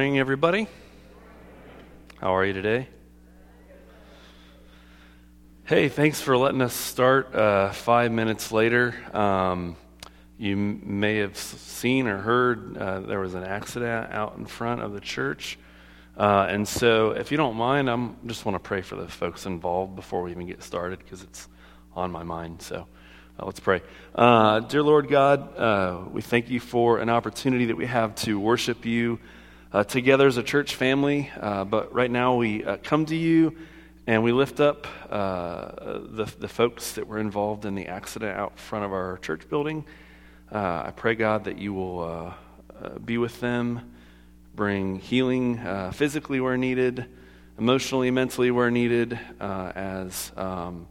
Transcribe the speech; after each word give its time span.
morning, 0.00 0.18
everybody. 0.18 0.66
How 2.22 2.34
are 2.34 2.42
you 2.42 2.54
today? 2.54 2.88
Hey, 5.64 5.90
thanks 5.90 6.22
for 6.22 6.38
letting 6.38 6.62
us 6.62 6.72
start 6.72 7.34
uh, 7.34 7.70
five 7.72 8.10
minutes 8.10 8.50
later. 8.50 8.94
Um, 9.14 9.76
you 10.38 10.56
may 10.56 11.16
have 11.16 11.36
seen 11.36 12.06
or 12.06 12.16
heard 12.16 12.78
uh, 12.78 13.00
there 13.00 13.20
was 13.20 13.34
an 13.34 13.44
accident 13.44 14.10
out 14.10 14.38
in 14.38 14.46
front 14.46 14.80
of 14.80 14.94
the 14.94 15.00
church. 15.00 15.58
Uh, 16.16 16.46
and 16.48 16.66
so, 16.66 17.10
if 17.10 17.30
you 17.30 17.36
don't 17.36 17.56
mind, 17.56 17.90
I 17.90 18.08
just 18.24 18.46
want 18.46 18.54
to 18.54 18.58
pray 18.58 18.80
for 18.80 18.96
the 18.96 19.06
folks 19.06 19.44
involved 19.44 19.96
before 19.96 20.22
we 20.22 20.30
even 20.30 20.46
get 20.46 20.62
started 20.62 21.00
because 21.00 21.22
it's 21.22 21.46
on 21.94 22.10
my 22.10 22.22
mind. 22.22 22.62
So, 22.62 22.86
uh, 23.38 23.44
let's 23.44 23.60
pray. 23.60 23.82
Uh, 24.14 24.60
dear 24.60 24.82
Lord 24.82 25.08
God, 25.08 25.58
uh, 25.58 26.04
we 26.10 26.22
thank 26.22 26.48
you 26.48 26.58
for 26.58 27.00
an 27.00 27.10
opportunity 27.10 27.66
that 27.66 27.76
we 27.76 27.84
have 27.84 28.14
to 28.14 28.40
worship 28.40 28.86
you 28.86 29.18
uh, 29.72 29.84
together 29.84 30.26
as 30.26 30.36
a 30.36 30.42
church 30.42 30.74
family. 30.74 31.30
Uh, 31.38 31.64
but 31.64 31.92
right 31.94 32.10
now 32.10 32.36
we 32.36 32.64
uh, 32.64 32.76
come 32.82 33.06
to 33.06 33.16
you 33.16 33.56
and 34.06 34.22
we 34.22 34.32
lift 34.32 34.60
up 34.60 34.86
uh, 35.10 35.98
the, 36.02 36.32
the 36.38 36.48
folks 36.48 36.92
that 36.92 37.06
were 37.06 37.18
involved 37.18 37.64
in 37.64 37.74
the 37.74 37.86
accident 37.86 38.36
out 38.36 38.58
front 38.58 38.84
of 38.84 38.92
our 38.92 39.18
church 39.18 39.48
building. 39.48 39.84
Uh, 40.50 40.84
I 40.86 40.92
pray, 40.96 41.14
God, 41.14 41.44
that 41.44 41.58
you 41.58 41.72
will 41.72 42.02
uh, 42.02 42.98
be 43.04 43.18
with 43.18 43.38
them, 43.40 43.92
bring 44.54 44.98
healing 44.98 45.60
physically 45.92 46.40
where 46.40 46.56
needed, 46.56 47.06
emotionally, 47.56 48.10
mentally 48.10 48.50
where 48.50 48.70
needed, 48.70 49.16
as 49.38 50.32
um, 50.36 50.88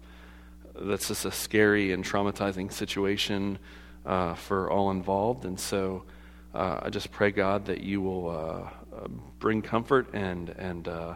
that's 0.80 1.09
just 1.09 1.25
a 1.25 1.31
scary 1.31 1.91
and 1.91 2.05
traumatizing 2.05 2.71
situation 2.71 3.59
for 4.05 4.71
all 4.71 4.91
involved. 4.91 5.43
And 5.43 5.59
so, 5.59 6.03
uh, 6.53 6.80
I 6.83 6.89
just 6.89 7.11
pray, 7.11 7.31
God, 7.31 7.66
that 7.66 7.81
you 7.81 8.02
will 8.02 8.30
uh, 8.30 8.33
uh, 8.95 9.08
bring 9.39 9.61
comfort 9.61 10.08
and, 10.14 10.50
and, 10.50 10.88
uh, 10.88 11.16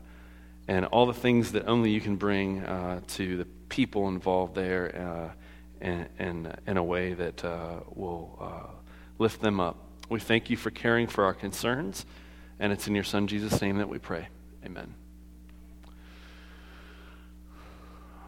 and 0.67 0.85
all 0.85 1.05
the 1.05 1.13
things 1.13 1.51
that 1.53 1.67
only 1.67 1.89
you 1.89 2.01
can 2.01 2.15
bring 2.15 2.63
uh, 2.63 3.01
to 3.09 3.37
the 3.37 3.45
people 3.69 4.07
involved 4.07 4.53
there 4.53 5.33
in, 5.81 6.07
in, 6.19 6.55
in, 6.67 6.77
a 6.77 6.83
way 6.83 7.13
that 7.13 7.43
will 7.95 8.71
lift 9.17 9.41
them 9.41 9.59
up. 9.59 9.77
We 10.09 10.19
thank 10.19 10.49
you 10.49 10.57
for 10.57 10.69
caring 10.69 11.07
for 11.07 11.23
our 11.23 11.33
concerns, 11.33 12.05
and 12.59 12.71
it's 12.71 12.87
in 12.87 12.93
your 12.93 13.03
Son, 13.03 13.25
Jesus' 13.25 13.59
name, 13.61 13.79
that 13.79 13.89
we 13.89 13.97
pray. 13.97 14.27
Amen. 14.63 14.93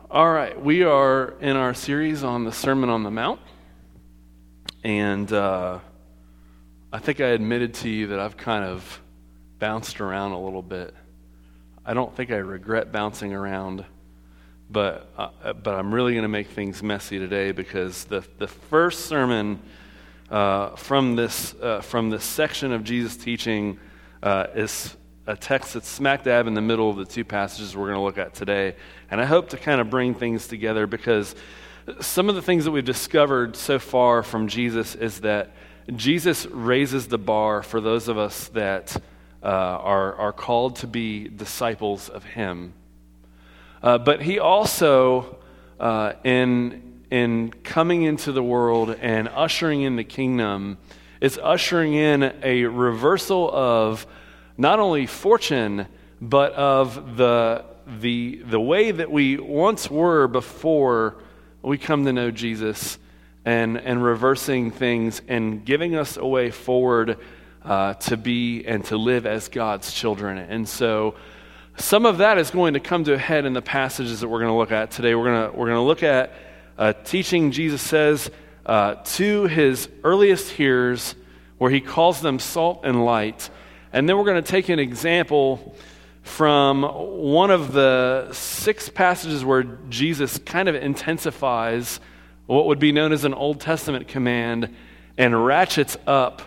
All 0.09 0.31
right, 0.31 0.59
we 0.59 0.83
are 0.83 1.35
in 1.39 1.55
our 1.55 1.73
series 1.73 2.23
on 2.23 2.45
the 2.45 2.51
Sermon 2.51 2.89
on 2.89 3.03
the 3.03 3.11
Mount. 3.11 3.39
And 4.83 5.31
uh, 5.33 5.79
I 6.93 6.99
think 6.99 7.19
I 7.19 7.27
admitted 7.27 7.73
to 7.75 7.89
you 7.89 8.07
that 8.07 8.19
I've 8.19 8.37
kind 8.37 8.63
of 8.63 9.01
bounced 9.59 9.99
around 9.99 10.31
a 10.31 10.39
little 10.39 10.61
bit. 10.61 10.93
I 11.85 11.93
don't 11.93 12.15
think 12.15 12.31
I 12.31 12.37
regret 12.37 12.91
bouncing 12.91 13.33
around, 13.33 13.83
but, 14.69 15.09
uh, 15.17 15.53
but 15.53 15.75
I'm 15.75 15.93
really 15.93 16.13
going 16.13 16.23
to 16.23 16.29
make 16.29 16.47
things 16.47 16.81
messy 16.83 17.19
today 17.19 17.51
because 17.51 18.05
the, 18.05 18.25
the 18.37 18.47
first 18.47 19.05
sermon 19.05 19.59
uh, 20.29 20.75
from, 20.75 21.15
this, 21.15 21.53
uh, 21.55 21.81
from 21.81 22.09
this 22.09 22.23
section 22.23 22.71
of 22.71 22.83
Jesus' 22.83 23.17
teaching 23.17 23.79
uh, 24.23 24.47
is 24.55 24.95
a 25.27 25.35
text 25.35 25.73
that's 25.73 25.89
smack 25.89 26.23
dab 26.23 26.47
in 26.47 26.53
the 26.53 26.61
middle 26.61 26.89
of 26.89 26.97
the 26.97 27.05
two 27.05 27.25
passages 27.25 27.75
we're 27.75 27.87
going 27.87 27.97
to 27.97 28.01
look 28.01 28.19
at 28.19 28.35
today. 28.35 28.75
And 29.09 29.19
I 29.19 29.25
hope 29.25 29.49
to 29.49 29.57
kind 29.57 29.81
of 29.81 29.89
bring 29.89 30.13
things 30.13 30.47
together 30.47 30.87
because 30.87 31.35
some 31.99 32.29
of 32.29 32.35
the 32.35 32.41
things 32.41 32.65
that 32.65 32.71
we've 32.71 32.85
discovered 32.85 33.55
so 33.55 33.79
far 33.79 34.23
from 34.23 34.47
Jesus 34.47 34.95
is 34.95 35.21
that 35.21 35.51
Jesus 35.93 36.47
raises 36.47 37.07
the 37.07 37.17
bar 37.17 37.61
for 37.61 37.79
those 37.79 38.07
of 38.07 38.17
us 38.17 38.47
that 38.49 38.95
uh, 39.43 39.47
are, 39.47 40.15
are 40.15 40.33
called 40.33 40.77
to 40.77 40.87
be 40.87 41.27
disciples 41.27 42.09
of 42.09 42.23
Him. 42.23 42.73
Uh, 43.83 43.99
but 43.99 44.21
He 44.21 44.39
also, 44.39 45.37
uh, 45.79 46.13
in, 46.23 47.03
in 47.11 47.51
coming 47.63 48.01
into 48.01 48.31
the 48.31 48.41
world 48.41 48.89
and 48.99 49.29
ushering 49.29 49.83
in 49.83 49.95
the 49.95 50.03
kingdom, 50.03 50.79
is 51.21 51.37
ushering 51.37 51.93
in 51.93 52.33
a 52.41 52.65
reversal 52.65 53.51
of 53.53 54.07
not 54.57 54.79
only 54.79 55.05
fortune, 55.05 55.85
but 56.19 56.53
of 56.53 57.17
the, 57.17 57.63
the, 57.99 58.41
the 58.43 58.59
way 58.59 58.89
that 58.89 59.11
we 59.11 59.37
once 59.37 59.89
were 59.91 60.27
before 60.27 61.17
we 61.61 61.77
come 61.77 62.05
to 62.05 62.13
know 62.13 62.31
Jesus 62.31 62.97
and, 63.45 63.77
and 63.77 64.03
reversing 64.03 64.71
things 64.71 65.21
and 65.27 65.63
giving 65.63 65.95
us 65.95 66.17
a 66.17 66.25
way 66.25 66.51
forward 66.51 67.17
uh, 67.63 67.93
to 67.93 68.17
be 68.17 68.65
and 68.65 68.83
to 68.85 68.97
live 68.97 69.25
as 69.25 69.47
God's 69.47 69.93
children. 69.93 70.37
And 70.37 70.67
so, 70.67 71.15
some 71.77 72.05
of 72.05 72.19
that 72.19 72.37
is 72.37 72.51
going 72.51 72.75
to 72.75 72.79
come 72.79 73.03
to 73.03 73.13
a 73.13 73.17
head 73.17 73.45
in 73.45 73.53
the 73.53 73.61
passages 73.61 74.21
that 74.21 74.29
we're 74.29 74.39
going 74.39 74.51
to 74.51 74.57
look 74.57 74.71
at 74.71 74.91
today. 74.91 75.13
We're 75.13 75.25
going 75.25 75.51
to, 75.51 75.57
we're 75.57 75.65
going 75.65 75.77
to 75.77 75.81
look 75.81 76.03
at 76.03 76.33
a 76.77 76.93
teaching 76.93 77.51
Jesus 77.51 77.81
says 77.81 78.31
uh, 78.65 78.95
to 79.03 79.43
his 79.43 79.89
earliest 80.03 80.51
hearers, 80.51 81.15
where 81.57 81.69
he 81.69 81.81
calls 81.81 82.21
them 82.21 82.39
salt 82.39 82.81
and 82.83 83.03
light. 83.05 83.49
And 83.91 84.07
then 84.07 84.17
we're 84.17 84.25
going 84.25 84.41
to 84.41 84.49
take 84.49 84.69
an 84.69 84.79
example 84.79 85.75
from 86.23 86.83
one 86.83 87.51
of 87.51 87.73
the 87.73 88.29
six 88.31 88.89
passages 88.89 89.45
where 89.45 89.63
Jesus 89.89 90.37
kind 90.39 90.67
of 90.67 90.75
intensifies 90.75 91.99
what 92.45 92.67
would 92.67 92.79
be 92.79 92.91
known 92.91 93.11
as 93.11 93.23
an 93.23 93.33
Old 93.33 93.59
Testament 93.59 94.07
command, 94.07 94.75
and 95.17 95.45
ratchets 95.45 95.97
up 96.05 96.41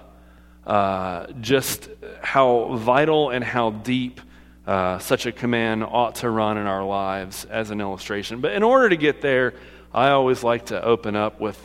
uh, 0.67 1.27
just 1.41 1.89
how 2.21 2.75
vital 2.75 3.31
and 3.31 3.43
how 3.43 3.71
deep 3.71 4.21
uh, 4.67 4.99
such 4.99 5.25
a 5.25 5.33
command 5.33 5.83
ought 5.83 6.17
to 6.17 6.29
run 6.29 6.59
in 6.59 6.67
our 6.67 6.85
lives 6.85 7.47
as 7.47 7.71
an 7.71 7.81
illustration. 7.81 8.41
But 8.41 8.53
in 8.53 8.63
order 8.63 8.91
to 8.91 8.97
get 8.97 9.23
there, 9.23 9.55
I 9.95 10.11
always 10.11 10.45
like 10.45 10.67
to 10.67 10.85
open 10.85 11.17
up 11.17 11.41
with 11.41 11.59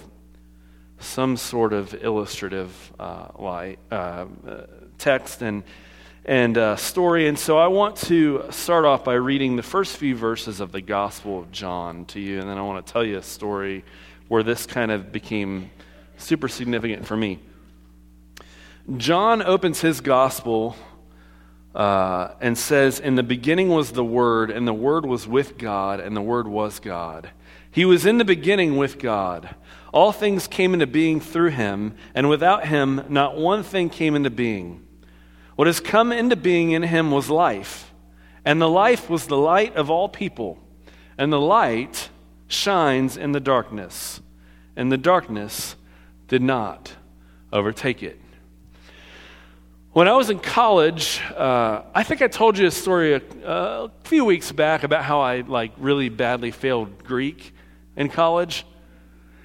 some 1.00 1.36
sort 1.36 1.74
of 1.74 1.94
illustrative 2.02 2.94
uh, 2.98 3.28
light, 3.38 3.80
uh, 3.92 4.26
text 4.98 5.42
and 5.42 5.64
and 6.26 6.58
uh, 6.58 6.78
story. 6.78 7.28
And 7.28 7.38
so 7.38 7.58
I 7.58 7.68
want 7.68 7.98
to 7.98 8.46
start 8.50 8.86
off 8.86 9.04
by 9.04 9.16
reading 9.16 9.58
the 9.58 9.64
first 9.64 9.98
few 9.98 10.16
verses 10.16 10.62
of 10.62 10.72
the 10.72 10.80
Gospel 10.80 11.40
of 11.40 11.52
John 11.52 12.06
to 12.06 12.20
you, 12.22 12.40
and 12.40 12.50
then 12.50 12.58
I 12.58 12.62
want 12.62 12.86
to 12.86 12.94
tell 12.94 13.04
you 13.04 13.18
a 13.18 13.22
story 13.22 13.84
where 14.34 14.42
this 14.42 14.66
kind 14.66 14.90
of 14.90 15.12
became 15.12 15.70
super 16.18 16.48
significant 16.48 17.06
for 17.06 17.16
me. 17.16 17.38
John 18.98 19.44
opens 19.44 19.82
his 19.82 20.02
gospel 20.02 20.76
uh, 21.76 22.30
and 22.42 22.58
says, 22.58 23.00
In 23.00 23.14
the 23.14 23.22
beginning 23.22 23.70
was 23.70 23.92
the 23.92 24.04
Word, 24.04 24.50
and 24.50 24.68
the 24.68 24.74
Word 24.74 25.06
was 25.06 25.28
with 25.28 25.60
God, 25.60 26.00
and 26.00 26.18
the 26.18 26.22
Word 26.22 26.48
was 26.48 26.80
God. 26.80 27.30
He 27.70 27.86
was 27.86 28.08
in 28.08 28.18
the 28.18 28.26
beginning 28.26 28.76
with 28.76 28.98
God. 28.98 29.54
All 29.94 30.12
things 30.12 30.48
came 30.48 30.74
into 30.74 30.88
being 30.88 31.22
through 31.22 31.52
him, 31.52 31.94
and 32.16 32.28
without 32.28 32.66
him, 32.66 33.06
not 33.10 33.38
one 33.38 33.62
thing 33.62 33.88
came 33.88 34.16
into 34.16 34.32
being. 34.32 34.84
What 35.56 35.68
has 35.68 35.80
come 35.80 36.12
into 36.12 36.36
being 36.36 36.72
in 36.72 36.82
him 36.82 37.12
was 37.12 37.30
life, 37.30 37.94
and 38.44 38.60
the 38.60 38.68
life 38.68 39.12
was 39.12 39.28
the 39.28 39.38
light 39.38 39.75
of 39.75 39.92
all 39.92 40.10
people, 40.10 40.57
and 41.19 41.31
the 41.31 41.40
light 41.40 42.10
shines 42.48 43.16
in 43.16 43.31
the 43.31 43.40
darkness, 43.40 44.22
and 44.75 44.92
the 44.92 44.98
darkness 44.98 45.75
did 46.28 46.42
not 46.42 46.94
overtake 47.52 48.04
it. 48.04 48.20
When 49.94 50.08
I 50.08 50.14
was 50.14 50.31
in 50.31 50.40
college, 50.40 51.22
uh, 51.36 51.84
I 51.94 52.02
think 52.02 52.24
I 52.24 52.28
told 52.28 52.58
you 52.58 52.66
a 52.66 52.72
story 52.72 53.14
a, 53.14 53.22
a, 53.46 53.92
few 54.04 54.25
weeks 54.25 54.52
back 54.52 54.84
about 54.84 55.04
how 55.04 55.22
I 55.22 55.42
like 55.42 55.72
really 55.78 56.10
badly 56.10 56.50
failed 56.50 57.04
Greek 57.04 57.54
in 57.96 58.10
college. 58.10 58.66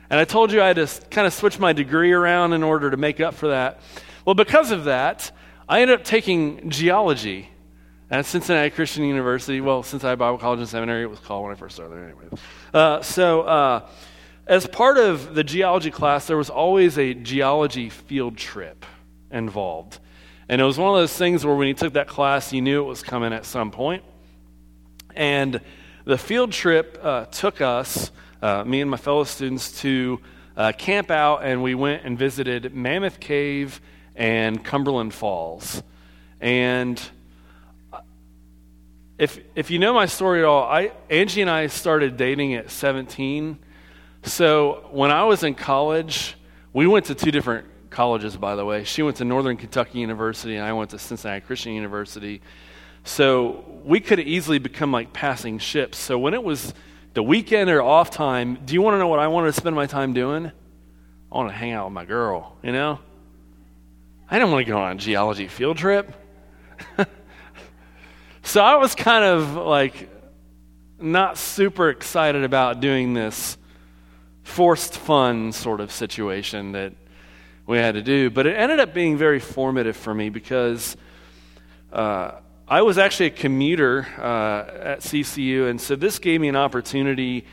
And 0.09 0.19
I 0.19 0.25
told 0.25 0.51
you 0.51 0.63
I 0.63 0.69
had 0.69 0.77
to 0.77 0.89
kind 1.11 1.27
of 1.27 1.35
switch 1.35 1.59
my 1.59 1.75
degree 1.75 2.13
around 2.13 2.55
in 2.55 2.63
order 2.63 2.91
to 2.91 2.97
make 2.97 3.21
up 3.21 3.35
for 3.35 3.49
that. 3.49 3.83
Well, 4.25 4.35
because 4.35 4.71
of 4.71 4.85
that, 4.85 5.31
I 5.69 5.83
ended 5.83 6.01
up 6.01 6.05
taking 6.05 6.71
geology 6.71 7.51
at 8.11 8.25
Cincinnati 8.25 8.71
Christian 8.71 9.05
University. 9.05 9.61
Well, 9.61 9.83
Cincinnati 9.83 10.17
Bible 10.17 10.39
College 10.39 10.61
and 10.61 10.69
Seminary, 10.69 11.03
it 11.03 11.11
was 11.11 11.19
called 11.19 11.45
when 11.45 11.53
I 11.53 11.57
first 11.57 11.75
started 11.75 11.95
there 11.95 12.05
anyway. 12.05 12.25
Uh, 12.73 13.03
so, 13.03 13.43
uh, 13.43 13.89
as 14.49 14.67
part 14.67 14.97
of 14.97 15.35
the 15.35 15.45
geology 15.45 15.91
class, 15.91 16.27
there 16.27 16.39
was 16.39 16.49
always 16.49 16.99
a 16.99 17.13
geology 17.13 17.91
field 17.91 18.39
trip 18.39 18.87
involved. 19.31 20.01
And 20.49 20.61
it 20.61 20.65
was 20.65 20.79
one 20.79 20.89
of 20.89 20.97
those 20.97 21.17
things 21.17 21.45
where 21.45 21.55
when 21.55 21.69
you 21.69 21.75
took 21.75 21.93
that 21.93 22.09
class, 22.09 22.51
you 22.51 22.63
knew 22.63 22.81
it 22.81 22.87
was 22.87 23.03
coming 23.03 23.35
at 23.35 23.45
some 23.45 23.71
point. 23.71 24.03
And 25.15 25.61
the 26.05 26.17
field 26.17 26.53
trip 26.53 26.99
uh, 27.03 27.27
took 27.27 27.61
us, 27.61 28.11
uh, 28.41 28.65
me 28.65 28.81
and 28.81 28.91
my 28.91 28.97
fellow 28.97 29.25
students, 29.25 29.83
to 29.83 30.19
uh, 30.57 30.73
camp 30.73 31.11
out, 31.11 31.45
and 31.45 31.63
we 31.63 31.75
went 31.75 32.05
and 32.05 32.19
visited 32.19 32.75
Mammoth 32.75 33.21
Cave 33.21 33.83
and 34.17 34.65
Cumberland 34.65 35.13
Falls. 35.13 35.83
And 36.41 37.01
if, 39.19 39.39
if 39.55 39.71
you 39.71 39.79
know 39.79 39.93
my 39.93 40.07
story 40.07 40.41
at 40.41 40.47
all, 40.47 40.63
I, 40.63 40.93
Angie 41.11 41.43
and 41.43 41.51
I 41.51 41.67
started 41.67 42.17
dating 42.17 42.55
at 42.55 42.71
17. 42.71 43.59
So 44.23 44.89
when 44.91 45.11
I 45.11 45.25
was 45.25 45.43
in 45.43 45.55
college, 45.55 46.37
we 46.73 46.87
went 46.87 47.07
to 47.07 47.15
two 47.15 47.31
different 47.31 47.67
colleges, 47.91 48.37
by 48.37 48.57
the 48.57 48.65
way. 48.65 48.85
She 48.85 49.03
went 49.03 49.17
to 49.19 49.25
Northern 49.25 49.57
Kentucky 49.57 49.99
University, 49.99 50.57
and 50.57 50.65
I 50.65 50.73
went 50.73 50.91
to 50.91 50.99
Cincinnati 50.99 51.41
Christian 51.41 51.73
University. 51.73 52.41
So 53.05 53.65
we 53.85 54.01
could 54.01 54.21
easily 54.21 54.59
become 54.59 54.93
like 54.93 55.13
passing 55.13 55.59
ships. 55.59 55.99
So 55.99 56.19
when 56.19 56.35
it 56.35 56.43
was 56.43 56.75
the 57.15 57.23
weekend 57.23 57.71
or 57.71 57.83
off 57.83 58.11
time, 58.11 58.59
do 58.65 58.75
you 58.75 58.83
want 58.83 58.95
to 58.95 58.99
know 58.99 59.09
what 59.09 59.19
I 59.19 59.29
wanted 59.29 59.49
to 59.49 59.53
spend 59.61 59.75
my 59.75 59.87
time 59.87 60.13
doing? 60.13 60.47
I 60.47 61.37
want 61.37 61.51
to 61.51 61.55
hang 61.55 61.73
out 61.73 61.87
with 61.87 61.95
my 61.95 62.05
girl, 62.05 62.57
you 62.63 62.73
know? 62.73 62.99
I 64.31 64.39
didn't 64.39 64.53
want 64.53 64.67
to 64.67 64.71
go 64.71 64.79
on 64.79 64.93
a 64.93 64.95
geology 64.95 65.49
field 65.49 65.79
trip. 65.79 66.13
so 68.43 68.63
I 68.63 68.77
was 68.77 68.95
kind 68.95 69.25
of 69.25 69.55
like 69.57 70.09
not 71.01 71.39
super 71.39 71.91
excited 71.91 72.45
about 72.45 72.81
doing 72.81 73.15
this 73.15 73.58
forced 74.49 74.97
fun 74.97 75.53
sort 75.53 75.79
of 75.79 75.93
situation 75.93 76.73
that 76.73 76.93
we 77.67 77.77
had 77.77 77.95
to 77.95 78.03
do. 78.03 78.31
But 78.31 78.47
it 78.47 78.57
ended 78.57 78.81
up 78.81 78.95
being 78.95 79.17
very 79.17 79.39
formative 79.39 79.97
for 79.97 80.13
me 80.13 80.31
because 80.31 80.97
uh, 81.93 82.33
I 82.67 82.83
was 82.83 82.99
actually 82.99 83.27
a 83.27 83.31
commuter 83.31 84.09
uh, 84.19 84.81
at 84.83 85.01
CCU, 85.01 85.69
and 85.69 85.81
so 85.81 85.95
this 85.95 86.19
gave 86.19 86.41
me 86.41 86.49
an 86.49 86.57
opportunity 86.57 87.45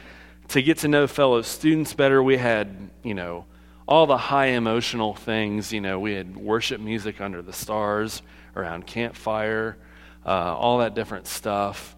to 0.47 0.61
get 0.61 0.79
to 0.79 0.87
know 0.87 1.05
fellow 1.05 1.41
students 1.41 1.93
better. 1.93 2.23
We 2.23 2.37
had, 2.37 2.89
you 3.03 3.13
know, 3.13 3.45
all 3.87 4.07
the 4.07 4.17
high 4.17 4.47
emotional 4.47 5.13
things. 5.13 5.73
You 5.73 5.81
know, 5.81 5.99
we 5.99 6.13
had 6.13 6.35
worship 6.35 6.79
music 6.79 7.21
under 7.21 7.41
the 7.41 7.53
stars 7.53 8.21
around 8.55 8.87
campfire, 8.87 9.77
uh, 10.25 10.55
all 10.55 10.79
that 10.79 10.95
different 10.95 11.27
stuff. 11.27 11.94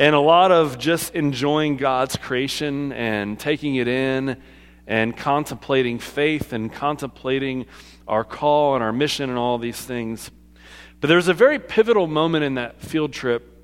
And 0.00 0.14
a 0.14 0.20
lot 0.20 0.50
of 0.50 0.78
just 0.78 1.14
enjoying 1.14 1.76
God's 1.76 2.16
creation 2.16 2.90
and 2.90 3.38
taking 3.38 3.74
it 3.74 3.86
in 3.86 4.40
and 4.86 5.14
contemplating 5.14 5.98
faith 5.98 6.54
and 6.54 6.72
contemplating 6.72 7.66
our 8.08 8.24
call 8.24 8.76
and 8.76 8.82
our 8.82 8.94
mission 8.94 9.28
and 9.28 9.38
all 9.38 9.58
these 9.58 9.78
things. 9.78 10.30
But 11.02 11.08
there 11.08 11.18
was 11.18 11.28
a 11.28 11.34
very 11.34 11.58
pivotal 11.58 12.06
moment 12.06 12.44
in 12.44 12.54
that 12.54 12.80
field 12.80 13.12
trip 13.12 13.62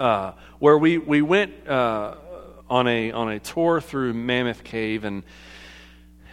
uh, 0.00 0.32
where 0.58 0.76
we, 0.76 0.98
we 0.98 1.22
went 1.22 1.68
uh, 1.68 2.16
on, 2.68 2.88
a, 2.88 3.12
on 3.12 3.30
a 3.30 3.38
tour 3.38 3.80
through 3.80 4.12
Mammoth 4.12 4.64
Cave 4.64 5.04
and 5.04 5.22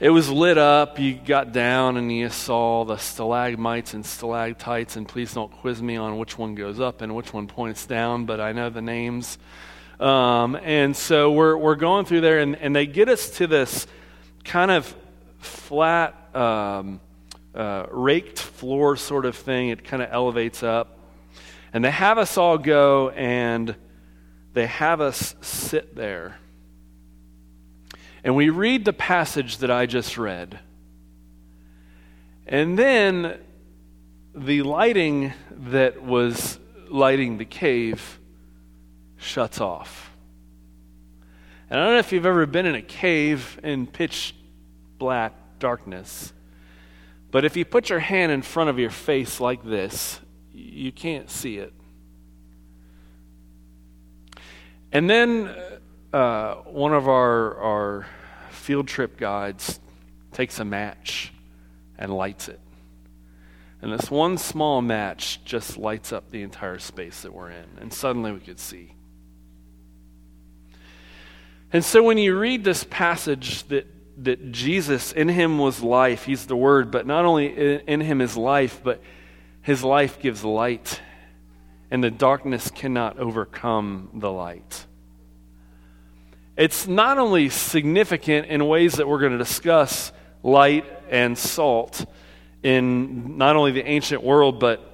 it 0.02 0.10
was 0.10 0.32
lit 0.32 0.58
up. 0.58 0.98
You 0.98 1.14
got 1.14 1.54
down 1.54 1.96
and 1.96 2.12
you 2.12 2.30
saw 2.30 2.86
the 2.86 2.98
stalagmites 2.98 3.94
and 3.94 4.04
stalactites. 4.04 4.96
And 4.96 5.08
please 5.08 5.32
don't 5.36 5.52
quiz 5.52 5.80
me 5.80 5.96
on 5.96 6.18
which 6.18 6.40
one 6.40 6.56
goes 6.56 6.80
up 6.80 7.02
and 7.02 7.16
which 7.16 7.32
one 7.32 7.46
points 7.46 7.86
down, 7.86 8.26
but 8.26 8.42
I 8.42 8.52
know 8.52 8.72
the 8.72 8.82
names. 8.82 9.38
Um, 10.00 10.56
and 10.56 10.98
so 10.98 11.32
we're, 11.32 11.56
we're 11.56 11.76
going 11.76 12.06
through 12.06 12.22
there, 12.22 12.40
and, 12.40 12.56
and 12.56 12.76
they 12.76 12.88
get 12.88 13.10
us 13.10 13.30
to 13.38 13.46
this 13.46 13.86
kind 14.44 14.72
of 14.72 14.92
flat, 15.38 16.36
um, 16.36 17.00
uh, 17.54 17.86
raked 17.92 18.40
floor 18.40 18.98
sort 18.98 19.26
of 19.26 19.36
thing. 19.36 19.70
It 19.70 19.84
kind 19.84 20.02
of 20.02 20.10
elevates 20.12 20.64
up. 20.64 20.98
And 21.74 21.86
they 21.86 21.92
have 21.92 22.18
us 22.18 22.40
all 22.40 22.58
go, 22.58 23.12
and 23.12 23.76
they 24.54 24.66
have 24.66 25.00
us 25.00 25.36
sit 25.42 25.94
there 25.96 26.41
and 28.24 28.36
we 28.36 28.50
read 28.50 28.86
the 28.86 28.94
passage 28.94 29.58
that 29.58 29.72
I 29.72 29.86
just 29.86 30.18
read. 30.18 30.60
And 32.46 32.78
then 32.78 33.40
the 34.36 34.62
lighting 34.64 35.34
that 35.52 36.04
was 36.04 36.60
lighting 36.90 37.38
the 37.38 37.46
cave 37.46 38.20
shuts 39.18 39.60
off. 39.62 40.12
And 41.70 41.80
I 41.80 41.84
don't 41.86 41.94
know 41.94 42.00
if 42.00 42.12
you've 42.12 42.26
ever 42.26 42.46
been 42.46 42.66
in 42.66 42.76
a 42.76 42.82
cave 42.82 43.60
in 43.64 43.88
pitch 43.88 44.36
black 44.98 45.34
darkness, 45.60 46.34
but 47.32 47.46
if 47.46 47.56
you 47.56 47.64
put 47.64 47.90
your 47.90 48.00
hand 48.00 48.32
in 48.32 48.42
front 48.42 48.70
of 48.70 48.78
your 48.78 48.90
face 48.90 49.40
like 49.40 49.64
this, 49.64 50.20
you 50.54 50.92
can't 50.92 51.30
see 51.30 51.58
it. 51.58 51.74
And 54.92 55.10
then 55.10 55.56
uh, 56.14 56.56
one 56.66 56.94
of 56.94 57.08
our, 57.08 57.58
our 57.58 58.08
field 58.50 58.88
trip 58.88 59.18
guides 59.18 59.80
takes 60.32 60.60
a 60.60 60.66
match 60.66 61.32
and 61.98 62.14
lights 62.14 62.48
it. 62.48 62.60
And 63.82 63.92
this 63.92 64.12
one 64.12 64.38
small 64.38 64.82
match 64.82 65.44
just 65.44 65.78
lights 65.78 66.12
up 66.12 66.30
the 66.30 66.44
entire 66.44 66.78
space 66.78 67.22
that 67.22 67.34
we're 67.34 67.50
in. 67.50 67.66
And 67.80 67.92
suddenly 67.92 68.32
we 68.32 68.40
could 68.40 68.60
see. 68.60 68.94
And 71.74 71.84
so 71.84 72.04
when 72.04 72.18
you 72.18 72.38
read 72.38 72.64
this 72.64 72.84
passage 72.84 73.64
that, 73.70 73.88
that 74.24 74.52
Jesus, 74.52 75.12
in 75.14 75.30
him 75.30 75.58
was 75.58 75.82
life, 75.82 76.26
he's 76.26 76.46
the 76.46 76.56
word, 76.56 76.92
but 76.92 77.08
not 77.08 77.26
only 77.26 77.80
in 77.88 78.02
him 78.02 78.22
is 78.22 78.38
life, 78.38 78.82
but 78.84 79.02
his 79.62 79.84
life 79.84 80.20
gives 80.20 80.44
light. 80.44 81.02
And 81.90 82.04
the 82.04 82.12
darkness 82.12 82.70
cannot 82.70 83.18
overcome 83.18 84.10
the 84.14 84.32
light. 84.32 84.86
It's 86.58 86.86
not 86.86 87.18
only 87.18 87.50
significant 87.50 88.48
in 88.48 88.68
ways 88.68 88.94
that 88.94 89.08
we're 89.08 89.20
going 89.20 89.32
to 89.32 89.38
discuss 89.38 90.12
light 90.44 90.86
and 91.10 91.38
salt 91.38 92.06
in 92.62 93.38
not 93.38 93.56
only 93.56 93.72
the 93.72 93.86
ancient 93.86 94.22
world, 94.22 94.60
but 94.60 94.86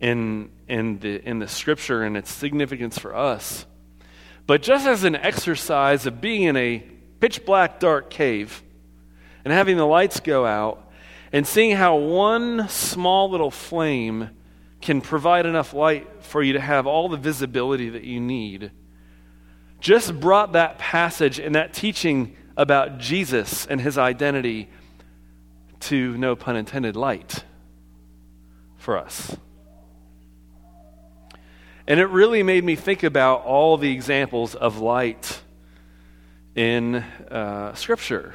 in, 0.00 0.50
in, 0.68 0.98
the, 0.98 1.26
in 1.26 1.38
the 1.38 1.48
scripture 1.48 2.02
and 2.02 2.16
its 2.16 2.30
significance 2.32 2.98
for 2.98 3.14
us. 3.14 3.66
But 4.46 4.62
just 4.62 4.86
as 4.86 5.04
an 5.04 5.14
exercise 5.14 6.06
of 6.06 6.20
being 6.20 6.42
in 6.42 6.56
a 6.56 6.84
pitch 7.20 7.46
black, 7.46 7.80
dark 7.80 8.10
cave 8.10 8.62
and 9.44 9.52
having 9.52 9.76
the 9.76 9.86
lights 9.86 10.20
go 10.20 10.44
out 10.44 10.90
and 11.32 11.46
seeing 11.46 11.76
how 11.76 11.96
one 11.96 12.68
small 12.68 13.30
little 13.30 13.50
flame 13.50 14.30
can 14.80 15.00
provide 15.00 15.46
enough 15.46 15.72
light 15.72 16.22
for 16.22 16.42
you 16.42 16.54
to 16.54 16.60
have 16.60 16.86
all 16.86 17.08
the 17.08 17.16
visibility 17.16 17.90
that 17.90 18.04
you 18.04 18.20
need 18.20 18.72
just 19.84 20.18
brought 20.18 20.52
that 20.52 20.78
passage 20.78 21.38
and 21.38 21.54
that 21.56 21.74
teaching 21.74 22.34
about 22.56 22.96
Jesus 22.96 23.66
and 23.66 23.78
his 23.78 23.98
identity 23.98 24.70
to, 25.80 26.16
no 26.16 26.34
pun 26.34 26.56
intended, 26.56 26.96
light 26.96 27.44
for 28.78 28.96
us. 28.96 29.36
And 31.86 32.00
it 32.00 32.06
really 32.06 32.42
made 32.42 32.64
me 32.64 32.76
think 32.76 33.02
about 33.02 33.44
all 33.44 33.76
the 33.76 33.92
examples 33.92 34.54
of 34.54 34.78
light 34.78 35.42
in 36.54 36.94
uh, 36.94 37.74
Scripture. 37.74 38.32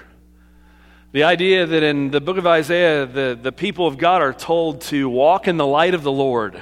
The 1.14 1.24
idea 1.24 1.66
that 1.66 1.82
in 1.82 2.12
the 2.12 2.22
book 2.22 2.38
of 2.38 2.46
Isaiah, 2.46 3.08
the, 3.08 3.40
the 3.42 3.52
people 3.52 3.88
of 3.88 3.98
God 3.98 4.22
are 4.22 4.34
told 4.34 4.82
to 4.82 5.10
walk 5.10 5.48
in 5.48 5.58
the 5.58 5.66
light 5.66 5.96
of 5.96 6.04
the 6.04 6.12
Lord. 6.12 6.62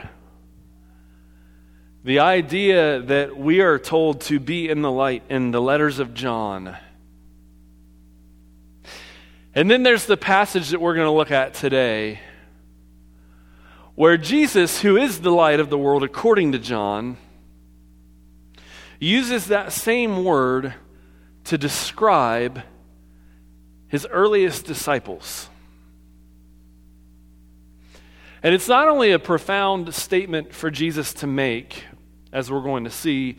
The 2.07 2.19
idea 2.19 3.01
that 3.01 3.35
we 3.35 3.59
are 3.59 3.77
told 3.77 4.21
to 4.21 4.39
be 4.39 4.69
in 4.69 4.81
the 4.81 4.89
light 4.89 5.23
in 5.27 5.51
the 5.51 5.59
letters 5.59 5.99
of 5.99 6.13
John. 6.13 6.77
And 9.53 9.69
then 9.69 9.83
there's 9.83 10.05
the 10.05 10.15
passage 10.15 10.69
that 10.69 10.79
we're 10.79 10.93
going 10.93 11.05
to 11.05 11.11
look 11.11 11.31
at 11.31 11.53
today, 11.53 12.21
where 13.95 14.15
Jesus, 14.15 14.81
who 14.81 14.95
is 14.95 15.19
the 15.19 15.33
light 15.33 15.59
of 15.59 15.69
the 15.69 15.77
world 15.77 16.01
according 16.01 16.53
to 16.53 16.59
John, 16.59 17.17
uses 19.01 19.47
that 19.47 19.73
same 19.73 20.23
word 20.23 20.75
to 21.43 21.57
describe 21.57 22.61
his 23.89 24.07
earliest 24.09 24.63
disciples. 24.63 25.49
And 28.41 28.55
it's 28.55 28.69
not 28.69 28.87
only 28.87 29.11
a 29.11 29.19
profound 29.19 29.93
statement 29.93 30.53
for 30.53 30.71
Jesus 30.71 31.13
to 31.15 31.27
make, 31.27 31.83
as 32.31 32.51
we're 32.51 32.61
going 32.61 32.83
to 32.83 32.89
see, 32.89 33.37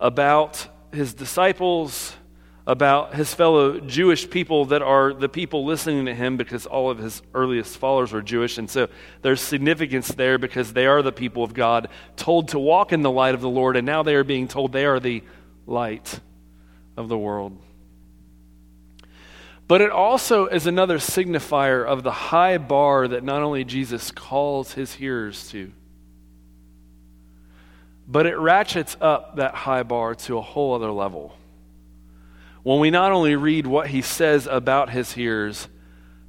about 0.00 0.66
his 0.92 1.14
disciples, 1.14 2.14
about 2.66 3.14
his 3.14 3.32
fellow 3.32 3.78
Jewish 3.78 4.28
people 4.28 4.64
that 4.66 4.82
are 4.82 5.14
the 5.14 5.28
people 5.28 5.64
listening 5.64 6.06
to 6.06 6.14
him 6.14 6.36
because 6.36 6.66
all 6.66 6.90
of 6.90 6.98
his 6.98 7.22
earliest 7.32 7.78
followers 7.78 8.12
were 8.12 8.22
Jewish. 8.22 8.58
And 8.58 8.68
so 8.68 8.88
there's 9.22 9.40
significance 9.40 10.08
there 10.08 10.36
because 10.36 10.72
they 10.72 10.86
are 10.86 11.02
the 11.02 11.12
people 11.12 11.44
of 11.44 11.54
God, 11.54 11.88
told 12.16 12.48
to 12.48 12.58
walk 12.58 12.92
in 12.92 13.02
the 13.02 13.10
light 13.10 13.34
of 13.34 13.40
the 13.40 13.48
Lord, 13.48 13.76
and 13.76 13.86
now 13.86 14.02
they 14.02 14.16
are 14.16 14.24
being 14.24 14.48
told 14.48 14.72
they 14.72 14.86
are 14.86 14.98
the 14.98 15.22
light 15.66 16.20
of 16.96 17.08
the 17.08 17.18
world. 17.18 17.56
But 19.68 19.80
it 19.80 19.90
also 19.90 20.46
is 20.46 20.66
another 20.66 20.98
signifier 20.98 21.84
of 21.84 22.02
the 22.02 22.12
high 22.12 22.58
bar 22.58 23.08
that 23.08 23.24
not 23.24 23.42
only 23.42 23.64
Jesus 23.64 24.10
calls 24.10 24.72
his 24.72 24.94
hearers 24.94 25.48
to, 25.50 25.72
but 28.06 28.26
it 28.26 28.38
ratchets 28.38 28.96
up 29.00 29.36
that 29.36 29.54
high 29.54 29.82
bar 29.82 30.14
to 30.14 30.38
a 30.38 30.42
whole 30.42 30.74
other 30.74 30.92
level. 30.92 31.36
When 32.62 32.80
we 32.80 32.90
not 32.90 33.12
only 33.12 33.36
read 33.36 33.66
what 33.66 33.88
he 33.88 34.02
says 34.02 34.46
about 34.46 34.90
his 34.90 35.12
hearers, 35.12 35.68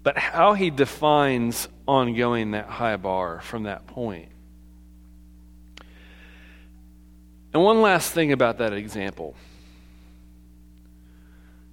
but 0.04 0.18
how 0.18 0.54
he 0.54 0.70
defines 0.70 1.68
ongoing 1.88 2.52
that 2.52 2.68
high 2.68 2.98
bar 2.98 3.42
from 3.42 3.64
that 3.64 3.88
point. 3.88 4.30
And 7.54 7.64
one 7.64 7.82
last 7.82 8.12
thing 8.12 8.32
about 8.32 8.60
that 8.60 8.74
example. 8.74 9.36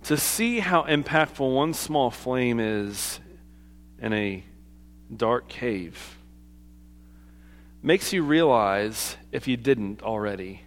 To 0.05 0.17
see 0.17 0.61
how 0.61 0.83
impactful 0.83 1.55
one 1.55 1.75
small 1.75 2.11
flame 2.11 2.61
is 2.61 3.21
in 3.99 4.13
a 4.13 4.45
dark 5.15 5.49
cave. 5.49 6.19
Makes 7.87 8.15
you 8.15 8.23
realize, 8.23 9.19
if 9.31 9.47
you 9.47 9.59
didn't 9.59 10.03
already, 10.03 10.63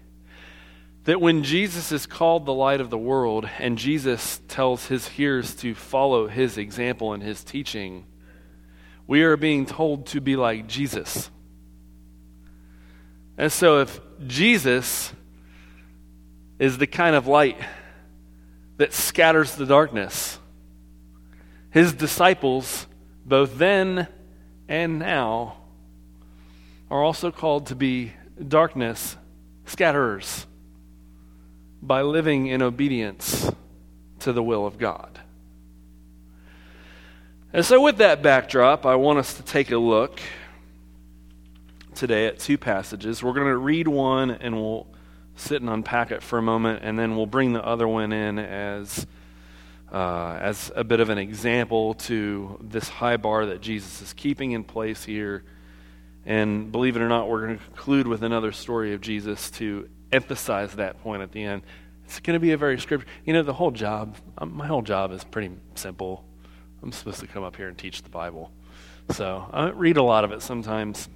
that 1.06 1.20
when 1.20 1.42
Jesus 1.42 1.92
is 1.92 2.06
called 2.06 2.46
the 2.46 2.54
light 2.54 2.80
of 2.80 2.92
the 2.92 2.98
world 2.98 3.50
and 3.58 3.76
Jesus 3.76 4.40
tells 4.48 4.86
his 4.86 5.08
hearers 5.08 5.56
to 5.56 5.74
follow 5.74 6.28
his 6.28 6.60
example 6.60 7.14
and 7.14 7.24
his 7.24 7.44
teaching, 7.44 8.06
we 9.08 9.24
are 9.24 9.36
being 9.36 9.66
told 9.66 10.06
to 10.06 10.22
be 10.22 10.36
like 10.36 10.68
Jesus. 10.68 11.32
And 13.36 13.52
so, 13.52 13.80
if 13.80 14.00
Jesus 14.28 15.12
is 16.60 16.78
the 16.78 16.86
kind 16.86 17.16
of 17.16 17.26
light 17.26 17.58
that 18.78 18.94
scatters 18.94 19.56
the 19.56 19.66
darkness, 19.66 20.38
his 21.72 21.94
disciples, 21.94 22.86
both 23.26 23.58
then 23.58 24.08
and 24.70 25.00
now, 25.00 25.58
are 26.90 27.04
also 27.04 27.32
called 27.32 27.68
to 27.68 27.76
be 27.76 28.14
darkness 28.48 29.18
scatterers 29.66 30.46
by 31.82 32.02
living 32.02 32.48
in 32.48 32.62
obedience 32.62 33.52
to 34.20 34.34
the 34.34 34.42
will 34.42 34.66
of 34.66 34.78
God. 34.78 35.20
And 37.54 37.66
so, 37.66 37.82
with 37.82 37.98
that 37.98 38.22
backdrop, 38.22 38.86
I 38.86 38.96
want 38.96 39.20
us 39.20 39.34
to 39.36 39.44
take 39.44 39.72
a 39.72 39.78
look 39.78 40.20
today 41.96 42.28
at 42.28 42.40
two 42.40 42.58
passages. 42.58 43.24
We're 43.24 43.34
going 43.34 43.48
to 43.48 43.58
read 43.58 43.88
one 43.88 44.32
and 44.32 44.56
we'll 44.56 44.88
sit 45.36 45.62
and 45.62 45.70
unpack 45.70 46.12
it 46.12 46.22
for 46.22 46.38
a 46.38 46.42
moment, 46.42 46.82
and 46.84 46.98
then 46.98 47.16
we'll 47.16 47.26
bring 47.26 47.54
the 47.54 47.64
other 47.64 47.88
one 47.88 48.12
in 48.12 48.40
as 48.40 49.06
uh, 49.92 50.38
as 50.42 50.72
a 50.76 50.84
bit 50.84 51.00
of 51.00 51.10
an 51.10 51.18
example 51.18 51.94
to 51.94 52.60
this 52.62 52.90
high 52.90 53.18
bar 53.18 53.46
that 53.46 53.62
Jesus 53.62 54.02
is 54.02 54.14
keeping 54.14 54.52
in 54.52 54.64
place 54.64 55.06
here. 55.06 55.44
And 56.28 56.74
believe 56.74 56.98
it 56.98 57.02
or 57.02 57.08
not, 57.08 57.30
we're 57.30 57.46
going 57.46 57.58
to 57.58 57.64
conclude 57.64 58.06
with 58.06 58.22
another 58.22 58.52
story 58.52 58.94
of 58.94 59.00
Jesus 59.00 59.50
to 59.52 59.88
emphasize 60.12 60.74
that 60.74 61.02
point 61.02 61.22
at 61.22 61.32
the 61.32 61.42
end. 61.42 61.64
It's 62.04 62.20
going 62.20 62.34
to 62.34 62.40
be 62.42 62.52
a 62.52 62.58
very 62.58 62.78
scripture. 62.82 63.08
You 63.24 63.32
know, 63.32 63.44
the 63.44 63.54
whole 63.54 63.72
job, 63.72 64.18
um, 64.38 64.54
my 64.54 64.68
whole 64.68 64.82
job 64.82 65.14
is 65.14 65.24
pretty 65.24 65.56
simple. 65.76 66.26
I'm 66.84 66.92
supposed 66.92 67.22
to 67.22 67.28
come 67.28 67.46
up 67.46 67.56
here 67.56 67.70
and 67.70 67.78
teach 67.78 68.04
the 68.04 68.10
Bible. 68.10 68.52
So 69.12 69.50
I 69.54 69.70
read 69.70 69.96
a 69.96 70.04
lot 70.04 70.26
of 70.26 70.34
it 70.34 70.42
sometimes. 70.42 71.08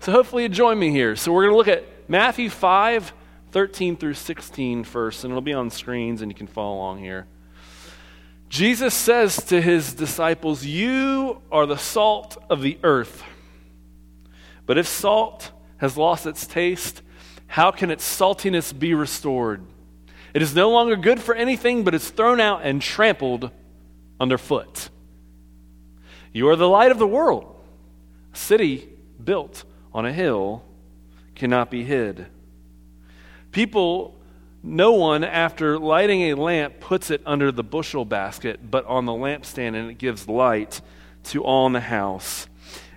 So 0.00 0.12
hopefully 0.12 0.42
you 0.42 0.50
join 0.50 0.78
me 0.78 0.90
here. 0.90 1.16
So 1.16 1.32
we're 1.32 1.44
going 1.44 1.54
to 1.54 1.56
look 1.56 1.68
at 1.68 1.86
Matthew 2.06 2.50
5, 2.50 3.14
13 3.52 3.96
through 3.96 4.14
16 4.14 4.84
first, 4.84 5.24
and 5.24 5.30
it'll 5.32 5.40
be 5.40 5.54
on 5.54 5.70
screens 5.70 6.20
and 6.20 6.30
you 6.30 6.36
can 6.36 6.46
follow 6.46 6.76
along 6.76 6.98
here. 6.98 7.26
Jesus 8.50 8.92
says 8.92 9.36
to 9.44 9.62
his 9.62 9.94
disciples, 9.94 10.66
You 10.66 11.40
are 11.50 11.64
the 11.64 11.78
salt 11.78 12.36
of 12.50 12.60
the 12.60 12.78
earth. 12.82 13.22
But 14.70 14.78
if 14.78 14.86
salt 14.86 15.50
has 15.78 15.96
lost 15.96 16.26
its 16.26 16.46
taste, 16.46 17.02
how 17.48 17.72
can 17.72 17.90
its 17.90 18.04
saltiness 18.04 18.72
be 18.72 18.94
restored? 18.94 19.66
It 20.32 20.42
is 20.42 20.54
no 20.54 20.70
longer 20.70 20.94
good 20.94 21.18
for 21.18 21.34
anything, 21.34 21.82
but 21.82 21.92
is 21.92 22.08
thrown 22.08 22.38
out 22.38 22.60
and 22.62 22.80
trampled 22.80 23.50
underfoot. 24.20 24.88
You 26.32 26.48
are 26.50 26.54
the 26.54 26.68
light 26.68 26.92
of 26.92 27.00
the 27.00 27.06
world. 27.08 27.52
A 28.32 28.36
city 28.36 28.88
built 29.24 29.64
on 29.92 30.06
a 30.06 30.12
hill 30.12 30.62
cannot 31.34 31.68
be 31.68 31.82
hid. 31.82 32.28
People 33.50 34.20
no 34.62 34.92
one, 34.92 35.24
after 35.24 35.80
lighting 35.80 36.30
a 36.30 36.34
lamp, 36.34 36.78
puts 36.78 37.10
it 37.10 37.22
under 37.26 37.50
the 37.50 37.64
bushel 37.64 38.04
basket, 38.04 38.70
but 38.70 38.86
on 38.86 39.04
the 39.04 39.12
lampstand, 39.14 39.74
and 39.74 39.90
it 39.90 39.98
gives 39.98 40.28
light 40.28 40.80
to 41.24 41.42
all 41.42 41.66
in 41.66 41.72
the 41.72 41.80
house. 41.80 42.46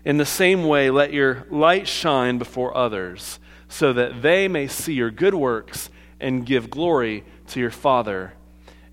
In 0.05 0.17
the 0.17 0.25
same 0.25 0.65
way, 0.65 0.89
let 0.89 1.13
your 1.13 1.45
light 1.49 1.87
shine 1.87 2.37
before 2.37 2.75
others, 2.75 3.39
so 3.69 3.93
that 3.93 4.21
they 4.21 4.47
may 4.47 4.67
see 4.67 4.93
your 4.93 5.11
good 5.11 5.33
works 5.33 5.89
and 6.19 6.45
give 6.45 6.69
glory 6.69 7.23
to 7.47 7.59
your 7.59 7.71
Father 7.71 8.33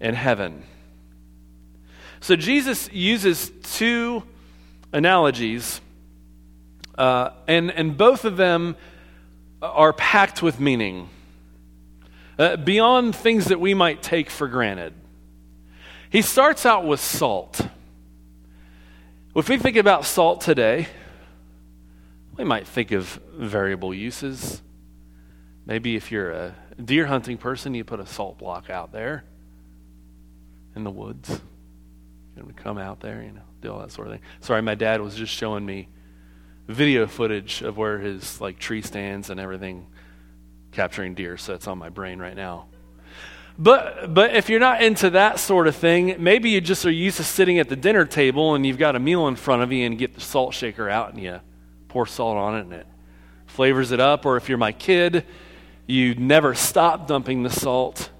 in 0.01 0.15
heaven. 0.15 0.65
So, 2.21 2.37
Jesus 2.37 2.91
uses 2.93 3.51
two 3.63 4.23
analogies, 4.93 5.81
uh, 6.97 7.31
and, 7.49 7.71
and 7.71 7.97
both 7.97 8.25
of 8.25 8.37
them 8.37 8.77
are 9.63 9.93
packed 9.93 10.43
with 10.43 10.61
meaning 10.61 11.09
uh, 12.39 12.57
beyond 12.57 13.15
things 13.15 13.47
that 13.47 13.61
we 13.61 13.75
might 13.75 14.03
take 14.03 14.31
for 14.31 14.49
granted. 14.49 14.95
He 16.09 16.23
starts 16.23 16.65
out 16.65 16.87
with 16.87 17.01
salt. 17.01 17.61
If 19.37 19.49
we 19.49 19.59
think 19.59 19.77
about 19.77 20.07
salt 20.07 20.41
today, 20.41 20.89
we 22.41 22.45
might 22.45 22.67
think 22.67 22.91
of 22.91 23.21
variable 23.35 23.93
uses. 23.93 24.63
Maybe 25.67 25.95
if 25.95 26.11
you're 26.11 26.31
a 26.31 26.55
deer 26.83 27.07
hunting 27.07 27.37
person, 27.37 27.75
you 27.75 27.85
put 27.85 28.01
a 28.01 28.07
salt 28.07 28.39
block 28.39 28.71
out 28.71 28.93
there 28.93 29.25
in 30.75 30.83
the 30.83 30.91
woods. 30.91 31.43
You 32.35 32.43
know, 32.43 32.49
come 32.57 32.79
out 32.79 33.01
there, 33.01 33.23
you 33.23 33.33
know, 33.33 33.43
do 33.61 33.71
all 33.71 33.81
that 33.81 33.93
sort 33.93 34.07
of 34.07 34.15
thing. 34.15 34.23
Sorry, 34.41 34.63
my 34.63 34.75
dad 34.75 35.03
was 35.03 35.15
just 35.15 35.35
showing 35.35 35.67
me 35.67 35.89
video 36.67 37.07
footage 37.07 37.61
of 37.61 37.77
where 37.77 37.99
his 37.99 38.41
like 38.41 38.59
tree 38.59 38.81
stands 38.81 39.29
and 39.29 39.39
everything 39.39 39.87
capturing 40.73 41.13
deer, 41.13 41.37
so 41.37 41.53
it's 41.53 41.69
on 41.69 41.77
my 41.77 41.91
brain 41.91 42.21
right 42.21 42.37
now. 42.37 42.69
But, 43.59 44.15
but 44.15 44.35
if 44.35 44.49
you're 44.49 44.61
not 44.61 44.83
into 44.83 45.11
that 45.11 45.39
sort 45.41 45.67
of 45.67 45.77
thing, 45.77 46.17
maybe 46.19 46.49
you 46.49 46.63
just 46.63 46.87
are 46.87 46.91
used 46.91 47.19
to 47.19 47.25
sitting 47.25 47.59
at 47.59 47.69
the 47.69 47.77
dinner 47.77 48.07
table 48.07 48.55
and 48.55 48.65
you've 48.65 48.79
got 48.79 48.97
a 48.97 48.99
meal 48.99 49.29
in 49.29 49.37
front 49.37 49.63
of 49.63 49.71
you 49.71 49.85
and 49.85 49.99
get 49.99 50.15
the 50.15 50.23
salt 50.23 50.55
shaker 50.55 50.89
out 50.89 51.13
and 51.13 51.23
you 51.23 51.41
pour 51.91 52.07
salt 52.07 52.37
on 52.37 52.57
it 52.57 52.61
and 52.61 52.73
it 52.73 52.87
flavors 53.47 53.91
it 53.91 54.01
up. 54.01 54.25
Or 54.25 54.37
if 54.37 54.49
you're 54.49 54.59
my 54.59 54.73
kid, 54.73 55.27
you 55.87 56.15
never 56.15 56.55
stop 56.55 57.07
dumping 57.07 57.43
the 57.43 57.51
salt. 57.51 58.11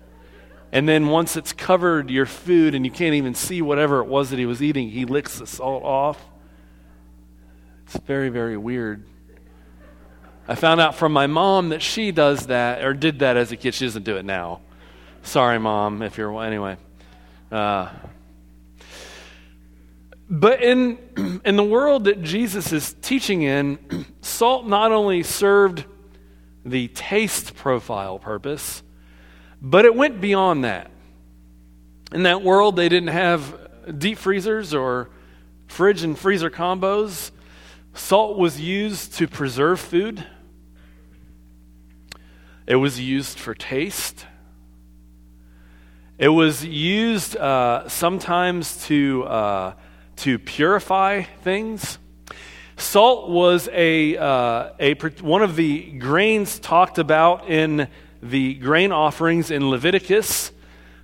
And 0.73 0.89
then 0.89 1.09
once 1.09 1.37
it's 1.37 1.53
covered 1.53 2.11
your 2.11 2.27
food 2.27 2.75
and 2.75 2.85
you 2.85 2.91
can't 2.91 3.15
even 3.15 3.35
see 3.35 3.63
whatever 3.63 4.01
it 4.01 4.07
was 4.07 4.31
that 4.31 4.39
he 4.39 4.47
was 4.47 4.63
eating, 4.63 4.91
he 4.91 5.05
licks 5.05 5.39
the 5.39 5.47
salt 5.47 5.83
off. 5.83 6.25
It's 7.87 7.97
very, 8.05 8.29
very 8.29 8.57
weird. 8.57 9.05
I 10.47 10.57
found 10.57 10.81
out 10.81 10.95
from 10.95 11.13
my 11.13 11.27
mom 11.27 11.69
that 11.69 11.83
she 11.83 12.13
does 12.13 12.47
that 12.47 12.85
or 12.85 12.93
did 12.93 13.21
that 13.21 13.37
as 13.37 13.53
a 13.53 13.57
kid. 13.57 13.75
She 13.75 13.85
doesn't 13.85 14.05
do 14.05 14.17
it 14.17 14.25
now. 14.25 14.61
Sorry, 15.23 15.59
mom, 15.59 16.03
if 16.03 16.19
you're 16.19 16.43
anyway. 16.43 16.77
Uh, 17.53 17.89
but 20.31 20.63
in 20.63 21.41
in 21.45 21.57
the 21.57 21.65
world 21.65 22.05
that 22.05 22.23
Jesus 22.23 22.73
is 22.73 22.95
teaching 23.03 23.43
in, 23.43 24.07
salt 24.21 24.67
not 24.67 24.93
only 24.93 25.25
served 25.25 25.85
the 26.65 26.89
taste 26.89 27.55
profile 27.55 28.19
purpose, 28.19 28.83
but 29.61 29.85
it 29.85 29.95
went 29.95 30.21
beyond 30.21 30.65
that. 30.65 30.91
In 32.13 32.23
that 32.23 32.43
world, 32.43 32.77
they 32.77 32.89
didn't 32.89 33.09
have 33.09 33.99
deep 33.99 34.19
freezers 34.19 34.73
or 34.73 35.11
fridge 35.67 36.03
and 36.03 36.19
freezer 36.19 36.51
combos. 36.51 37.31
Salt 37.95 38.39
was 38.39 38.61
used 38.61 39.15
to 39.15 39.27
preserve 39.27 39.81
food. 39.81 40.25
It 42.67 42.77
was 42.77 43.01
used 43.01 43.39
for 43.39 43.55
taste. 43.55 44.27
It 46.19 46.29
was 46.29 46.65
used 46.65 47.37
uh, 47.37 47.89
sometimes 47.89 48.85
to, 48.87 49.25
uh, 49.25 49.73
to 50.21 50.39
purify 50.39 51.23
things. 51.23 51.99
Salt 52.77 53.31
was 53.31 53.71
a, 53.73 54.19
uh, 54.19 54.71
a, 54.79 54.95
one 55.23 55.43
of 55.43 55.57
the 55.57 55.93
grains 55.93 56.59
talked 56.59 56.99
about 56.99 57.49
in 57.49 57.89
the 58.23 58.55
grain 58.55 58.93
offerings 58.93 59.51
in 59.51 59.71
Leviticus. 59.71 60.53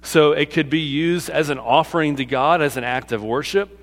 So 0.02 0.32
it 0.32 0.50
could 0.50 0.68
be 0.68 0.80
used 0.80 1.30
as 1.30 1.48
an 1.48 1.58
offering 1.58 2.16
to 2.16 2.26
God, 2.26 2.60
as 2.60 2.76
an 2.76 2.84
act 2.84 3.10
of 3.12 3.24
worship. 3.24 3.80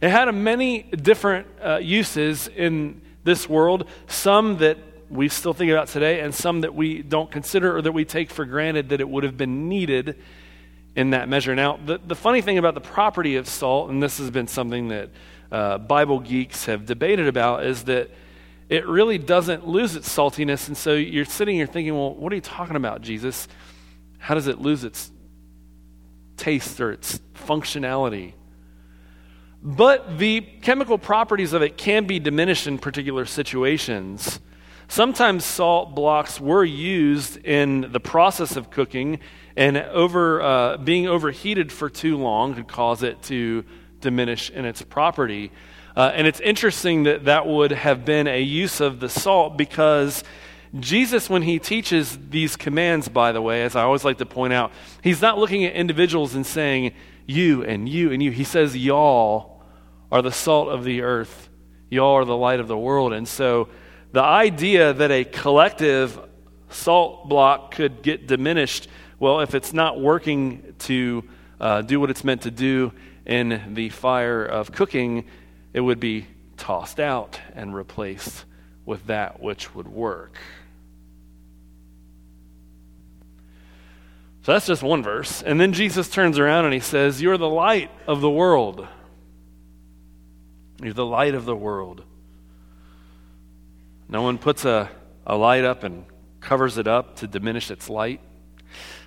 It 0.00 0.08
had 0.08 0.34
many 0.34 0.82
different 0.82 1.46
uh, 1.62 1.76
uses 1.76 2.48
in 2.48 3.02
this 3.24 3.48
world, 3.48 3.88
some 4.06 4.56
that 4.58 4.78
we 5.10 5.28
still 5.28 5.52
think 5.52 5.70
about 5.70 5.88
today, 5.88 6.20
and 6.20 6.34
some 6.34 6.62
that 6.62 6.74
we 6.74 7.02
don't 7.02 7.30
consider 7.30 7.76
or 7.76 7.82
that 7.82 7.92
we 7.92 8.06
take 8.06 8.30
for 8.30 8.46
granted 8.46 8.88
that 8.88 9.00
it 9.02 9.08
would 9.08 9.24
have 9.24 9.36
been 9.36 9.68
needed 9.68 10.16
in 10.96 11.10
that 11.10 11.28
measure. 11.28 11.54
Now, 11.54 11.78
the, 11.84 11.98
the 11.98 12.16
funny 12.16 12.40
thing 12.40 12.56
about 12.58 12.74
the 12.74 12.80
property 12.80 13.36
of 13.36 13.46
salt, 13.46 13.90
and 13.90 14.02
this 14.02 14.18
has 14.18 14.30
been 14.30 14.48
something 14.48 14.88
that 14.88 15.10
uh, 15.52 15.78
Bible 15.78 16.20
geeks 16.20 16.64
have 16.64 16.86
debated 16.86 17.28
about, 17.28 17.64
is 17.64 17.84
that 17.84 18.10
it 18.70 18.86
really 18.86 19.18
doesn't 19.18 19.68
lose 19.68 19.94
its 19.94 20.08
saltiness. 20.08 20.66
And 20.66 20.76
so 20.76 20.94
you're 20.94 21.26
sitting 21.26 21.54
here 21.54 21.66
thinking, 21.66 21.94
well, 21.94 22.14
what 22.14 22.32
are 22.32 22.34
you 22.34 22.40
talking 22.40 22.76
about, 22.76 23.02
Jesus? 23.02 23.46
How 24.18 24.34
does 24.34 24.46
it 24.46 24.58
lose 24.58 24.82
its 24.82 25.12
taste 26.38 26.80
or 26.80 26.92
its 26.92 27.20
functionality? 27.34 28.32
But 29.62 30.18
the 30.18 30.40
chemical 30.40 30.96
properties 30.96 31.52
of 31.52 31.62
it 31.62 31.76
can 31.76 32.06
be 32.06 32.18
diminished 32.18 32.66
in 32.66 32.78
particular 32.78 33.26
situations. 33.26 34.40
Sometimes 34.88 35.44
salt 35.44 35.94
blocks 35.94 36.40
were 36.40 36.64
used 36.64 37.38
in 37.44 37.92
the 37.92 38.00
process 38.00 38.56
of 38.56 38.70
cooking, 38.70 39.18
and 39.56 39.76
over, 39.76 40.40
uh, 40.40 40.76
being 40.76 41.08
overheated 41.08 41.72
for 41.72 41.90
too 41.90 42.16
long 42.16 42.54
could 42.54 42.68
cause 42.68 43.02
it 43.02 43.22
to 43.24 43.64
diminish 44.00 44.50
in 44.50 44.64
its 44.64 44.82
property. 44.82 45.50
Uh, 45.96 46.12
and 46.14 46.26
it's 46.26 46.40
interesting 46.40 47.04
that 47.04 47.24
that 47.24 47.46
would 47.46 47.72
have 47.72 48.04
been 48.04 48.26
a 48.26 48.40
use 48.40 48.80
of 48.80 49.00
the 49.00 49.08
salt 49.08 49.56
because 49.56 50.22
Jesus, 50.78 51.30
when 51.30 51.42
he 51.42 51.58
teaches 51.58 52.18
these 52.28 52.54
commands, 52.54 53.08
by 53.08 53.32
the 53.32 53.40
way, 53.40 53.62
as 53.62 53.74
I 53.74 53.82
always 53.82 54.04
like 54.04 54.18
to 54.18 54.26
point 54.26 54.52
out, 54.52 54.72
he's 55.02 55.22
not 55.22 55.38
looking 55.38 55.64
at 55.64 55.72
individuals 55.72 56.34
and 56.34 56.46
saying, 56.46 56.92
you 57.26 57.64
and 57.64 57.88
you 57.88 58.12
and 58.12 58.22
you. 58.22 58.30
He 58.30 58.44
says, 58.44 58.76
y'all 58.76 59.62
are 60.12 60.22
the 60.22 60.32
salt 60.32 60.68
of 60.68 60.84
the 60.84 61.00
earth, 61.00 61.48
y'all 61.90 62.14
are 62.14 62.24
the 62.24 62.36
light 62.36 62.60
of 62.60 62.68
the 62.68 62.78
world. 62.78 63.12
And 63.12 63.26
so 63.26 63.68
the 64.12 64.22
idea 64.22 64.92
that 64.92 65.10
a 65.10 65.24
collective 65.24 66.18
salt 66.70 67.28
block 67.28 67.74
could 67.74 68.02
get 68.02 68.26
diminished, 68.26 68.88
well, 69.18 69.40
if 69.40 69.54
it's 69.54 69.72
not 69.72 70.00
working 70.00 70.74
to 70.80 71.24
uh, 71.60 71.82
do 71.82 72.00
what 72.00 72.10
it's 72.10 72.24
meant 72.24 72.42
to 72.42 72.50
do 72.50 72.92
in 73.24 73.74
the 73.74 73.88
fire 73.88 74.44
of 74.44 74.72
cooking, 74.72 75.24
it 75.72 75.80
would 75.80 76.00
be 76.00 76.26
tossed 76.56 77.00
out 77.00 77.40
and 77.54 77.74
replaced 77.74 78.44
with 78.84 79.06
that 79.06 79.40
which 79.40 79.74
would 79.74 79.88
work. 79.88 80.38
So 84.42 84.52
that's 84.52 84.66
just 84.66 84.82
one 84.82 85.02
verse. 85.02 85.42
And 85.42 85.60
then 85.60 85.72
Jesus 85.72 86.08
turns 86.08 86.38
around 86.38 86.66
and 86.66 86.74
he 86.74 86.80
says, 86.80 87.20
You're 87.20 87.36
the 87.36 87.48
light 87.48 87.90
of 88.06 88.20
the 88.20 88.30
world. 88.30 88.86
You're 90.80 90.94
the 90.94 91.04
light 91.04 91.34
of 91.34 91.46
the 91.46 91.56
world. 91.56 92.04
No 94.08 94.22
one 94.22 94.38
puts 94.38 94.64
a, 94.64 94.90
a 95.26 95.36
light 95.36 95.64
up 95.64 95.82
and 95.82 96.04
covers 96.40 96.78
it 96.78 96.86
up 96.86 97.16
to 97.16 97.26
diminish 97.26 97.70
its 97.70 97.88
light. 97.90 98.20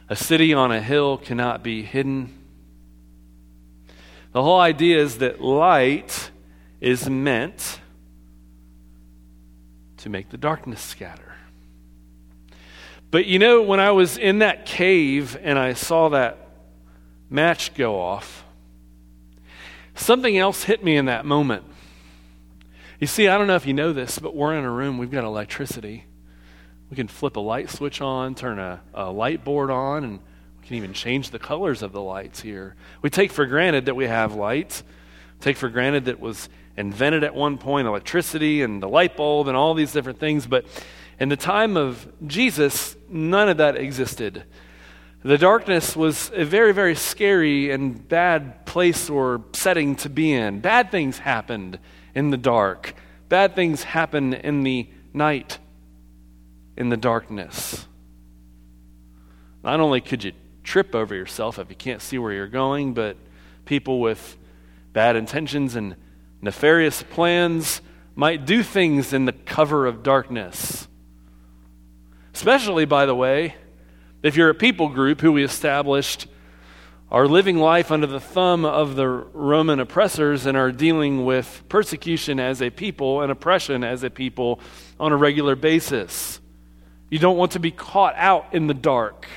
A 0.10 0.16
city 0.16 0.54
on 0.54 0.72
a 0.72 0.82
hill 0.82 1.18
cannot 1.18 1.64
be 1.64 1.84
hidden. 1.84 2.38
The 4.34 4.44
whole 4.44 4.60
idea 4.60 5.00
is 5.00 5.20
that 5.20 5.42
light 5.42 6.32
is 6.82 7.10
meant 7.10 7.80
to 9.98 10.10
make 10.10 10.30
the 10.30 10.38
darkness 10.38 10.82
scatter. 10.82 11.34
But 13.12 13.26
you 13.26 13.40
know, 13.40 13.62
when 13.62 13.80
I 13.80 13.92
was 13.92 14.18
in 14.18 14.40
that 14.40 14.66
cave 14.66 15.38
and 15.42 15.58
I 15.58 15.74
saw 15.74 16.10
that 16.10 16.38
match 17.30 17.74
go 17.74 18.00
off, 18.00 18.46
something 19.96 20.38
else 20.38 20.64
hit 20.64 20.84
me 20.84 20.96
in 20.96 21.06
that 21.06 21.26
moment. 21.26 21.66
You 23.00 23.08
see, 23.08 23.30
I 23.30 23.38
don't 23.38 23.48
know 23.48 23.56
if 23.56 23.66
you 23.66 23.74
know 23.74 23.94
this, 23.94 24.20
but 24.20 24.36
we're 24.36 24.58
in 24.58 24.66
a 24.66 24.70
room, 24.70 24.98
we've 24.98 25.10
got 25.10 25.24
electricity. 25.24 26.04
We 26.90 26.98
can 26.98 27.08
flip 27.08 27.38
a 27.38 27.40
light 27.40 27.70
switch 27.70 28.02
on, 28.02 28.36
turn 28.36 28.60
a, 28.60 28.82
a 28.94 29.10
light 29.10 29.46
board 29.46 29.72
on, 29.72 30.04
and 30.04 30.20
we 30.60 30.68
can 30.68 30.76
even 30.76 30.92
change 30.92 31.30
the 31.30 31.40
colors 31.40 31.82
of 31.82 31.94
the 31.94 32.02
lights 32.02 32.42
here. 32.42 32.76
We 33.02 33.10
take 33.10 33.32
for 33.32 33.46
granted 33.46 33.86
that 33.86 33.96
we 33.96 34.08
have 34.08 34.36
lights, 34.36 34.84
take 35.40 35.56
for 35.56 35.70
granted 35.70 36.06
that 36.06 36.20
was 36.20 36.50
invented 36.76 37.24
at 37.24 37.34
one 37.34 37.58
point 37.58 37.88
electricity 37.88 38.64
and 38.64 38.84
the 38.84 38.90
light 38.90 39.16
bulb 39.16 39.48
and 39.48 39.56
all 39.56 39.74
these 39.76 39.94
different 39.94 40.20
things, 40.20 40.46
but 40.46 40.66
in 41.22 41.30
the 41.30 41.38
time 41.38 41.78
of 41.78 42.06
Jesus, 42.28 42.98
none 43.08 43.48
of 43.48 43.58
that 43.58 43.78
existed. 43.78 44.44
The 45.24 45.38
darkness 45.38 45.96
was 45.96 46.32
a 46.34 46.44
very, 46.44 46.74
very 46.74 46.96
scary 46.96 47.72
and 47.72 48.06
bad 48.10 48.66
place 48.66 49.10
or 49.10 49.46
setting 49.54 49.96
to 49.98 50.10
be 50.10 50.34
in. 50.34 50.60
Bad 50.60 50.92
things 50.92 51.20
happened 51.20 51.80
in 52.16 52.30
the 52.30 52.38
dark, 52.38 52.94
bad 53.28 53.56
things 53.56 53.84
happen 53.84 54.34
in 54.34 54.64
the 54.64 54.90
night, 55.14 55.60
in 56.76 56.90
the 56.90 56.98
darkness. 56.98 57.86
Not 59.64 59.80
only 59.80 60.02
could 60.02 60.24
you 60.24 60.34
trip 60.64 60.96
over 60.96 61.16
yourself 61.16 61.60
if 61.60 61.70
you 61.70 61.76
can't 61.76 62.02
see 62.02 62.18
where 62.18 62.32
you're 62.32 62.48
going, 62.48 62.94
but 62.94 63.18
people 63.66 64.00
with 64.00 64.38
bad 64.94 65.16
intentions 65.16 65.76
and 65.76 65.96
nefarious 66.42 67.04
plans 67.04 67.82
might 68.16 68.46
do 68.46 68.64
things 68.64 69.14
in 69.14 69.26
the 69.26 69.32
cover 69.32 69.86
of 69.86 70.04
darkness. 70.04 70.88
Especially, 72.34 72.86
by 72.86 73.06
the 73.06 73.16
way, 73.16 73.56
if 74.24 74.36
you're 74.36 74.50
a 74.50 74.56
people 74.56 74.90
group 74.90 75.22
who 75.22 75.32
we 75.32 75.44
established 75.44 76.28
are 77.12 77.28
living 77.28 77.58
life 77.58 77.92
under 77.92 78.06
the 78.06 78.20
thumb 78.20 78.66
of 78.66 78.96
the 78.96 79.08
Roman 79.08 79.80
oppressors 79.80 80.46
and 80.46 80.56
are 80.56 80.72
dealing 80.72 81.26
with 81.26 81.64
persecution 81.68 82.40
as 82.40 82.62
a 82.62 82.70
people 82.70 83.22
and 83.22 83.32
oppression 83.32 83.84
as 83.84 84.04
a 84.04 84.10
people 84.10 84.60
on 85.00 85.12
a 85.12 85.18
regular 85.18 85.56
basis. 85.56 86.40
You 87.10 87.18
don't 87.18 87.38
want 87.38 87.54
to 87.54 87.60
be 87.60 87.72
caught 87.72 88.14
out 88.16 88.54
in 88.54 88.68
the 88.68 88.76
dark. 88.76 89.28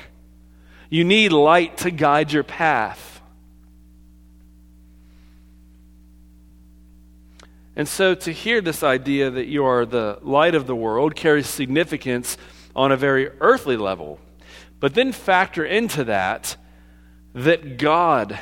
You 0.89 1.03
need 1.03 1.31
light 1.31 1.77
to 1.79 1.89
guide 1.89 2.31
your 2.31 2.43
path. 2.43 3.21
And 7.75 7.87
so 7.87 8.13
to 8.13 8.31
hear 8.31 8.61
this 8.61 8.83
idea 8.83 9.31
that 9.31 9.47
you 9.47 9.65
are 9.65 9.83
the 9.83 10.19
light 10.21 10.53
of 10.53 10.67
the 10.67 10.75
world 10.75 11.15
carries 11.15 11.47
significance 11.47 12.37
on 12.75 12.91
a 12.91 12.97
very 12.97 13.31
earthly 13.39 13.77
level. 13.77 14.19
But 14.79 14.93
then 14.93 15.11
factor 15.11 15.65
into 15.65 16.03
that 16.03 16.55
that 17.33 17.77
God 17.77 18.39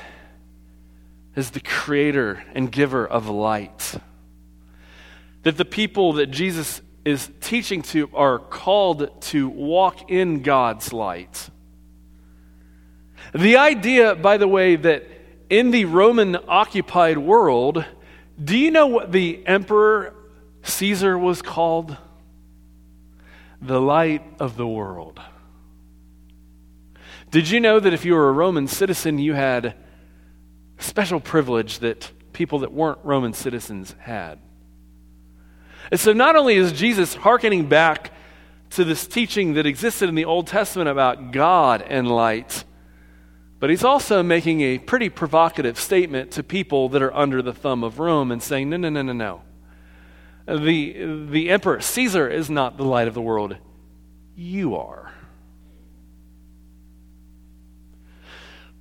is 1.35 1.51
the 1.51 1.59
creator 1.59 2.43
and 2.53 2.71
giver 2.71 3.05
of 3.05 3.29
light. 3.29 3.95
That 5.43 5.57
the 5.57 5.65
people 5.65 6.13
that 6.13 6.27
Jesus 6.27 6.81
is 7.03 7.31
teaching 7.41 7.81
to 7.81 8.09
are 8.13 8.37
called 8.37 9.21
to 9.21 9.49
walk 9.49 10.11
in 10.11 10.41
God's 10.41 10.93
light. 10.93 11.49
The 13.33 13.57
idea, 13.57 14.15
by 14.15 14.37
the 14.37 14.47
way, 14.47 14.75
that 14.75 15.07
in 15.49 15.71
the 15.71 15.85
Roman 15.85 16.37
occupied 16.47 17.17
world, 17.17 17.85
do 18.43 18.57
you 18.57 18.71
know 18.71 18.87
what 18.87 19.11
the 19.11 19.45
emperor 19.47 20.13
Caesar 20.63 21.17
was 21.17 21.41
called? 21.41 21.97
the 23.61 23.79
light 23.79 24.23
of 24.39 24.57
the 24.57 24.67
world. 24.67 25.19
Did 27.31 27.49
you 27.49 27.61
know 27.61 27.79
that 27.79 27.93
if 27.93 28.03
you 28.03 28.13
were 28.13 28.27
a 28.27 28.33
Roman 28.33 28.67
citizen, 28.67 29.17
you 29.17 29.33
had 29.33 29.75
special 30.79 31.21
privilege 31.21 31.79
that 31.79 32.11
people 32.33 32.59
that 32.59 32.73
weren't 32.73 32.99
Roman 33.03 33.31
citizens 33.31 33.95
had? 33.99 34.37
And 35.89 35.99
so 35.99 36.11
not 36.11 36.35
only 36.35 36.55
is 36.55 36.73
Jesus 36.73 37.15
hearkening 37.15 37.67
back 37.67 38.11
to 38.71 38.83
this 38.83 39.07
teaching 39.07 39.53
that 39.53 39.65
existed 39.65 40.09
in 40.09 40.15
the 40.15 40.25
Old 40.25 40.47
Testament 40.47 40.89
about 40.89 41.31
God 41.31 41.81
and 41.81 42.05
light, 42.05 42.65
but 43.59 43.69
he's 43.69 43.83
also 43.85 44.21
making 44.21 44.59
a 44.61 44.77
pretty 44.77 45.07
provocative 45.07 45.79
statement 45.79 46.31
to 46.31 46.43
people 46.43 46.89
that 46.89 47.01
are 47.01 47.15
under 47.15 47.41
the 47.41 47.53
thumb 47.53 47.81
of 47.81 47.99
Rome 47.99 48.31
and 48.31 48.43
saying, 48.43 48.69
no, 48.69 48.75
no, 48.75 48.89
no, 48.89 49.03
no, 49.03 49.13
no. 49.13 49.41
The, 50.47 51.27
the 51.29 51.49
emperor, 51.49 51.79
Caesar, 51.79 52.27
is 52.27 52.49
not 52.49 52.75
the 52.75 52.83
light 52.83 53.07
of 53.07 53.13
the 53.13 53.21
world. 53.21 53.55
You 54.35 54.75
are. 54.75 55.13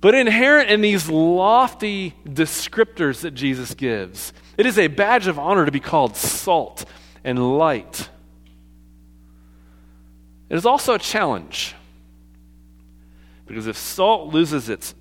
But 0.01 0.15
inherent 0.15 0.71
in 0.71 0.81
these 0.81 1.07
lofty 1.09 2.15
descriptors 2.25 3.21
that 3.21 3.31
Jesus 3.31 3.75
gives, 3.75 4.33
it 4.57 4.65
is 4.65 4.79
a 4.79 4.87
badge 4.87 5.27
of 5.27 5.37
honor 5.37 5.65
to 5.65 5.71
be 5.71 5.79
called 5.79 6.17
salt 6.17 6.85
and 7.23 7.57
light. 7.57 8.09
It 10.49 10.55
is 10.55 10.65
also 10.65 10.95
a 10.95 10.99
challenge. 10.99 11.75
Because 13.45 13.67
if 13.67 13.77
salt 13.77 14.33
loses 14.33 14.69
its 14.69 14.95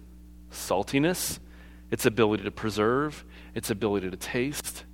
saltiness, 0.52 1.38
its 1.90 2.04
ability 2.04 2.44
to 2.44 2.50
preserve, 2.50 3.24
its 3.54 3.70
ability 3.70 4.10
to 4.10 4.16
taste, 4.16 4.84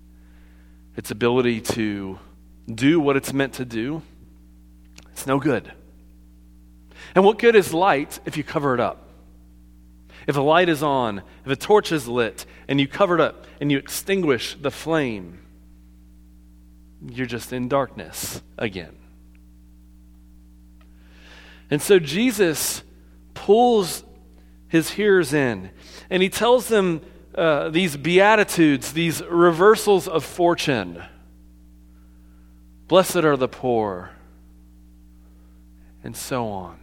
its 0.97 1.11
ability 1.11 1.61
to 1.61 2.19
do 2.73 3.01
what 3.01 3.17
it's 3.17 3.33
meant 3.33 3.55
to 3.55 3.65
do, 3.65 4.03
it's 5.11 5.27
no 5.27 5.41
good. 5.41 5.73
And 7.15 7.25
what 7.25 7.39
good 7.39 7.57
is 7.57 7.75
light 7.75 8.21
if 8.25 8.37
you 8.37 8.45
cover 8.45 8.73
it 8.73 8.81
up? 8.81 9.06
If 10.27 10.37
a 10.37 10.41
light 10.41 10.69
is 10.69 10.83
on, 10.83 11.23
if 11.45 11.53
a 11.53 11.57
torch 11.57 11.93
is 11.93 12.09
lit, 12.09 12.47
and 12.69 12.81
you 12.81 12.89
cover 12.89 13.15
it 13.15 13.21
up 13.21 13.47
and 13.61 13.71
you 13.71 13.79
extinguish 13.79 14.57
the 14.61 14.71
flame, 14.71 15.41
you're 17.09 17.27
just 17.27 17.53
in 17.53 17.69
darkness 17.69 18.43
again. 18.59 18.97
And 21.71 21.81
so 21.81 21.99
Jesus 21.99 22.83
pulls 23.35 24.05
his 24.69 24.91
hearers 24.91 25.33
in 25.33 25.71
and 26.11 26.23
he 26.23 26.29
tells 26.29 26.69
them 26.69 27.01
uh, 27.35 27.69
these 27.69 27.97
beatitudes, 27.97 28.93
these 28.93 29.23
reversals 29.25 30.09
of 30.09 30.25
fortune. 30.25 31.03
Blessed 32.89 33.17
are 33.17 33.37
the 33.37 33.49
poor, 33.49 34.11
and 36.05 36.17
so 36.17 36.47
on. 36.47 36.79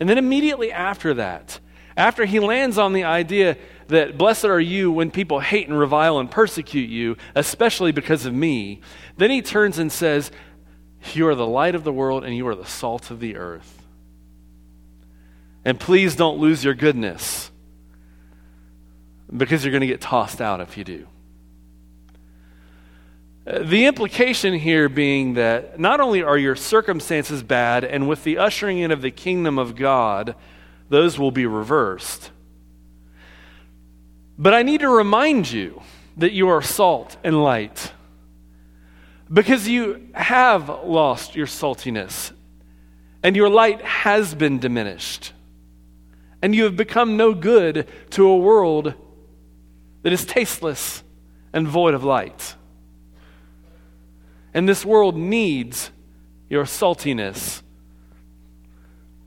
And 0.00 0.08
then 0.08 0.18
immediately 0.18 0.72
after 0.72 1.14
that, 1.14 1.60
after 1.96 2.24
he 2.24 2.40
lands 2.40 2.78
on 2.78 2.92
the 2.92 3.04
idea 3.04 3.56
that 3.88 4.18
blessed 4.18 4.46
are 4.46 4.60
you 4.60 4.90
when 4.90 5.10
people 5.10 5.40
hate 5.40 5.68
and 5.68 5.78
revile 5.78 6.18
and 6.18 6.30
persecute 6.30 6.88
you, 6.88 7.16
especially 7.34 7.92
because 7.92 8.26
of 8.26 8.34
me, 8.34 8.80
then 9.16 9.30
he 9.30 9.42
turns 9.42 9.78
and 9.78 9.92
says, 9.92 10.30
You 11.12 11.28
are 11.28 11.34
the 11.34 11.46
light 11.46 11.74
of 11.74 11.84
the 11.84 11.92
world 11.92 12.24
and 12.24 12.36
you 12.36 12.46
are 12.48 12.54
the 12.54 12.66
salt 12.66 13.10
of 13.10 13.20
the 13.20 13.36
earth. 13.36 13.82
And 15.64 15.78
please 15.78 16.16
don't 16.16 16.38
lose 16.38 16.64
your 16.64 16.74
goodness 16.74 17.50
because 19.34 19.64
you're 19.64 19.72
going 19.72 19.80
to 19.80 19.86
get 19.86 20.00
tossed 20.00 20.40
out 20.40 20.60
if 20.60 20.76
you 20.76 20.84
do. 20.84 21.06
The 23.46 23.84
implication 23.84 24.54
here 24.54 24.88
being 24.88 25.34
that 25.34 25.78
not 25.78 26.00
only 26.00 26.22
are 26.22 26.38
your 26.38 26.56
circumstances 26.56 27.42
bad, 27.42 27.84
and 27.84 28.08
with 28.08 28.24
the 28.24 28.38
ushering 28.38 28.78
in 28.78 28.90
of 28.90 29.02
the 29.02 29.10
kingdom 29.10 29.58
of 29.58 29.76
God, 29.76 30.34
those 30.88 31.18
will 31.18 31.30
be 31.30 31.46
reversed. 31.46 32.30
But 34.38 34.54
I 34.54 34.62
need 34.62 34.80
to 34.80 34.88
remind 34.88 35.50
you 35.50 35.82
that 36.16 36.32
you 36.32 36.48
are 36.48 36.62
salt 36.62 37.16
and 37.24 37.42
light. 37.42 37.92
Because 39.32 39.68
you 39.68 40.08
have 40.14 40.68
lost 40.68 41.34
your 41.34 41.46
saltiness, 41.46 42.32
and 43.22 43.34
your 43.34 43.48
light 43.48 43.80
has 43.82 44.34
been 44.34 44.58
diminished, 44.58 45.32
and 46.42 46.54
you 46.54 46.64
have 46.64 46.76
become 46.76 47.16
no 47.16 47.32
good 47.32 47.88
to 48.10 48.28
a 48.28 48.36
world 48.36 48.94
that 50.02 50.12
is 50.12 50.26
tasteless 50.26 51.02
and 51.52 51.66
void 51.66 51.94
of 51.94 52.04
light. 52.04 52.54
And 54.52 54.68
this 54.68 54.84
world 54.84 55.16
needs 55.16 55.90
your 56.48 56.64
saltiness. 56.64 57.62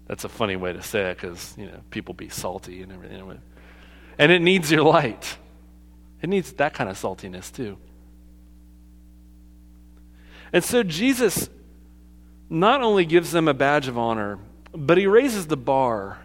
That's 0.08 0.24
a 0.24 0.30
funny 0.30 0.56
way 0.56 0.74
to 0.74 0.82
say 0.82 1.12
it 1.12 1.16
because, 1.18 1.54
you 1.58 1.66
know, 1.66 1.82
people 1.90 2.14
be 2.14 2.30
salty 2.30 2.82
and 2.82 2.92
everything. 2.92 3.42
And 4.18 4.32
it 4.32 4.42
needs 4.42 4.72
your 4.72 4.84
light. 4.84 5.38
It 6.22 6.30
needs 6.30 6.54
that 6.54 6.74
kind 6.74 6.90
of 6.90 6.98
saltiness 6.98 7.54
too. 7.54 7.78
And 10.54 10.64
so 10.64 10.82
Jesus 10.82 11.50
not 12.50 12.82
only 12.82 13.06
gives 13.06 13.32
them 13.32 13.48
a 13.48 13.54
badge 13.54 13.88
of 13.88 13.98
honor, 13.98 14.40
but 14.72 14.98
he 14.98 15.06
raises 15.08 15.48
the 15.48 15.58
bar. 15.58 16.20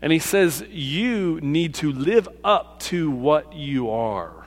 And 0.00 0.12
he 0.12 0.18
says, 0.18 0.64
You 0.70 1.38
need 1.42 1.74
to 1.76 1.92
live 1.92 2.28
up 2.42 2.80
to 2.80 3.10
what 3.10 3.52
you 3.52 3.90
are. 3.90 4.46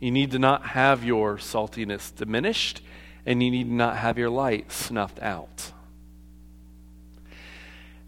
You 0.00 0.12
need 0.12 0.30
to 0.30 0.38
not 0.38 0.66
have 0.66 1.04
your 1.04 1.38
saltiness 1.38 2.14
diminished, 2.14 2.80
and 3.26 3.42
you 3.42 3.50
need 3.50 3.68
not 3.68 3.96
have 3.96 4.16
your 4.16 4.30
light 4.30 4.70
snuffed 4.70 5.20
out. 5.20 5.72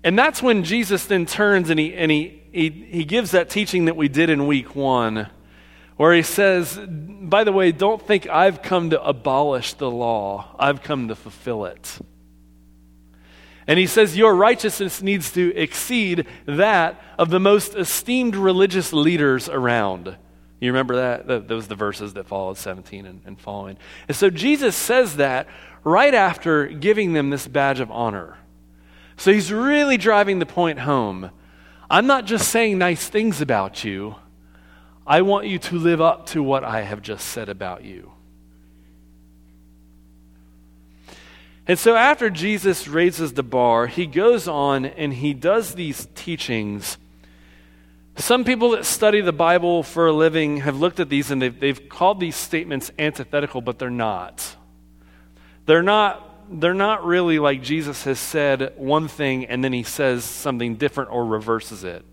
And 0.02 0.18
that's 0.18 0.42
when 0.42 0.64
Jesus 0.64 1.06
then 1.06 1.26
turns 1.26 1.70
and 1.70 1.78
he, 1.78 1.94
and 1.94 2.10
he, 2.10 2.42
he, 2.52 2.70
he 2.70 3.04
gives 3.04 3.32
that 3.32 3.50
teaching 3.50 3.84
that 3.84 3.96
we 3.96 4.08
did 4.08 4.30
in 4.30 4.46
week 4.46 4.74
one, 4.74 5.28
where 5.96 6.14
he 6.14 6.22
says, 6.22 6.78
By 6.88 7.44
the 7.44 7.52
way, 7.52 7.72
don't 7.72 8.04
think 8.06 8.28
I've 8.28 8.62
come 8.62 8.90
to 8.90 9.02
abolish 9.02 9.74
the 9.74 9.90
law, 9.90 10.56
I've 10.58 10.82
come 10.82 11.08
to 11.08 11.14
fulfill 11.14 11.66
it. 11.66 11.98
And 13.66 13.78
he 13.78 13.86
says, 13.86 14.16
Your 14.16 14.34
righteousness 14.34 15.02
needs 15.02 15.32
to 15.32 15.54
exceed 15.54 16.26
that 16.46 17.00
of 17.18 17.28
the 17.28 17.40
most 17.40 17.74
esteemed 17.74 18.36
religious 18.36 18.92
leaders 18.92 19.48
around. 19.48 20.16
You 20.60 20.72
remember 20.72 20.96
that? 20.96 21.46
Those 21.48 21.66
are 21.66 21.68
the 21.68 21.74
verses 21.74 22.14
that 22.14 22.26
followed 22.26 22.58
17 22.58 23.06
and, 23.06 23.22
and 23.24 23.40
following. 23.40 23.78
And 24.08 24.16
so 24.16 24.28
Jesus 24.28 24.76
says 24.76 25.16
that 25.16 25.46
right 25.84 26.12
after 26.12 26.66
giving 26.66 27.12
them 27.12 27.30
this 27.30 27.46
badge 27.46 27.80
of 27.80 27.90
honor. 27.90 28.36
So 29.20 29.32
he's 29.32 29.52
really 29.52 29.98
driving 29.98 30.38
the 30.38 30.46
point 30.46 30.78
home. 30.78 31.30
I'm 31.90 32.06
not 32.06 32.24
just 32.24 32.48
saying 32.48 32.78
nice 32.78 33.06
things 33.06 33.42
about 33.42 33.84
you, 33.84 34.16
I 35.06 35.20
want 35.20 35.46
you 35.46 35.58
to 35.58 35.76
live 35.76 36.00
up 36.00 36.26
to 36.28 36.42
what 36.42 36.64
I 36.64 36.80
have 36.80 37.02
just 37.02 37.26
said 37.26 37.50
about 37.50 37.84
you. 37.84 38.12
And 41.66 41.78
so 41.78 41.94
after 41.94 42.30
Jesus 42.30 42.88
raises 42.88 43.34
the 43.34 43.42
bar, 43.42 43.86
he 43.86 44.06
goes 44.06 44.48
on 44.48 44.86
and 44.86 45.12
he 45.12 45.34
does 45.34 45.74
these 45.74 46.08
teachings 46.14 46.96
some 48.16 48.44
people 48.44 48.72
that 48.72 48.84
study 48.84 49.20
the 49.22 49.32
Bible 49.32 49.82
for 49.82 50.06
a 50.06 50.12
living 50.12 50.58
have 50.58 50.78
looked 50.78 51.00
at 51.00 51.08
these 51.08 51.30
and 51.30 51.40
they've, 51.40 51.58
they've 51.58 51.88
called 51.88 52.20
these 52.20 52.36
statements 52.36 52.90
antithetical, 52.98 53.62
but 53.62 53.78
they're 53.78 53.88
not. 53.88 54.56
They're 55.64 55.82
not 55.82 56.29
they're 56.50 56.74
not 56.74 57.04
really 57.04 57.38
like 57.38 57.62
Jesus 57.62 58.04
has 58.04 58.18
said 58.18 58.72
one 58.76 59.06
thing 59.06 59.46
and 59.46 59.62
then 59.62 59.72
he 59.72 59.84
says 59.84 60.24
something 60.24 60.74
different 60.74 61.10
or 61.10 61.24
reverses 61.24 61.84
it. 61.84 62.04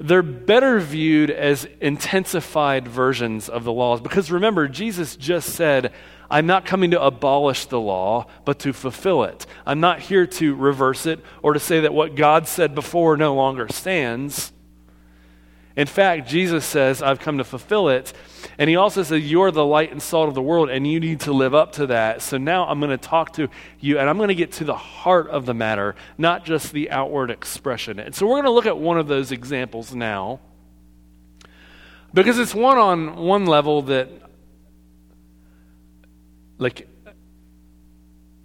They're 0.00 0.22
better 0.22 0.80
viewed 0.80 1.30
as 1.30 1.68
intensified 1.80 2.88
versions 2.88 3.48
of 3.48 3.64
the 3.64 3.72
laws 3.72 4.00
because 4.00 4.30
remember, 4.30 4.66
Jesus 4.66 5.14
just 5.14 5.50
said, 5.50 5.92
I'm 6.30 6.46
not 6.46 6.64
coming 6.64 6.92
to 6.92 7.02
abolish 7.02 7.66
the 7.66 7.78
law, 7.78 8.26
but 8.46 8.58
to 8.60 8.72
fulfill 8.72 9.24
it. 9.24 9.44
I'm 9.66 9.80
not 9.80 10.00
here 10.00 10.26
to 10.26 10.54
reverse 10.54 11.04
it 11.04 11.20
or 11.42 11.52
to 11.52 11.60
say 11.60 11.80
that 11.80 11.92
what 11.92 12.14
God 12.14 12.48
said 12.48 12.74
before 12.74 13.18
no 13.18 13.34
longer 13.34 13.68
stands. 13.68 14.52
In 15.74 15.86
fact, 15.86 16.28
Jesus 16.28 16.64
says, 16.66 17.02
I've 17.02 17.18
come 17.18 17.38
to 17.38 17.44
fulfill 17.44 17.88
it. 17.88 18.12
And 18.58 18.68
he 18.68 18.76
also 18.76 19.02
says, 19.02 19.22
You're 19.30 19.50
the 19.50 19.64
light 19.64 19.90
and 19.90 20.02
salt 20.02 20.28
of 20.28 20.34
the 20.34 20.42
world, 20.42 20.68
and 20.68 20.86
you 20.86 21.00
need 21.00 21.20
to 21.20 21.32
live 21.32 21.54
up 21.54 21.72
to 21.72 21.86
that. 21.86 22.20
So 22.20 22.36
now 22.36 22.66
I'm 22.66 22.78
going 22.78 22.90
to 22.90 22.98
talk 22.98 23.32
to 23.34 23.48
you, 23.80 23.98
and 23.98 24.08
I'm 24.08 24.18
going 24.18 24.28
to 24.28 24.34
get 24.34 24.52
to 24.52 24.64
the 24.64 24.76
heart 24.76 25.28
of 25.30 25.46
the 25.46 25.54
matter, 25.54 25.94
not 26.18 26.44
just 26.44 26.72
the 26.72 26.90
outward 26.90 27.30
expression. 27.30 27.98
And 27.98 28.14
so 28.14 28.26
we're 28.26 28.34
going 28.34 28.44
to 28.44 28.50
look 28.50 28.66
at 28.66 28.76
one 28.76 28.98
of 28.98 29.08
those 29.08 29.32
examples 29.32 29.94
now. 29.94 30.40
Because 32.12 32.38
it's 32.38 32.54
one 32.54 32.76
on 32.76 33.16
one 33.16 33.46
level 33.46 33.82
that, 33.82 34.10
like, 36.58 36.86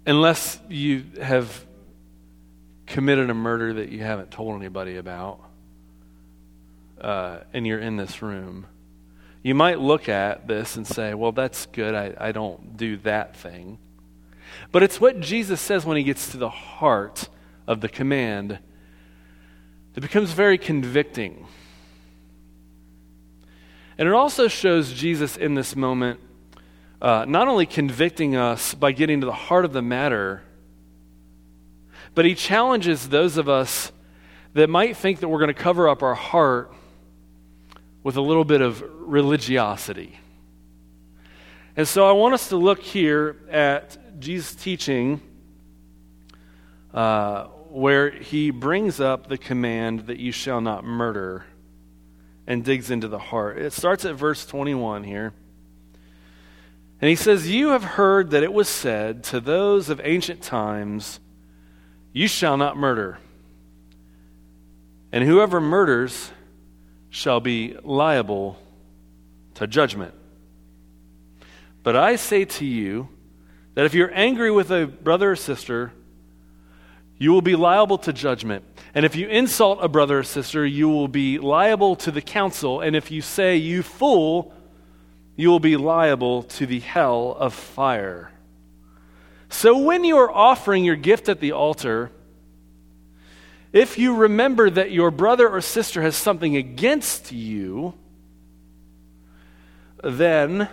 unless 0.06 0.58
you 0.70 1.04
have 1.20 1.66
committed 2.86 3.28
a 3.28 3.34
murder 3.34 3.74
that 3.74 3.90
you 3.90 3.98
haven't 3.98 4.30
told 4.30 4.58
anybody 4.58 4.96
about 4.96 5.47
uh, 7.00 7.40
and 7.52 7.66
you're 7.66 7.78
in 7.78 7.96
this 7.96 8.22
room, 8.22 8.66
you 9.42 9.54
might 9.54 9.80
look 9.80 10.08
at 10.08 10.46
this 10.46 10.76
and 10.76 10.86
say, 10.86 11.14
well, 11.14 11.32
that's 11.32 11.66
good. 11.66 11.94
I, 11.94 12.14
I 12.18 12.32
don't 12.32 12.76
do 12.76 12.96
that 12.98 13.36
thing. 13.36 13.78
But 14.72 14.82
it's 14.82 15.00
what 15.00 15.20
Jesus 15.20 15.60
says 15.60 15.86
when 15.86 15.96
he 15.96 16.02
gets 16.02 16.30
to 16.32 16.36
the 16.36 16.48
heart 16.48 17.28
of 17.66 17.80
the 17.80 17.88
command 17.88 18.58
that 19.94 20.00
becomes 20.00 20.32
very 20.32 20.58
convicting. 20.58 21.46
And 23.96 24.08
it 24.08 24.14
also 24.14 24.48
shows 24.48 24.92
Jesus 24.92 25.36
in 25.36 25.54
this 25.54 25.74
moment 25.74 26.20
uh, 27.00 27.24
not 27.28 27.48
only 27.48 27.66
convicting 27.66 28.36
us 28.36 28.74
by 28.74 28.92
getting 28.92 29.20
to 29.20 29.26
the 29.26 29.32
heart 29.32 29.64
of 29.64 29.72
the 29.72 29.82
matter, 29.82 30.42
but 32.14 32.24
he 32.24 32.34
challenges 32.34 33.08
those 33.08 33.36
of 33.36 33.48
us 33.48 33.92
that 34.54 34.68
might 34.68 34.96
think 34.96 35.20
that 35.20 35.28
we're 35.28 35.38
going 35.38 35.54
to 35.54 35.62
cover 35.62 35.88
up 35.88 36.02
our 36.02 36.14
heart 36.14 36.72
with 38.02 38.16
a 38.16 38.20
little 38.20 38.44
bit 38.44 38.60
of 38.60 38.82
religiosity. 39.00 40.18
And 41.76 41.86
so 41.86 42.08
I 42.08 42.12
want 42.12 42.34
us 42.34 42.48
to 42.48 42.56
look 42.56 42.80
here 42.80 43.36
at 43.50 44.20
Jesus' 44.20 44.54
teaching 44.54 45.20
uh, 46.92 47.44
where 47.70 48.10
he 48.10 48.50
brings 48.50 49.00
up 49.00 49.28
the 49.28 49.38
command 49.38 50.06
that 50.06 50.18
you 50.18 50.32
shall 50.32 50.60
not 50.60 50.84
murder 50.84 51.44
and 52.46 52.64
digs 52.64 52.90
into 52.90 53.08
the 53.08 53.18
heart. 53.18 53.58
It 53.58 53.72
starts 53.72 54.04
at 54.04 54.14
verse 54.14 54.46
21 54.46 55.04
here. 55.04 55.34
And 57.00 57.08
he 57.08 57.14
says, 57.14 57.48
You 57.48 57.68
have 57.68 57.84
heard 57.84 58.30
that 58.30 58.42
it 58.42 58.52
was 58.52 58.68
said 58.68 59.22
to 59.24 59.38
those 59.38 59.88
of 59.88 60.00
ancient 60.02 60.42
times, 60.42 61.20
You 62.12 62.26
shall 62.26 62.56
not 62.56 62.76
murder. 62.76 63.18
And 65.12 65.24
whoever 65.24 65.60
murders 65.60 66.32
shall 67.10 67.40
be 67.40 67.76
liable 67.82 68.58
to 69.54 69.66
judgment. 69.66 70.14
But 71.82 71.96
I 71.96 72.16
say 72.16 72.44
to 72.44 72.64
you 72.64 73.08
that 73.74 73.86
if 73.86 73.94
you're 73.94 74.12
angry 74.12 74.50
with 74.50 74.70
a 74.70 74.86
brother 74.86 75.32
or 75.32 75.36
sister, 75.36 75.92
you 77.16 77.32
will 77.32 77.42
be 77.42 77.56
liable 77.56 77.98
to 77.98 78.12
judgment. 78.12 78.64
And 78.94 79.04
if 79.04 79.16
you 79.16 79.28
insult 79.28 79.78
a 79.82 79.88
brother 79.88 80.20
or 80.20 80.22
sister, 80.22 80.64
you 80.64 80.88
will 80.88 81.08
be 81.08 81.38
liable 81.38 81.96
to 81.96 82.10
the 82.10 82.20
council. 82.20 82.80
And 82.80 82.94
if 82.94 83.10
you 83.10 83.22
say, 83.22 83.56
You 83.56 83.82
fool, 83.82 84.52
you 85.36 85.48
will 85.48 85.60
be 85.60 85.76
liable 85.76 86.44
to 86.44 86.66
the 86.66 86.80
hell 86.80 87.36
of 87.38 87.54
fire. 87.54 88.30
So 89.48 89.78
when 89.78 90.04
you 90.04 90.18
are 90.18 90.30
offering 90.30 90.84
your 90.84 90.96
gift 90.96 91.28
at 91.28 91.40
the 91.40 91.52
altar, 91.52 92.10
if 93.72 93.98
you 93.98 94.14
remember 94.14 94.70
that 94.70 94.90
your 94.90 95.10
brother 95.10 95.48
or 95.48 95.60
sister 95.60 96.02
has 96.02 96.16
something 96.16 96.56
against 96.56 97.32
you, 97.32 97.94
then 100.02 100.68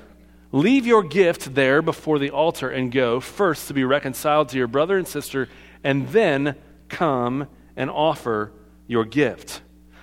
leave 0.51 0.86
your 0.86 1.03
gift 1.03 1.55
there 1.55 1.81
before 1.81 2.19
the 2.19 2.29
altar 2.29 2.69
and 2.69 2.91
go 2.91 3.19
first 3.19 3.67
to 3.67 3.73
be 3.73 3.84
reconciled 3.84 4.49
to 4.49 4.58
your 4.58 4.67
brother 4.67 4.97
and 4.97 5.08
sister, 5.08 5.49
and 5.84 6.08
then 6.10 6.55
come 6.88 7.47
and 7.75 7.89
offer 7.89 8.51
your 8.88 9.03
gift. 9.03 9.62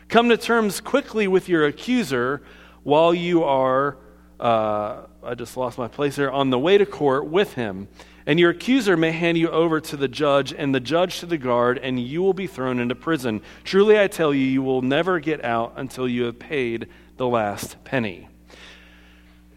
Come 0.08 0.28
to 0.28 0.36
terms 0.36 0.80
quickly 0.80 1.26
with 1.26 1.48
your 1.48 1.64
accuser 1.66 2.42
while 2.82 3.14
you 3.14 3.44
are, 3.44 3.96
uh, 4.38 5.06
I 5.22 5.34
just 5.34 5.56
lost 5.56 5.78
my 5.78 5.88
place 5.88 6.16
here, 6.16 6.30
on 6.30 6.50
the 6.50 6.58
way 6.58 6.76
to 6.76 6.84
court 6.84 7.26
with 7.26 7.54
him 7.54 7.88
and 8.26 8.38
your 8.38 8.50
accuser 8.50 8.96
may 8.96 9.12
hand 9.12 9.38
you 9.38 9.48
over 9.50 9.80
to 9.80 9.96
the 9.96 10.08
judge, 10.08 10.52
and 10.52 10.74
the 10.74 10.80
judge 10.80 11.20
to 11.20 11.26
the 11.26 11.38
guard, 11.38 11.78
and 11.78 12.00
you 12.00 12.22
will 12.22 12.34
be 12.34 12.46
thrown 12.46 12.78
into 12.78 12.94
prison. 12.94 13.40
Truly, 13.64 13.98
I 13.98 14.06
tell 14.06 14.32
you, 14.32 14.44
you 14.44 14.62
will 14.62 14.82
never 14.82 15.20
get 15.20 15.44
out 15.44 15.74
until 15.76 16.08
you 16.08 16.24
have 16.24 16.38
paid 16.38 16.88
the 17.16 17.26
last 17.26 17.82
penny. 17.84 18.28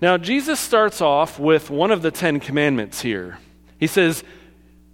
Now, 0.02 0.18
Jesus 0.18 0.60
starts 0.60 1.02
off 1.02 1.40
with 1.40 1.70
one 1.70 1.92
of 1.92 2.02
the 2.02 2.12
Ten 2.12 2.40
Commandments 2.40 3.02
here. 3.02 3.40
He 3.80 3.88
says, 3.88 4.24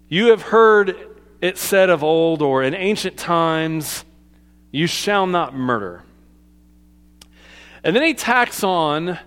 You 0.10 0.27
have 0.27 0.43
heard 0.43 0.95
it 1.41 1.57
said 1.57 1.89
of 1.89 2.03
old 2.03 2.41
or 2.41 2.62
in 2.62 2.75
ancient 2.75 3.17
times, 3.17 4.05
you 4.71 4.88
shall 4.88 5.25
not 5.25 5.55
murder. 5.55 6.03
And 7.84 7.95
then 7.95 8.03
he 8.03 8.13
tacks 8.13 8.63
on 8.63 9.17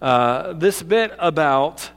uh, 0.00 0.52
this 0.54 0.82
bit 0.82 1.14
about 1.18 1.88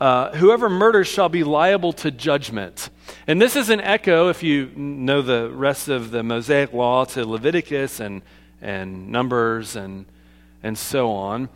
uh, 0.00 0.34
whoever 0.36 0.70
murders 0.70 1.06
shall 1.06 1.28
be 1.28 1.44
liable 1.44 1.92
to 1.92 2.10
judgment. 2.10 2.88
And 3.26 3.40
this 3.40 3.54
is 3.54 3.68
an 3.68 3.80
echo, 3.80 4.28
if 4.30 4.42
you 4.42 4.70
know 4.74 5.20
the 5.20 5.50
rest 5.50 5.88
of 5.88 6.10
the 6.10 6.22
Mosaic 6.22 6.72
law, 6.72 7.04
to 7.06 7.26
Leviticus 7.26 8.00
and, 8.00 8.22
and 8.62 9.10
Numbers 9.10 9.76
and, 9.76 10.06
and 10.62 10.78
so 10.78 11.10
on, 11.10 11.50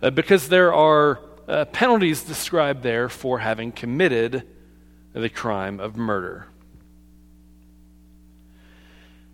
uh, 0.00 0.10
because 0.10 0.48
there 0.48 0.72
are 0.72 1.20
uh, 1.48 1.64
penalties 1.64 2.22
described 2.22 2.82
there 2.82 3.08
for 3.08 3.40
having 3.40 3.72
committed 3.72 4.44
the 5.12 5.28
crime 5.28 5.80
of 5.80 5.96
murder. 5.96 6.46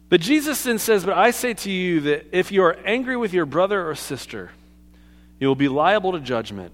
But 0.08 0.20
Jesus 0.20 0.62
then 0.62 0.78
says, 0.78 1.04
But 1.04 1.18
I 1.18 1.32
say 1.32 1.54
to 1.54 1.70
you 1.70 2.00
that 2.02 2.26
if 2.32 2.52
you 2.52 2.62
are 2.62 2.78
angry 2.84 3.16
with 3.16 3.34
your 3.34 3.46
brother 3.46 3.88
or 3.88 3.94
sister, 3.94 4.52
you 5.38 5.48
will 5.48 5.54
be 5.54 5.68
liable 5.68 6.12
to 6.12 6.20
judgment. 6.20 6.72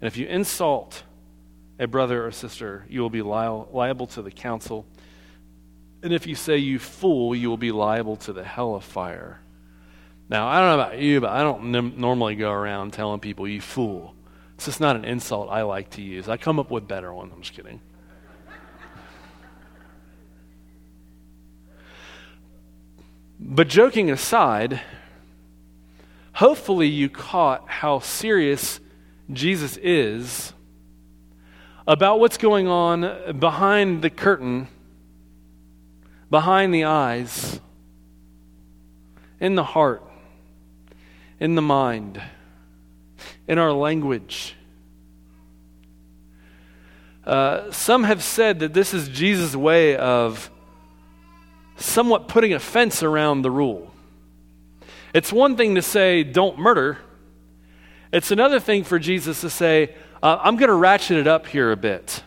And 0.00 0.06
if 0.06 0.16
you 0.16 0.26
insult 0.26 1.02
a 1.78 1.86
brother 1.86 2.26
or 2.26 2.30
sister, 2.30 2.84
you 2.88 3.00
will 3.00 3.10
be 3.10 3.22
li- 3.22 3.64
liable 3.72 4.06
to 4.08 4.22
the 4.22 4.30
council. 4.30 4.86
And 6.02 6.12
if 6.12 6.26
you 6.26 6.34
say, 6.34 6.58
You 6.58 6.78
fool, 6.78 7.34
you 7.34 7.48
will 7.48 7.56
be 7.56 7.72
liable 7.72 8.16
to 8.18 8.32
the 8.32 8.44
hell 8.44 8.74
of 8.74 8.84
fire. 8.84 9.40
Now, 10.28 10.48
I 10.48 10.60
don't 10.60 10.76
know 10.76 10.84
about 10.84 10.98
you, 10.98 11.20
but 11.20 11.30
I 11.30 11.42
don't 11.42 11.98
normally 11.98 12.34
go 12.34 12.50
around 12.50 12.92
telling 12.92 13.20
people, 13.20 13.46
You 13.48 13.60
fool. 13.60 14.14
It's 14.54 14.66
just 14.66 14.80
not 14.80 14.96
an 14.96 15.04
insult 15.04 15.50
I 15.50 15.62
like 15.62 15.90
to 15.90 16.02
use. 16.02 16.28
I 16.28 16.36
come 16.36 16.58
up 16.58 16.70
with 16.70 16.88
better 16.88 17.12
ones. 17.12 17.32
I'm 17.34 17.42
just 17.42 17.54
kidding. 17.54 17.80
But 23.38 23.68
joking 23.68 24.10
aside, 24.10 24.80
hopefully 26.32 26.88
you 26.88 27.10
caught 27.10 27.68
how 27.68 27.98
serious 27.98 28.80
Jesus 29.32 29.76
is 29.78 30.52
about 31.86 32.20
what's 32.20 32.36
going 32.36 32.68
on 32.68 33.38
behind 33.38 34.02
the 34.02 34.10
curtain, 34.10 34.68
behind 36.30 36.72
the 36.72 36.84
eyes, 36.84 37.60
in 39.40 39.54
the 39.54 39.64
heart, 39.64 40.02
in 41.40 41.54
the 41.54 41.62
mind, 41.62 42.20
in 43.48 43.58
our 43.58 43.72
language. 43.72 44.54
Uh, 47.24 47.70
some 47.72 48.04
have 48.04 48.22
said 48.22 48.60
that 48.60 48.72
this 48.72 48.94
is 48.94 49.08
Jesus' 49.08 49.56
way 49.56 49.96
of 49.96 50.50
somewhat 51.76 52.28
putting 52.28 52.54
a 52.54 52.60
fence 52.60 53.02
around 53.02 53.42
the 53.42 53.50
rule. 53.50 53.92
It's 55.12 55.32
one 55.32 55.56
thing 55.56 55.74
to 55.74 55.82
say, 55.82 56.22
don't 56.22 56.58
murder. 56.58 56.98
It's 58.12 58.30
another 58.30 58.60
thing 58.60 58.84
for 58.84 58.98
Jesus 58.98 59.40
to 59.40 59.50
say, 59.50 59.94
uh, 60.22 60.38
I'm 60.40 60.56
going 60.56 60.68
to 60.68 60.74
ratchet 60.74 61.16
it 61.16 61.26
up 61.26 61.46
here 61.46 61.72
a 61.72 61.76
bit. 61.76 62.22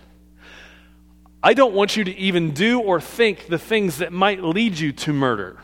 I 1.41 1.53
don't 1.53 1.73
want 1.73 1.95
you 1.95 2.03
to 2.03 2.15
even 2.17 2.51
do 2.51 2.81
or 2.81 2.99
think 2.99 3.47
the 3.47 3.57
things 3.57 3.99
that 3.99 4.11
might 4.11 4.43
lead 4.43 4.77
you 4.77 4.91
to 4.91 5.13
murder. 5.13 5.61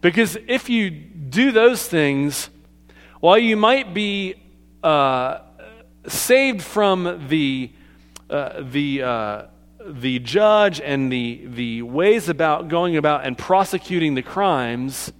Because 0.00 0.36
if 0.48 0.68
you 0.68 0.90
do 0.90 1.52
those 1.52 1.86
things, 1.86 2.50
while 3.20 3.38
you 3.38 3.56
might 3.56 3.94
be 3.94 4.34
uh, 4.82 5.38
saved 6.08 6.62
from 6.62 7.26
the, 7.28 7.70
uh, 8.28 8.62
the, 8.62 9.02
uh, 9.02 9.42
the 9.86 10.18
judge 10.18 10.80
and 10.80 11.12
the, 11.12 11.46
the 11.46 11.82
ways 11.82 12.28
about 12.28 12.68
going 12.68 12.96
about 12.96 13.24
and 13.24 13.38
prosecuting 13.38 14.14
the 14.14 14.22
crimes, 14.22 15.12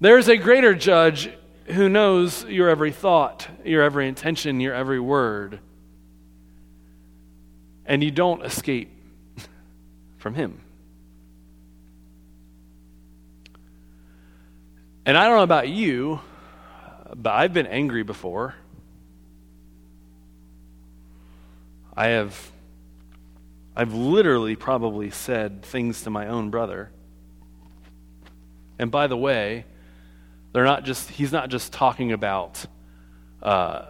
there's 0.00 0.28
a 0.28 0.36
greater 0.36 0.74
judge 0.74 1.30
who 1.72 1.88
knows 1.88 2.44
your 2.44 2.68
every 2.68 2.92
thought, 2.92 3.48
your 3.64 3.82
every 3.82 4.08
intention, 4.08 4.60
your 4.60 4.74
every 4.74 5.00
word. 5.00 5.60
And 7.86 8.04
you 8.04 8.10
don't 8.10 8.44
escape 8.44 8.90
from 10.18 10.34
him. 10.34 10.60
And 15.06 15.16
I 15.16 15.26
don't 15.26 15.36
know 15.36 15.42
about 15.42 15.68
you, 15.68 16.20
but 17.14 17.30
I've 17.32 17.52
been 17.52 17.66
angry 17.66 18.02
before. 18.02 18.54
I 21.96 22.08
have 22.08 22.52
I've 23.76 23.94
literally 23.94 24.56
probably 24.56 25.10
said 25.10 25.62
things 25.62 26.02
to 26.02 26.10
my 26.10 26.26
own 26.26 26.50
brother. 26.50 26.90
And 28.78 28.90
by 28.90 29.06
the 29.06 29.16
way, 29.16 29.64
they're 30.52 30.64
not 30.64 30.84
just, 30.84 31.10
he's 31.10 31.32
not 31.32 31.48
just 31.48 31.72
talking 31.72 32.12
about 32.12 32.64
uh, 33.42 33.84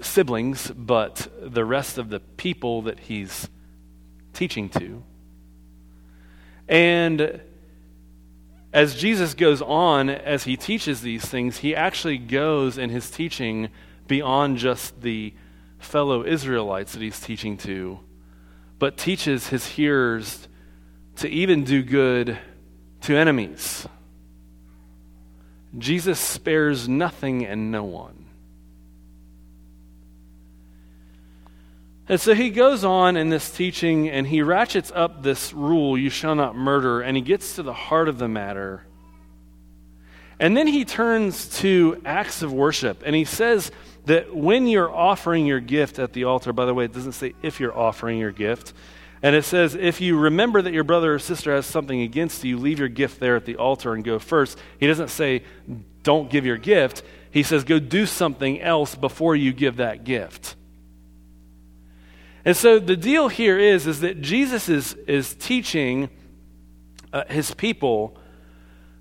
siblings, 0.00 0.70
but 0.70 1.28
the 1.40 1.64
rest 1.64 1.98
of 1.98 2.08
the 2.08 2.20
people 2.20 2.82
that 2.82 3.00
he's 3.00 3.48
teaching 4.32 4.68
to. 4.70 5.02
And 6.68 7.40
as 8.72 8.94
Jesus 8.94 9.34
goes 9.34 9.60
on, 9.60 10.08
as 10.08 10.44
he 10.44 10.56
teaches 10.56 11.00
these 11.00 11.24
things, 11.24 11.58
he 11.58 11.74
actually 11.74 12.18
goes 12.18 12.78
in 12.78 12.90
his 12.90 13.10
teaching 13.10 13.68
beyond 14.06 14.58
just 14.58 15.00
the 15.02 15.34
fellow 15.78 16.24
Israelites 16.24 16.92
that 16.92 17.02
he's 17.02 17.20
teaching 17.20 17.56
to 17.58 18.00
but 18.80 18.96
teaches 18.96 19.48
his 19.48 19.64
hearers 19.66 20.48
to 21.14 21.28
even 21.28 21.62
do 21.62 21.82
good 21.84 22.36
to 23.02 23.14
enemies. 23.14 23.86
Jesus 25.78 26.18
spares 26.18 26.88
nothing 26.88 27.44
and 27.46 27.70
no 27.70 27.84
one. 27.84 28.26
And 32.08 32.20
so 32.20 32.34
he 32.34 32.50
goes 32.50 32.84
on 32.84 33.16
in 33.16 33.28
this 33.28 33.50
teaching 33.52 34.08
and 34.08 34.26
he 34.26 34.42
ratchets 34.42 34.90
up 34.94 35.22
this 35.22 35.52
rule, 35.52 35.96
you 35.96 36.10
shall 36.10 36.34
not 36.34 36.56
murder, 36.56 37.00
and 37.00 37.16
he 37.16 37.22
gets 37.22 37.54
to 37.54 37.62
the 37.62 37.72
heart 37.72 38.08
of 38.08 38.18
the 38.18 38.26
matter. 38.26 38.84
And 40.40 40.56
then 40.56 40.66
he 40.66 40.84
turns 40.84 41.60
to 41.60 42.02
acts 42.04 42.42
of 42.42 42.52
worship 42.52 43.02
and 43.06 43.14
he 43.14 43.24
says, 43.24 43.70
that 44.06 44.34
when 44.34 44.66
you're 44.66 44.90
offering 44.90 45.46
your 45.46 45.60
gift 45.60 45.98
at 45.98 46.12
the 46.12 46.24
altar, 46.24 46.52
by 46.52 46.64
the 46.64 46.74
way, 46.74 46.84
it 46.84 46.92
doesn't 46.92 47.12
say 47.12 47.34
if 47.42 47.60
you're 47.60 47.76
offering 47.76 48.18
your 48.18 48.32
gift, 48.32 48.72
and 49.22 49.36
it 49.36 49.44
says, 49.44 49.74
if 49.74 50.00
you 50.00 50.18
remember 50.18 50.62
that 50.62 50.72
your 50.72 50.84
brother 50.84 51.14
or 51.14 51.18
sister 51.18 51.54
has 51.54 51.66
something 51.66 52.00
against 52.00 52.42
you, 52.42 52.56
leave 52.56 52.78
your 52.78 52.88
gift 52.88 53.20
there 53.20 53.36
at 53.36 53.44
the 53.44 53.56
altar 53.56 53.92
and 53.92 54.02
go 54.02 54.18
first. 54.18 54.58
He 54.78 54.86
doesn't 54.86 55.08
say, 55.08 55.42
don't 56.02 56.30
give 56.30 56.46
your 56.46 56.56
gift. 56.56 57.02
He 57.30 57.42
says, 57.42 57.64
go 57.64 57.78
do 57.78 58.06
something 58.06 58.60
else 58.60 58.94
before 58.94 59.36
you 59.36 59.52
give 59.52 59.76
that 59.76 60.04
gift. 60.04 60.56
And 62.44 62.56
so 62.56 62.78
the 62.78 62.96
deal 62.96 63.28
here 63.28 63.58
is, 63.58 63.86
is 63.86 64.00
that 64.00 64.22
Jesus 64.22 64.70
is, 64.70 64.94
is 65.06 65.34
teaching 65.34 66.08
uh, 67.12 67.24
his 67.28 67.52
people 67.52 68.16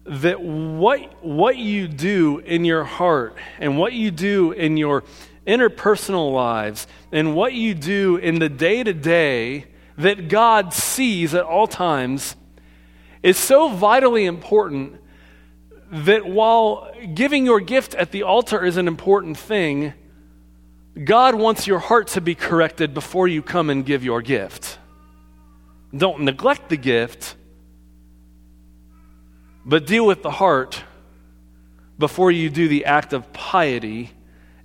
that 0.03 0.41
what, 0.41 1.23
what 1.23 1.55
you 1.55 1.87
do 1.87 2.39
in 2.39 2.65
your 2.65 2.83
heart 2.83 3.37
and 3.59 3.77
what 3.77 3.93
you 3.93 4.11
do 4.11 4.51
in 4.51 4.75
your 4.75 5.05
interpersonal 5.47 6.33
lives 6.33 6.87
and 7.13 7.35
what 7.35 7.53
you 7.53 7.73
do 7.73 8.17
in 8.17 8.39
the 8.39 8.49
day 8.49 8.83
to 8.83 8.93
day 8.93 9.65
that 9.99 10.29
God 10.29 10.73
sees 10.73 11.33
at 11.33 11.43
all 11.43 11.67
times 11.67 12.35
is 13.21 13.37
so 13.37 13.69
vitally 13.69 14.25
important 14.25 14.99
that 15.91 16.25
while 16.25 16.91
giving 17.13 17.45
your 17.45 17.59
gift 17.59 17.93
at 17.95 18.11
the 18.11 18.23
altar 18.23 18.63
is 18.63 18.77
an 18.77 18.87
important 18.87 19.37
thing, 19.37 19.93
God 21.03 21.35
wants 21.35 21.67
your 21.67 21.79
heart 21.79 22.07
to 22.09 22.21
be 22.21 22.33
corrected 22.33 22.93
before 22.93 23.27
you 23.27 23.41
come 23.41 23.69
and 23.69 23.85
give 23.85 24.03
your 24.03 24.21
gift. 24.21 24.79
Don't 25.95 26.21
neglect 26.21 26.69
the 26.69 26.77
gift 26.77 27.35
but 29.65 29.85
deal 29.85 30.05
with 30.05 30.23
the 30.23 30.31
heart 30.31 30.83
before 31.97 32.31
you 32.31 32.49
do 32.49 32.67
the 32.67 32.85
act 32.85 33.13
of 33.13 33.31
piety 33.33 34.11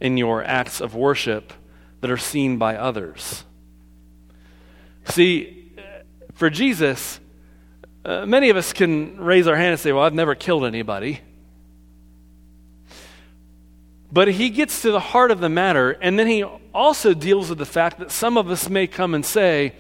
in 0.01 0.16
your 0.16 0.42
acts 0.44 0.81
of 0.81 0.94
worship 0.94 1.53
that 2.01 2.11
are 2.11 2.16
seen 2.16 2.57
by 2.57 2.77
others. 2.77 3.44
See, 5.05 5.73
for 6.35 6.51
Jesus, 6.51 7.21
uh, 8.05 8.27
many 8.27 8.51
of 8.51 8.57
us 8.57 8.73
can 8.73 9.19
raise 9.19 9.47
our 9.47 9.57
hand 9.57 9.73
and 9.73 9.81
say, 9.81 9.93
Well, 9.93 10.05
I've 10.05 10.14
never 10.14 10.35
killed 10.35 10.64
anybody. 10.64 11.21
But 14.12 14.29
he 14.29 14.51
gets 14.51 14.83
to 14.83 14.93
the 14.93 15.01
heart 15.01 15.33
of 15.33 15.40
the 15.40 15.49
matter, 15.49 15.90
and 15.90 16.17
then 16.17 16.29
he 16.29 16.45
also 16.73 17.14
deals 17.14 17.49
with 17.49 17.59
the 17.59 17.67
fact 17.67 17.99
that 17.99 18.12
some 18.12 18.37
of 18.37 18.49
us 18.49 18.69
may 18.69 18.87
come 18.87 19.12
and 19.12 19.27
say, 19.27 19.73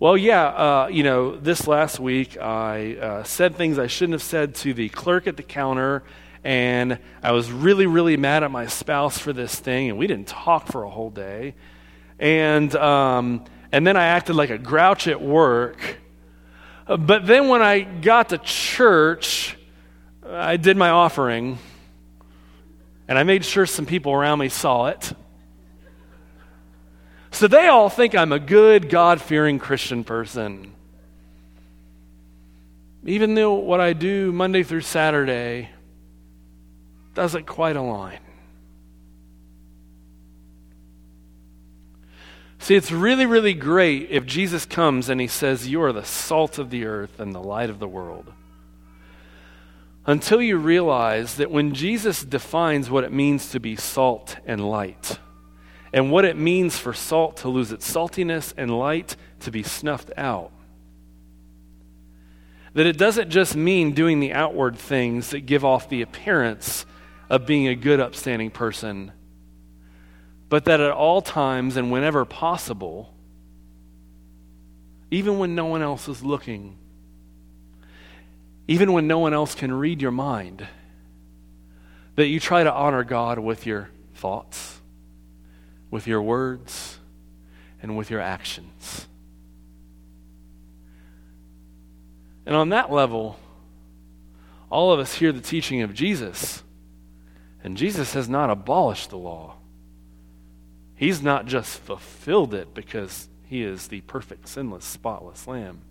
well, 0.00 0.16
yeah, 0.16 0.46
uh, 0.46 0.88
you 0.90 1.04
know, 1.04 1.36
this 1.36 1.68
last 1.68 2.00
week 2.00 2.36
I 2.36 2.96
uh, 2.96 3.22
said 3.22 3.54
things 3.54 3.78
I 3.78 3.86
shouldn't 3.86 4.14
have 4.14 4.22
said 4.22 4.56
to 4.56 4.74
the 4.74 4.88
clerk 4.88 5.28
at 5.28 5.36
the 5.36 5.44
counter, 5.44 6.02
and 6.42 6.98
I 7.22 7.30
was 7.30 7.52
really, 7.52 7.86
really 7.86 8.16
mad 8.16 8.42
at 8.42 8.50
my 8.50 8.66
spouse 8.66 9.18
for 9.18 9.32
this 9.32 9.54
thing, 9.54 9.88
and 9.88 9.98
we 9.98 10.08
didn't 10.08 10.26
talk 10.26 10.66
for 10.66 10.82
a 10.82 10.90
whole 10.90 11.10
day. 11.10 11.54
And, 12.18 12.74
um, 12.74 13.44
and 13.74 13.84
then 13.84 13.96
I 13.96 14.04
acted 14.04 14.36
like 14.36 14.50
a 14.50 14.56
grouch 14.56 15.08
at 15.08 15.20
work. 15.20 15.98
But 16.86 17.26
then 17.26 17.48
when 17.48 17.60
I 17.60 17.80
got 17.80 18.28
to 18.28 18.38
church, 18.38 19.56
I 20.24 20.58
did 20.58 20.76
my 20.76 20.90
offering, 20.90 21.58
and 23.08 23.18
I 23.18 23.24
made 23.24 23.44
sure 23.44 23.66
some 23.66 23.84
people 23.84 24.12
around 24.12 24.38
me 24.38 24.48
saw 24.48 24.86
it. 24.86 25.12
So 27.32 27.48
they 27.48 27.66
all 27.66 27.88
think 27.88 28.14
I'm 28.14 28.30
a 28.30 28.38
good, 28.38 28.88
God 28.88 29.20
fearing 29.20 29.58
Christian 29.58 30.04
person. 30.04 30.72
Even 33.04 33.34
though 33.34 33.54
what 33.54 33.80
I 33.80 33.92
do 33.92 34.30
Monday 34.30 34.62
through 34.62 34.82
Saturday 34.82 35.68
doesn't 37.14 37.48
quite 37.48 37.74
align. 37.74 38.20
See, 42.64 42.76
it's 42.76 42.90
really, 42.90 43.26
really 43.26 43.52
great 43.52 44.10
if 44.10 44.24
Jesus 44.24 44.64
comes 44.64 45.10
and 45.10 45.20
he 45.20 45.26
says, 45.26 45.68
You 45.68 45.82
are 45.82 45.92
the 45.92 46.02
salt 46.02 46.58
of 46.58 46.70
the 46.70 46.86
earth 46.86 47.20
and 47.20 47.34
the 47.34 47.42
light 47.42 47.68
of 47.68 47.78
the 47.78 47.86
world. 47.86 48.32
Until 50.06 50.40
you 50.40 50.56
realize 50.56 51.34
that 51.34 51.50
when 51.50 51.74
Jesus 51.74 52.24
defines 52.24 52.88
what 52.88 53.04
it 53.04 53.12
means 53.12 53.50
to 53.50 53.60
be 53.60 53.76
salt 53.76 54.38
and 54.46 54.66
light, 54.66 55.18
and 55.92 56.10
what 56.10 56.24
it 56.24 56.38
means 56.38 56.78
for 56.78 56.94
salt 56.94 57.36
to 57.36 57.50
lose 57.50 57.70
its 57.70 57.86
saltiness 57.92 58.54
and 58.56 58.78
light 58.78 59.14
to 59.40 59.50
be 59.50 59.62
snuffed 59.62 60.10
out, 60.16 60.50
that 62.72 62.86
it 62.86 62.96
doesn't 62.96 63.28
just 63.28 63.54
mean 63.54 63.92
doing 63.92 64.20
the 64.20 64.32
outward 64.32 64.78
things 64.78 65.28
that 65.28 65.40
give 65.40 65.66
off 65.66 65.90
the 65.90 66.00
appearance 66.00 66.86
of 67.28 67.44
being 67.44 67.68
a 67.68 67.74
good, 67.74 68.00
upstanding 68.00 68.50
person, 68.50 69.12
but 70.54 70.66
that 70.66 70.78
at 70.78 70.92
all 70.92 71.20
times 71.20 71.76
and 71.76 71.90
whenever 71.90 72.24
possible, 72.24 73.12
even 75.10 75.36
when 75.36 75.56
no 75.56 75.64
one 75.64 75.82
else 75.82 76.06
is 76.06 76.22
looking, 76.22 76.76
even 78.68 78.92
when 78.92 79.08
no 79.08 79.18
one 79.18 79.34
else 79.34 79.56
can 79.56 79.74
read 79.74 80.00
your 80.00 80.12
mind, 80.12 80.64
that 82.14 82.28
you 82.28 82.38
try 82.38 82.62
to 82.62 82.72
honor 82.72 83.02
God 83.02 83.40
with 83.40 83.66
your 83.66 83.90
thoughts, 84.14 84.80
with 85.90 86.06
your 86.06 86.22
words, 86.22 87.00
and 87.82 87.96
with 87.96 88.08
your 88.08 88.20
actions. 88.20 89.08
And 92.46 92.54
on 92.54 92.68
that 92.68 92.92
level, 92.92 93.40
all 94.70 94.92
of 94.92 95.00
us 95.00 95.14
hear 95.14 95.32
the 95.32 95.40
teaching 95.40 95.82
of 95.82 95.92
Jesus. 95.92 96.62
And 97.64 97.76
Jesus 97.76 98.14
has 98.14 98.28
not 98.28 98.50
abolished 98.50 99.10
the 99.10 99.18
law. 99.18 99.56
He's 100.96 101.22
not 101.22 101.46
just 101.46 101.80
fulfilled 101.80 102.54
it 102.54 102.74
because 102.74 103.28
he 103.44 103.62
is 103.62 103.88
the 103.88 104.00
perfect, 104.02 104.48
sinless, 104.48 104.84
spotless 104.84 105.46
Lamb, 105.46 105.82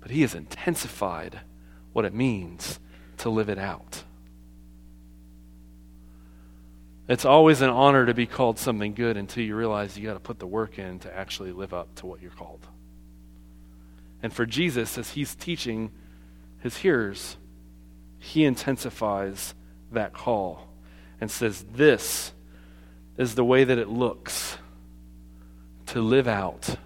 but 0.00 0.10
he 0.10 0.22
has 0.22 0.34
intensified 0.34 1.40
what 1.92 2.04
it 2.04 2.14
means 2.14 2.80
to 3.18 3.30
live 3.30 3.48
it 3.48 3.58
out. 3.58 4.04
It's 7.08 7.24
always 7.24 7.60
an 7.60 7.70
honor 7.70 8.04
to 8.06 8.14
be 8.14 8.26
called 8.26 8.58
something 8.58 8.92
good 8.94 9.16
until 9.16 9.44
you 9.44 9.54
realize 9.54 9.96
you 9.96 10.06
got 10.06 10.14
to 10.14 10.20
put 10.20 10.40
the 10.40 10.46
work 10.46 10.78
in 10.78 10.98
to 11.00 11.16
actually 11.16 11.52
live 11.52 11.72
up 11.72 11.94
to 11.96 12.06
what 12.06 12.20
you're 12.20 12.32
called. 12.32 12.66
And 14.22 14.32
for 14.32 14.44
Jesus, 14.44 14.98
as 14.98 15.10
he's 15.10 15.36
teaching 15.36 15.92
his 16.58 16.78
hearers, 16.78 17.36
he 18.18 18.44
intensifies 18.44 19.54
that 19.92 20.12
call 20.12 20.68
and 21.20 21.30
says, 21.30 21.64
This 21.72 22.32
is 23.16 23.34
the 23.34 23.44
way 23.44 23.64
that 23.64 23.78
it 23.78 23.88
looks 23.88 24.58
to 25.86 26.00
live 26.00 26.28
out 26.28 26.76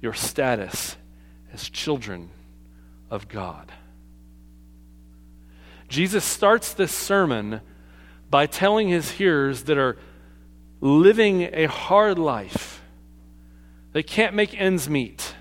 your 0.00 0.12
status 0.12 0.96
as 1.52 1.68
children 1.68 2.30
of 3.10 3.28
God. 3.28 3.72
Jesus 5.88 6.24
starts 6.24 6.72
this 6.74 6.92
sermon 6.92 7.60
by 8.30 8.46
telling 8.46 8.88
his 8.88 9.12
hearers 9.12 9.64
that 9.64 9.78
are 9.78 9.96
living 10.80 11.42
a 11.52 11.66
hard 11.66 12.18
life, 12.18 12.82
they 13.92 14.02
can't 14.02 14.34
make 14.34 14.60
ends 14.60 14.88
meet 14.88 15.34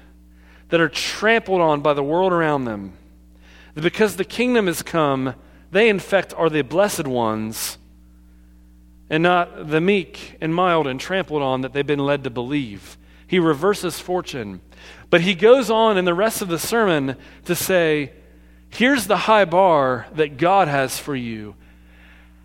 that 0.70 0.80
are 0.80 0.90
trampled 0.90 1.62
on 1.62 1.82
by 1.82 1.94
the 1.94 2.04
world 2.04 2.32
around 2.32 2.66
them. 2.66 2.94
That 3.74 3.82
because 3.82 4.16
the 4.16 4.26
kingdom 4.26 4.68
has 4.68 4.82
come, 4.82 5.36
they 5.72 5.90
in 5.90 6.00
fact 6.00 6.34
are 6.38 6.50
the 6.50 6.62
blessed 6.62 7.08
ones 7.08 7.78
and 9.10 9.24
not 9.24 9.70
the 9.70 9.82
meek 9.82 10.38
and 10.42 10.54
mild 10.54 10.88
and 10.88 11.00
trampled 11.00 11.42
on 11.42 11.62
that 11.62 11.74
they've 11.74 11.86
been 11.86 12.00
led 12.00 12.24
to 12.24 12.30
believe. 12.30 12.98
He 13.28 13.40
reverses 13.40 14.00
fortune. 14.00 14.62
But 15.10 15.22
he 15.22 15.36
goes 15.36 15.70
on 15.70 15.98
in 15.98 16.06
the 16.06 16.14
rest 16.14 16.42
of 16.42 16.48
the 16.48 16.60
sermon 16.60 17.18
to 17.46 17.56
say, 17.56 18.12
Here's 18.70 19.06
the 19.06 19.18
high 19.18 19.46
bar 19.46 20.08
that 20.16 20.38
God 20.38 20.68
has 20.68 20.98
for 20.98 21.16
you. 21.16 21.56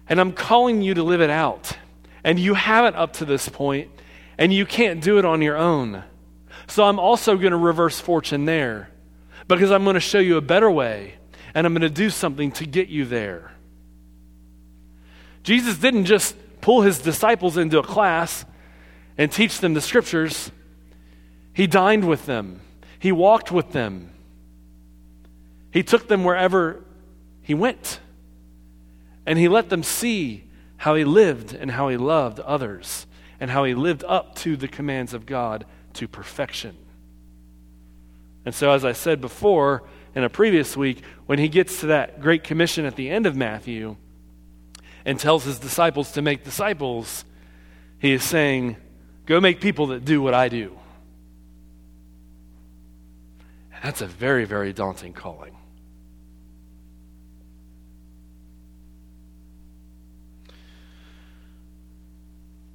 And 0.09 0.21
I'm 0.21 0.33
calling 0.33 0.83
you 0.83 0.95
to 0.95 1.03
live 1.03 1.23
it 1.23 1.31
out. 1.31 1.73
And 2.23 2.39
you 2.39 2.53
haven't 2.53 2.97
up 2.97 3.15
to 3.15 3.25
this 3.25 3.49
point, 3.49 3.91
and 4.37 4.53
you 4.53 4.67
can't 4.67 5.01
do 5.01 5.19
it 5.19 5.25
on 5.25 5.41
your 5.41 5.57
own. 5.57 6.05
So 6.67 6.85
I'm 6.85 6.99
also 6.99 7.37
going 7.37 7.53
to 7.53 7.57
reverse 7.59 7.99
fortune 7.99 8.45
there 8.45 8.91
because 9.47 9.71
I'm 9.71 9.85
going 9.85 9.95
to 9.95 10.01
show 10.01 10.19
you 10.19 10.37
a 10.37 10.43
better 10.43 10.71
way 10.71 11.15
and 11.55 11.67
I'm 11.67 11.73
going 11.73 11.83
to 11.83 11.91
do 11.91 12.11
something 12.11 12.53
to 12.53 12.67
get 12.67 12.89
you 12.89 13.07
there. 13.07 13.53
Jesus 15.43 15.79
didn't 15.79 16.05
just 16.05 16.37
pull 16.69 16.83
his 16.83 16.99
disciples 16.99 17.57
into 17.57 17.79
a 17.79 17.83
class 17.83 18.45
and 19.17 19.33
teach 19.33 19.59
them 19.61 19.73
the 19.73 19.81
scriptures, 19.81 20.53
he 21.55 21.67
dined 21.67 22.07
with 22.07 22.27
them, 22.27 22.61
he 22.99 23.11
walked 23.11 23.51
with 23.51 23.73
them, 23.73 24.11
he 25.71 25.83
took 25.83 26.09
them 26.09 26.25
wherever 26.25 26.85
he 27.41 27.55
went, 27.55 28.01
and 29.25 29.39
he 29.39 29.49
let 29.49 29.71
them 29.71 29.83
see 29.83 30.45
how 30.77 30.95
he 30.95 31.05
lived 31.05 31.55
and 31.55 31.71
how 31.71 31.89
he 31.89 31.97
loved 31.97 32.39
others 32.41 33.07
and 33.41 33.51
how 33.51 33.65
he 33.65 33.73
lived 33.73 34.05
up 34.05 34.35
to 34.35 34.55
the 34.55 34.69
commands 34.69 35.15
of 35.15 35.25
God 35.25 35.65
to 35.95 36.07
perfection. 36.07 36.77
And 38.45 38.55
so, 38.55 38.73
as 38.73 38.85
I 38.85 38.93
said 38.93 39.23
before 39.23 39.85
in 40.15 40.23
a 40.23 40.29
previous 40.29 40.77
week, 40.77 41.03
when 41.25 41.39
he 41.39 41.49
gets 41.49 41.81
to 41.81 41.87
that 41.87 42.21
great 42.21 42.45
commission 42.45 42.85
at 42.85 42.95
the 42.95 43.09
end 43.09 43.25
of 43.25 43.35
Matthew 43.35 43.97
and 45.09 45.19
tells 45.19 45.45
his 45.45 45.59
disciples 45.59 46.13
to 46.13 46.21
make 46.21 46.45
disciples, 46.45 47.25
he 47.99 48.13
is 48.13 48.23
saying, 48.23 48.77
Go 49.25 49.41
make 49.41 49.59
people 49.59 49.87
that 49.87 50.05
do 50.05 50.21
what 50.21 50.35
I 50.35 50.51
do. 50.51 50.79
And 53.73 53.83
that's 53.83 54.03
a 54.03 54.07
very, 54.07 54.45
very 54.45 54.75
daunting 54.75 55.15
calling. 55.15 55.57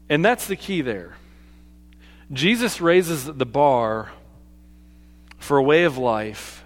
And 0.10 0.26
that's 0.26 0.48
the 0.48 0.56
key 0.56 0.82
there. 0.82 1.16
Jesus 2.32 2.82
raises 2.82 3.26
the 3.26 3.46
bar 3.46 4.12
for 5.38 5.58
a 5.58 5.64
way 5.64 5.84
of 5.84 6.00
life 6.00 6.64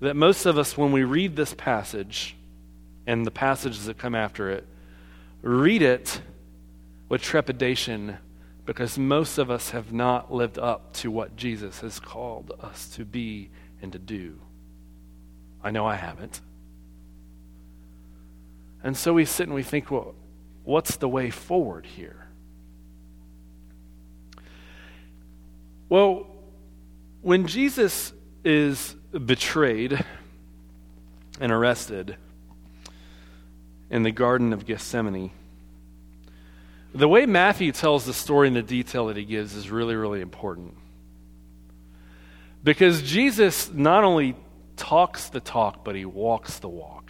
that 0.00 0.14
most 0.14 0.44
of 0.44 0.58
us, 0.58 0.76
when 0.76 0.92
we 0.92 1.04
read 1.04 1.36
this 1.36 1.54
passage 1.54 2.36
and 3.06 3.24
the 3.24 3.30
passages 3.30 3.86
that 3.86 3.96
come 3.96 4.14
after 4.14 4.50
it, 4.50 4.66
read 5.44 5.82
it 5.82 6.22
with 7.10 7.20
trepidation 7.20 8.16
because 8.64 8.98
most 8.98 9.36
of 9.36 9.50
us 9.50 9.70
have 9.70 9.92
not 9.92 10.32
lived 10.32 10.58
up 10.58 10.94
to 10.94 11.10
what 11.10 11.36
Jesus 11.36 11.80
has 11.80 12.00
called 12.00 12.52
us 12.60 12.88
to 12.88 13.04
be 13.04 13.50
and 13.82 13.92
to 13.92 13.98
do. 13.98 14.40
I 15.62 15.70
know 15.70 15.86
I 15.86 15.96
haven't. 15.96 16.40
And 18.82 18.96
so 18.96 19.12
we 19.12 19.26
sit 19.26 19.46
and 19.46 19.54
we 19.54 19.62
think, 19.62 19.90
well, 19.90 20.14
what's 20.64 20.96
the 20.96 21.08
way 21.08 21.28
forward 21.28 21.84
here? 21.84 22.26
Well, 25.90 26.26
when 27.20 27.46
Jesus 27.46 28.14
is 28.44 28.94
betrayed 29.12 30.04
and 31.38 31.52
arrested 31.52 32.16
in 33.94 34.02
the 34.02 34.10
Garden 34.10 34.52
of 34.52 34.66
Gethsemane, 34.66 35.30
the 36.92 37.06
way 37.06 37.26
Matthew 37.26 37.70
tells 37.70 38.04
the 38.04 38.12
story 38.12 38.48
and 38.48 38.56
the 38.56 38.62
detail 38.62 39.06
that 39.06 39.16
he 39.16 39.24
gives 39.24 39.54
is 39.54 39.70
really, 39.70 39.94
really 39.94 40.20
important. 40.20 40.74
Because 42.64 43.02
Jesus 43.02 43.72
not 43.72 44.02
only 44.02 44.34
talks 44.76 45.28
the 45.28 45.38
talk, 45.38 45.84
but 45.84 45.94
he 45.94 46.04
walks 46.04 46.58
the 46.58 46.68
walk. 46.68 47.08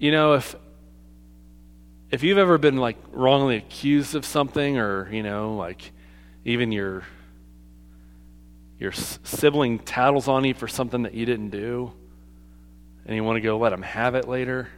You 0.00 0.10
know, 0.10 0.34
if 0.34 0.56
if 2.10 2.24
you've 2.24 2.38
ever 2.38 2.58
been 2.58 2.76
like 2.76 2.96
wrongly 3.12 3.56
accused 3.56 4.16
of 4.16 4.24
something 4.24 4.78
or 4.78 5.08
you 5.12 5.22
know 5.22 5.54
like 5.54 5.92
even 6.44 6.72
your 6.72 7.04
your 8.80 8.90
sibling 8.90 9.78
tattles 9.78 10.26
on 10.26 10.44
you 10.44 10.54
for 10.54 10.66
something 10.66 11.04
that 11.04 11.14
you 11.14 11.24
didn't 11.24 11.50
do 11.50 11.92
and 13.06 13.14
you 13.14 13.24
want 13.24 13.36
to 13.36 13.40
go 13.40 13.58
let 13.58 13.70
them 13.70 13.82
have 13.82 14.14
it 14.14 14.28
later, 14.28 14.68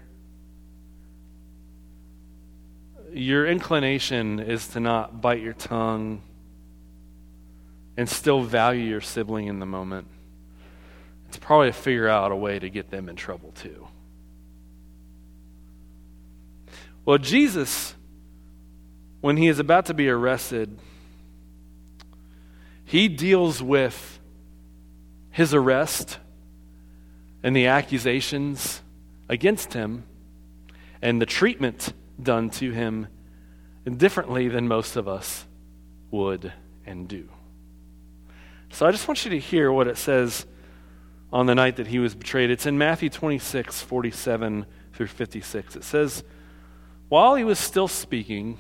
your 3.13 3.47
inclination 3.47 4.41
is 4.41 4.69
to 4.69 4.81
not 4.81 5.21
bite 5.21 5.41
your 5.41 5.55
tongue 5.55 6.23
and 7.97 8.09
still 8.09 8.43
value 8.43 8.85
your 8.85 9.01
sibling 9.01 9.47
in 9.47 9.59
the 9.59 9.67
moment. 9.67 10.07
It's 11.29 11.39
probably 11.39 11.69
to 11.69 11.73
figure 11.73 12.09
out 12.09 12.31
a 12.31 12.37
way 12.37 12.59
to 12.59 12.69
get 12.69 12.91
them 12.91 13.09
in 13.09 13.17
trouble 13.17 13.53
too. 13.53 13.89
Well, 17.05 17.19
Jesus, 17.19 17.95
when 19.21 19.37
he 19.37 19.49
is 19.49 19.59
about 19.59 19.87
to 19.87 19.95
be 19.95 20.09
arrested, 20.09 20.79
he 22.85 23.09
deals 23.09 23.63
with 23.63 24.21
his 25.31 25.55
arrest 25.55 26.19
and 27.47 27.55
the 27.55 27.69
accusations 27.69 28.83
against 29.29 29.73
him 29.73 30.03
and 31.01 31.23
the 31.23 31.27
treatment 31.27 31.93
done 32.21 32.51
to 32.51 32.73
him 32.73 33.07
differently 33.99 34.49
than 34.49 34.67
most 34.67 34.97
of 34.97 35.07
us 35.07 35.47
would 36.11 36.53
and 36.87 37.07
do. 37.07 37.29
So 38.71 38.85
I 38.85 38.91
just 38.91 39.07
want 39.07 39.25
you 39.25 39.31
to 39.31 39.39
hear 39.39 39.71
what 39.71 39.87
it 39.87 39.97
says 39.97 40.45
on 41.33 41.47
the 41.47 41.55
night 41.55 41.77
that 41.77 41.87
he 41.87 42.01
was 42.01 42.17
betrayed. 42.17 42.51
It's 42.51 42.67
in 42.67 42.79
Matthew 42.79 43.11
26, 43.11 43.81
47 43.81 44.67
through 44.95 45.07
56. 45.07 45.77
It 45.77 45.85
says, 45.85 46.25
While 47.09 47.37
he 47.37 47.45
was 47.45 47.61
still 47.61 47.87
speaking, 47.87 48.59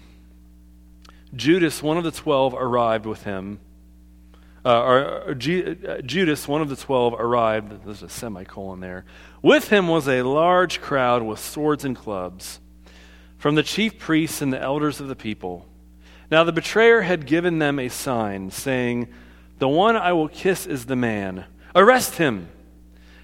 Judas, 1.34 1.82
one 1.82 1.98
of 1.98 2.04
the 2.04 2.12
twelve, 2.12 2.54
arrived 2.54 3.04
with 3.04 3.24
him 3.24 3.58
uh, 4.66 4.82
or, 4.82 5.30
uh, 5.30 5.34
Judas, 5.34 6.48
one 6.48 6.60
of 6.60 6.68
the 6.68 6.74
twelve, 6.74 7.14
arrived. 7.14 7.84
There's 7.84 8.02
a 8.02 8.08
semicolon 8.08 8.80
there. 8.80 9.04
With 9.40 9.68
him 9.68 9.86
was 9.86 10.08
a 10.08 10.22
large 10.22 10.80
crowd 10.80 11.22
with 11.22 11.38
swords 11.38 11.84
and 11.84 11.94
clubs 11.94 12.58
from 13.38 13.54
the 13.54 13.62
chief 13.62 13.96
priests 13.96 14.42
and 14.42 14.52
the 14.52 14.60
elders 14.60 14.98
of 14.98 15.06
the 15.06 15.14
people. 15.14 15.68
Now 16.32 16.42
the 16.42 16.50
betrayer 16.50 17.02
had 17.02 17.26
given 17.26 17.60
them 17.60 17.78
a 17.78 17.88
sign, 17.88 18.50
saying, 18.50 19.06
The 19.60 19.68
one 19.68 19.94
I 19.94 20.12
will 20.14 20.26
kiss 20.26 20.66
is 20.66 20.86
the 20.86 20.96
man. 20.96 21.44
Arrest 21.72 22.16
him. 22.16 22.48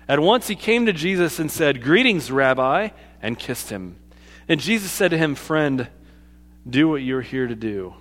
At 0.06 0.20
once 0.20 0.46
he 0.46 0.54
came 0.54 0.86
to 0.86 0.92
Jesus 0.92 1.40
and 1.40 1.50
said, 1.50 1.82
Greetings, 1.82 2.30
Rabbi, 2.30 2.90
and 3.20 3.36
kissed 3.36 3.70
him. 3.70 3.96
And 4.46 4.60
Jesus 4.60 4.92
said 4.92 5.10
to 5.10 5.18
him, 5.18 5.34
Friend, 5.34 5.88
do 6.68 6.88
what 6.88 7.02
you 7.02 7.16
are 7.16 7.22
here 7.22 7.48
to 7.48 7.56
do. 7.56 7.94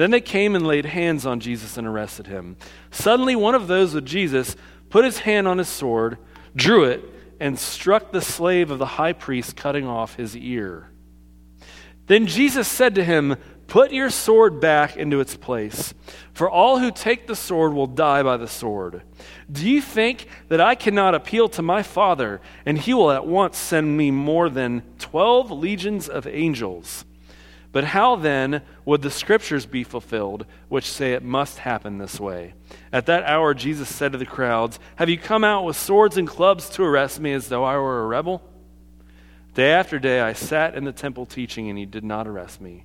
Then 0.00 0.12
they 0.12 0.22
came 0.22 0.56
and 0.56 0.66
laid 0.66 0.86
hands 0.86 1.26
on 1.26 1.40
Jesus 1.40 1.76
and 1.76 1.86
arrested 1.86 2.26
him. 2.26 2.56
Suddenly, 2.90 3.36
one 3.36 3.54
of 3.54 3.66
those 3.66 3.92
with 3.92 4.06
Jesus 4.06 4.56
put 4.88 5.04
his 5.04 5.18
hand 5.18 5.46
on 5.46 5.58
his 5.58 5.68
sword, 5.68 6.16
drew 6.56 6.84
it, 6.84 7.04
and 7.38 7.58
struck 7.58 8.10
the 8.10 8.22
slave 8.22 8.70
of 8.70 8.78
the 8.78 8.86
high 8.96 9.12
priest, 9.12 9.56
cutting 9.56 9.86
off 9.86 10.14
his 10.14 10.34
ear. 10.34 10.88
Then 12.06 12.26
Jesus 12.26 12.66
said 12.66 12.94
to 12.94 13.04
him, 13.04 13.36
Put 13.66 13.92
your 13.92 14.08
sword 14.08 14.58
back 14.58 14.96
into 14.96 15.20
its 15.20 15.36
place, 15.36 15.92
for 16.32 16.48
all 16.48 16.78
who 16.78 16.90
take 16.90 17.26
the 17.26 17.36
sword 17.36 17.74
will 17.74 17.86
die 17.86 18.22
by 18.22 18.38
the 18.38 18.48
sword. 18.48 19.02
Do 19.52 19.68
you 19.68 19.82
think 19.82 20.28
that 20.48 20.62
I 20.62 20.76
cannot 20.76 21.14
appeal 21.14 21.50
to 21.50 21.60
my 21.60 21.82
Father, 21.82 22.40
and 22.64 22.78
he 22.78 22.94
will 22.94 23.10
at 23.10 23.26
once 23.26 23.58
send 23.58 23.98
me 23.98 24.10
more 24.10 24.48
than 24.48 24.82
twelve 24.98 25.50
legions 25.50 26.08
of 26.08 26.26
angels? 26.26 27.04
But 27.72 27.84
how 27.84 28.16
then 28.16 28.62
would 28.84 29.02
the 29.02 29.10
scriptures 29.10 29.64
be 29.64 29.84
fulfilled, 29.84 30.44
which 30.68 30.90
say 30.90 31.12
it 31.12 31.22
must 31.22 31.58
happen 31.58 31.98
this 31.98 32.18
way? 32.18 32.54
At 32.92 33.06
that 33.06 33.24
hour, 33.24 33.54
Jesus 33.54 33.94
said 33.94 34.12
to 34.12 34.18
the 34.18 34.26
crowds, 34.26 34.80
Have 34.96 35.08
you 35.08 35.16
come 35.16 35.44
out 35.44 35.64
with 35.64 35.76
swords 35.76 36.16
and 36.16 36.26
clubs 36.26 36.68
to 36.70 36.82
arrest 36.82 37.20
me 37.20 37.32
as 37.32 37.48
though 37.48 37.62
I 37.62 37.76
were 37.76 38.02
a 38.02 38.06
rebel? 38.06 38.42
Day 39.54 39.70
after 39.70 40.00
day, 40.00 40.20
I 40.20 40.32
sat 40.32 40.74
in 40.74 40.84
the 40.84 40.92
temple 40.92 41.26
teaching, 41.26 41.68
and 41.68 41.78
he 41.78 41.86
did 41.86 42.04
not 42.04 42.26
arrest 42.26 42.60
me. 42.60 42.84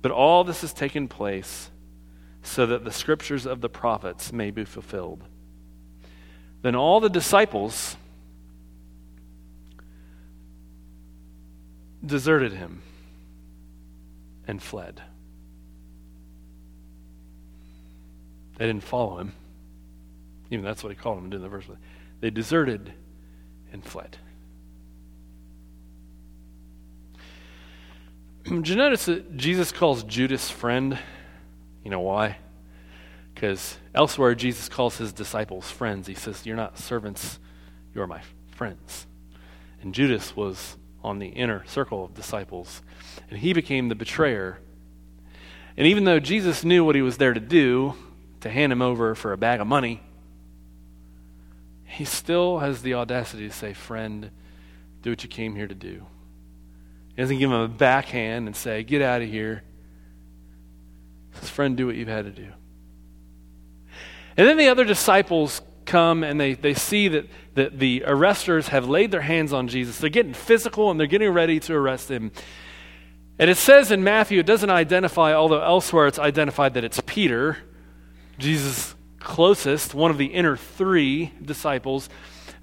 But 0.00 0.12
all 0.12 0.44
this 0.44 0.62
has 0.62 0.72
taken 0.72 1.08
place 1.08 1.70
so 2.42 2.66
that 2.66 2.84
the 2.84 2.92
scriptures 2.92 3.46
of 3.46 3.60
the 3.60 3.68
prophets 3.68 4.32
may 4.32 4.50
be 4.50 4.64
fulfilled. 4.64 5.24
Then 6.62 6.74
all 6.74 7.00
the 7.00 7.10
disciples 7.10 7.96
deserted 12.04 12.52
him 12.52 12.82
and 14.46 14.62
fled. 14.62 15.02
They 18.58 18.66
didn't 18.66 18.84
follow 18.84 19.18
him. 19.18 19.32
Even 20.50 20.64
that's 20.64 20.82
what 20.82 20.90
he 20.90 20.96
called 20.96 21.18
them 21.18 21.32
in 21.32 21.42
the 21.42 21.48
verse. 21.48 21.64
They 22.20 22.30
deserted 22.30 22.92
and 23.72 23.84
fled. 23.84 24.18
Did 28.44 28.68
you 28.68 28.76
notice 28.76 29.06
that 29.06 29.36
Jesus 29.36 29.72
calls 29.72 30.04
Judas 30.04 30.50
friend? 30.50 30.98
You 31.82 31.90
know 31.90 32.00
why? 32.00 32.38
Because 33.34 33.78
elsewhere, 33.94 34.34
Jesus 34.34 34.68
calls 34.68 34.96
his 34.96 35.12
disciples 35.12 35.70
friends. 35.70 36.06
He 36.06 36.14
says, 36.14 36.46
You're 36.46 36.56
not 36.56 36.78
servants, 36.78 37.38
you're 37.94 38.06
my 38.06 38.20
friends. 38.52 39.06
And 39.82 39.92
Judas 39.92 40.36
was 40.36 40.76
on 41.04 41.18
the 41.18 41.28
inner 41.28 41.64
circle 41.66 42.04
of 42.04 42.14
disciples. 42.14 42.82
And 43.30 43.38
he 43.38 43.52
became 43.52 43.88
the 43.88 43.94
betrayer. 43.94 44.58
And 45.76 45.86
even 45.86 46.04
though 46.04 46.18
Jesus 46.18 46.64
knew 46.64 46.84
what 46.84 46.94
he 46.94 47.02
was 47.02 47.18
there 47.18 47.34
to 47.34 47.40
do, 47.40 47.94
to 48.40 48.50
hand 48.50 48.72
him 48.72 48.82
over 48.82 49.14
for 49.14 49.32
a 49.32 49.38
bag 49.38 49.60
of 49.60 49.66
money, 49.66 50.02
he 51.84 52.04
still 52.04 52.58
has 52.58 52.82
the 52.82 52.94
audacity 52.94 53.48
to 53.48 53.54
say, 53.54 53.72
Friend, 53.72 54.30
do 55.02 55.10
what 55.10 55.22
you 55.22 55.28
came 55.28 55.54
here 55.54 55.66
to 55.66 55.74
do. 55.74 56.06
He 57.14 57.22
doesn't 57.22 57.38
give 57.38 57.50
him 57.50 57.56
a 57.56 57.68
backhand 57.68 58.46
and 58.46 58.56
say, 58.56 58.82
Get 58.82 59.02
out 59.02 59.22
of 59.22 59.28
here. 59.28 59.62
He 61.32 61.40
says, 61.40 61.50
Friend, 61.50 61.76
do 61.76 61.86
what 61.86 61.96
you've 61.96 62.08
had 62.08 62.24
to 62.24 62.32
do. 62.32 62.48
And 64.36 64.48
then 64.48 64.56
the 64.56 64.68
other 64.68 64.84
disciples 64.84 65.60
come 65.86 66.24
and 66.24 66.40
they, 66.40 66.54
they 66.54 66.74
see 66.74 67.08
that, 67.08 67.26
that 67.54 67.78
the 67.78 68.04
arresters 68.06 68.68
have 68.68 68.88
laid 68.88 69.10
their 69.10 69.20
hands 69.20 69.52
on 69.52 69.68
Jesus. 69.68 69.98
They're 69.98 70.10
getting 70.10 70.34
physical 70.34 70.90
and 70.90 70.98
they're 70.98 71.06
getting 71.06 71.30
ready 71.30 71.60
to 71.60 71.74
arrest 71.74 72.10
him. 72.10 72.32
And 73.38 73.50
it 73.50 73.56
says 73.56 73.90
in 73.90 74.04
Matthew, 74.04 74.38
it 74.40 74.46
doesn't 74.46 74.70
identify, 74.70 75.34
although 75.34 75.62
elsewhere 75.62 76.06
it's 76.06 76.18
identified 76.18 76.74
that 76.74 76.84
it's 76.84 77.00
Peter, 77.06 77.58
Jesus' 78.38 78.94
closest, 79.18 79.94
one 79.94 80.10
of 80.10 80.18
the 80.18 80.26
inner 80.26 80.56
three 80.56 81.32
disciples, 81.42 82.08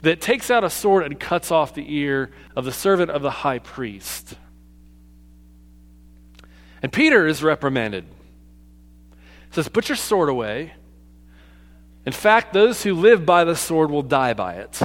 that 0.01 0.21
takes 0.21 0.49
out 0.49 0.63
a 0.63 0.69
sword 0.69 1.05
and 1.05 1.19
cuts 1.19 1.51
off 1.51 1.73
the 1.73 1.93
ear 1.95 2.31
of 2.55 2.65
the 2.65 2.71
servant 2.71 3.11
of 3.11 3.21
the 3.21 3.31
high 3.31 3.59
priest. 3.59 4.35
And 6.81 6.91
Peter 6.91 7.27
is 7.27 7.43
reprimanded. 7.43 8.05
Says, 9.51 9.67
Put 9.67 9.89
your 9.89 9.95
sword 9.95 10.29
away. 10.29 10.73
In 12.05 12.11
fact, 12.11 12.53
those 12.53 12.83
who 12.83 12.95
live 12.95 13.25
by 13.25 13.43
the 13.43 13.55
sword 13.55 13.91
will 13.91 14.01
die 14.01 14.33
by 14.33 14.55
it. 14.55 14.81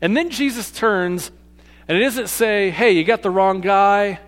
And 0.00 0.16
then 0.16 0.30
Jesus 0.30 0.70
turns, 0.70 1.30
and 1.86 1.96
it 1.98 2.02
doesn't 2.02 2.28
say, 2.28 2.70
hey, 2.70 2.92
you 2.92 3.04
got 3.04 3.22
the 3.22 3.30
wrong 3.30 3.60
guy. 3.60 4.20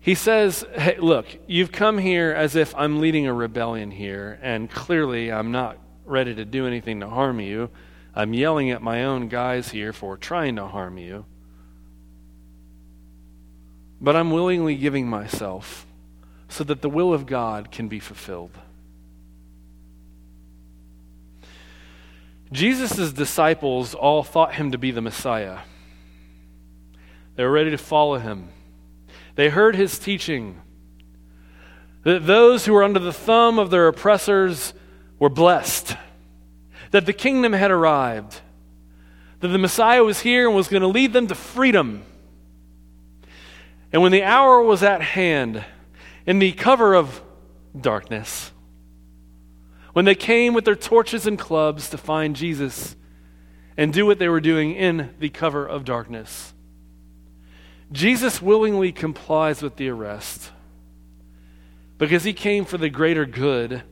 He 0.00 0.14
says, 0.14 0.64
hey, 0.74 0.96
look, 0.98 1.26
you've 1.46 1.72
come 1.72 1.98
here 1.98 2.32
as 2.32 2.56
if 2.56 2.74
I'm 2.76 3.00
leading 3.00 3.26
a 3.26 3.32
rebellion 3.32 3.90
here, 3.90 4.38
and 4.42 4.70
clearly 4.70 5.32
I'm 5.32 5.50
not 5.50 5.78
ready 6.04 6.34
to 6.34 6.44
do 6.44 6.66
anything 6.66 7.00
to 7.00 7.08
harm 7.08 7.40
you. 7.40 7.70
I'm 8.14 8.34
yelling 8.34 8.70
at 8.70 8.82
my 8.82 9.04
own 9.04 9.28
guys 9.28 9.70
here 9.70 9.92
for 9.92 10.16
trying 10.16 10.56
to 10.56 10.66
harm 10.66 10.98
you. 10.98 11.24
But 14.00 14.14
I'm 14.14 14.30
willingly 14.30 14.76
giving 14.76 15.08
myself 15.08 15.86
so 16.48 16.62
that 16.64 16.82
the 16.82 16.90
will 16.90 17.14
of 17.14 17.26
God 17.26 17.70
can 17.72 17.88
be 17.88 17.98
fulfilled. 17.98 18.50
Jesus' 22.54 23.12
disciples 23.12 23.94
all 23.94 24.22
thought 24.22 24.54
him 24.54 24.70
to 24.70 24.78
be 24.78 24.92
the 24.92 25.00
Messiah. 25.00 25.58
They 27.34 27.42
were 27.42 27.50
ready 27.50 27.72
to 27.72 27.78
follow 27.78 28.18
him. 28.18 28.48
They 29.34 29.48
heard 29.48 29.74
his 29.74 29.98
teaching 29.98 30.60
that 32.04 32.26
those 32.26 32.64
who 32.64 32.72
were 32.72 32.84
under 32.84 33.00
the 33.00 33.12
thumb 33.12 33.58
of 33.58 33.70
their 33.70 33.88
oppressors 33.88 34.72
were 35.18 35.28
blessed, 35.28 35.96
that 36.92 37.06
the 37.06 37.12
kingdom 37.12 37.52
had 37.54 37.72
arrived, 37.72 38.40
that 39.40 39.48
the 39.48 39.58
Messiah 39.58 40.04
was 40.04 40.20
here 40.20 40.46
and 40.46 40.54
was 40.54 40.68
going 40.68 40.82
to 40.82 40.86
lead 40.86 41.12
them 41.12 41.26
to 41.26 41.34
freedom. 41.34 42.04
And 43.92 44.00
when 44.00 44.12
the 44.12 44.22
hour 44.22 44.62
was 44.62 44.84
at 44.84 45.02
hand, 45.02 45.64
in 46.24 46.38
the 46.38 46.52
cover 46.52 46.94
of 46.94 47.20
darkness, 47.78 48.52
when 49.94 50.04
they 50.04 50.14
came 50.14 50.52
with 50.52 50.64
their 50.64 50.74
torches 50.74 51.26
and 51.26 51.38
clubs 51.38 51.88
to 51.88 51.96
find 51.96 52.36
Jesus 52.36 52.96
and 53.76 53.92
do 53.92 54.04
what 54.04 54.18
they 54.18 54.28
were 54.28 54.40
doing 54.40 54.74
in 54.74 55.14
the 55.20 55.30
cover 55.30 55.64
of 55.64 55.84
darkness. 55.84 56.52
Jesus 57.92 58.42
willingly 58.42 58.90
complies 58.90 59.62
with 59.62 59.76
the 59.76 59.88
arrest 59.88 60.50
because 61.96 62.24
he 62.24 62.32
came 62.32 62.64
for 62.64 62.76
the 62.76 62.90
greater 62.90 63.24
good 63.24 63.84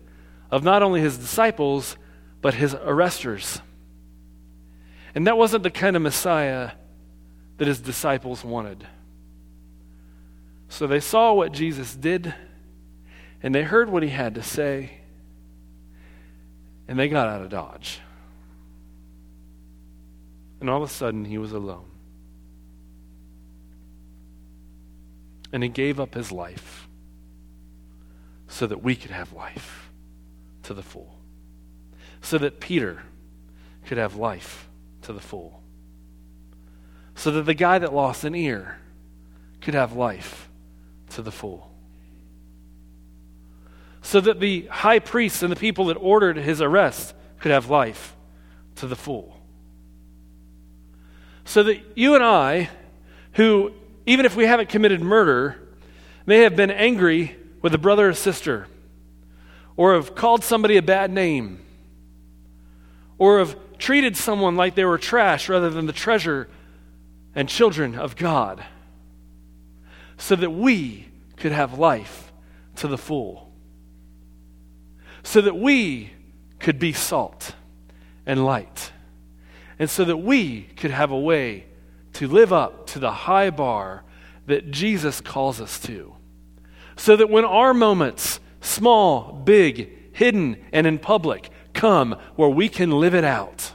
of 0.51 0.65
not 0.65 0.83
only 0.83 1.01
his 1.01 1.17
disciples, 1.17 1.97
but 2.41 2.55
his 2.55 2.75
arresters. 2.75 3.61
And 5.15 5.27
that 5.29 5.39
wasn't 5.39 5.63
the 5.63 5.71
kind 5.71 5.95
of 5.95 6.03
Messiah 6.03 6.73
that 7.59 7.69
his 7.69 7.81
disciples 7.81 8.45
wanted. 8.45 8.85
So 10.69 10.89
they 10.89 11.01
saw 11.01 11.33
what 11.33 11.53
Jesus 11.53 11.95
did, 11.95 12.35
and 13.41 13.55
they 13.55 13.63
heard 13.63 13.89
what 13.89 14.03
he 14.03 14.09
had 14.09 14.35
to 14.35 14.43
say, 14.43 15.02
and 16.89 16.99
they 16.99 17.09
got 17.09 17.29
out 17.29 17.43
of 17.43 17.49
Dodge. 17.49 18.01
And 20.61 20.71
all 20.71 20.83
of 20.83 20.89
a 20.89 20.93
sudden, 20.93 21.25
he 21.25 21.39
was 21.39 21.53
alone. 21.53 21.91
And 25.53 25.63
he 25.63 25.69
gave 25.69 25.99
up 25.99 26.15
his 26.15 26.31
life 26.31 26.89
so 28.47 28.67
that 28.67 28.83
we 28.83 28.95
could 28.95 29.11
have 29.11 29.33
life 29.33 29.91
to 30.63 30.75
the 30.75 30.83
full. 30.83 31.19
So 32.21 32.39
that 32.39 32.61
Peter 32.61 33.03
could 33.87 33.99
have 33.99 34.15
life 34.15 34.69
to 35.03 35.13
the 35.13 35.21
full. 35.21 35.63
So 37.15 37.31
that 37.33 37.43
the 37.43 37.55
guy 37.55 37.79
that 37.79 37.93
lost 37.93 38.25
an 38.25 38.35
ear 38.35 38.79
could 39.61 39.75
have 39.75 39.95
life 39.95 40.49
to 41.11 41.23
the 41.23 41.33
full. 41.33 41.72
So 44.03 44.21
that 44.21 44.41
the 44.41 44.67
high 44.67 44.99
priests 44.99 45.43
and 45.43 45.51
the 45.51 45.57
people 45.57 45.87
that 45.87 45.95
ordered 45.95 46.37
his 46.37 46.61
arrest 46.61 47.15
could 47.39 47.53
have 47.53 47.71
life 47.71 48.15
to 48.77 48.87
the 48.87 48.97
full. 48.97 49.37
So 51.45 51.63
that 51.63 51.81
you 51.97 52.15
and 52.15 52.23
I, 52.23 52.69
who, 53.33 53.73
even 54.07 54.27
if 54.27 54.37
we 54.37 54.45
haven't 54.45 54.69
committed 54.69 55.01
murder, 55.01 55.57
may 56.27 56.39
have 56.39 56.57
been 56.57 56.71
angry 56.71 57.37
with 57.63 57.75
a 57.75 57.79
brother 57.79 58.09
or 58.09 58.13
sister, 58.13 58.67
or 59.77 59.95
have 59.95 60.15
called 60.15 60.45
somebody 60.45 60.77
a 60.77 60.83
bad 60.83 61.11
name, 61.11 61.65
or 63.19 63.39
have 63.39 63.57
treated 63.79 64.17
someone 64.17 64.57
like 64.57 64.75
they 64.75 64.85
were 64.85 64.99
trash 64.99 65.49
rather 65.49 65.71
than 65.71 65.87
the 65.87 65.93
treasure 65.93 66.49
and 67.35 67.49
children 67.49 67.97
of 67.97 68.17
God, 68.17 68.65
so 70.17 70.37
that 70.37 70.51
we 70.51 71.09
could 71.37 71.53
have 71.53 71.79
life 71.79 72.33
to 72.77 72.87
the 72.87 72.99
full, 72.99 73.42
so 75.23 75.41
that 75.41 75.57
we 75.57 76.13
could 76.59 76.79
be 76.79 76.93
salt 76.93 77.55
and 78.27 78.45
light, 78.45 78.93
and 79.79 79.91
so 79.91 80.05
that 80.05 80.19
we 80.19 80.63
could 80.77 80.91
have 80.91 81.11
a 81.11 81.19
way 81.19 81.67
to 82.15 82.29
live 82.29 82.53
up 82.53 82.87
to 82.89 82.99
the 82.99 83.13
high 83.13 83.51
bar 83.51 84.05
that 84.47 84.71
Jesus 84.71 85.21
calls 85.21 85.61
us 85.61 85.79
to. 85.81 86.15
So 86.97 87.17
that 87.17 87.31
when 87.31 87.45
our 87.45 87.73
moments, 87.73 88.39
small, 88.61 89.33
big, 89.33 90.15
hidden, 90.15 90.57
and 90.73 90.87
in 90.87 90.99
public, 90.99 91.51
come 91.73 92.17
where 92.37 92.49
we 92.49 92.69
can 92.69 92.91
live 92.91 93.15
it 93.15 93.25
out. 93.25 93.73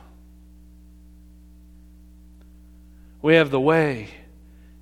We 3.21 3.35
have 3.35 3.49
the 3.49 3.59
way 3.59 4.09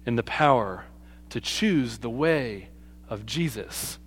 and 0.05 0.18
the 0.18 0.24
power 0.24 0.86
to 1.30 1.41
choose 1.41 1.99
the 1.99 2.09
way 2.09 2.70
of 3.09 3.26
Jesus 3.26 3.97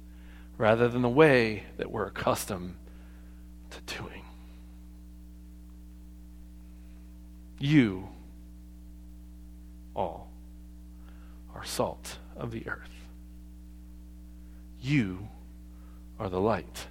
rather 0.58 0.88
than 0.88 1.02
the 1.02 1.08
way 1.08 1.62
that 1.76 1.90
we're 1.90 2.06
accustomed 2.06 2.74
to 3.70 3.94
doing. 3.96 4.24
You 7.60 8.08
all 9.94 10.30
are 11.54 11.64
salt 11.64 12.18
of 12.36 12.50
the 12.50 12.66
earth. 12.68 12.90
You 14.80 15.28
are 16.18 16.28
the 16.28 16.40
light 16.40 16.86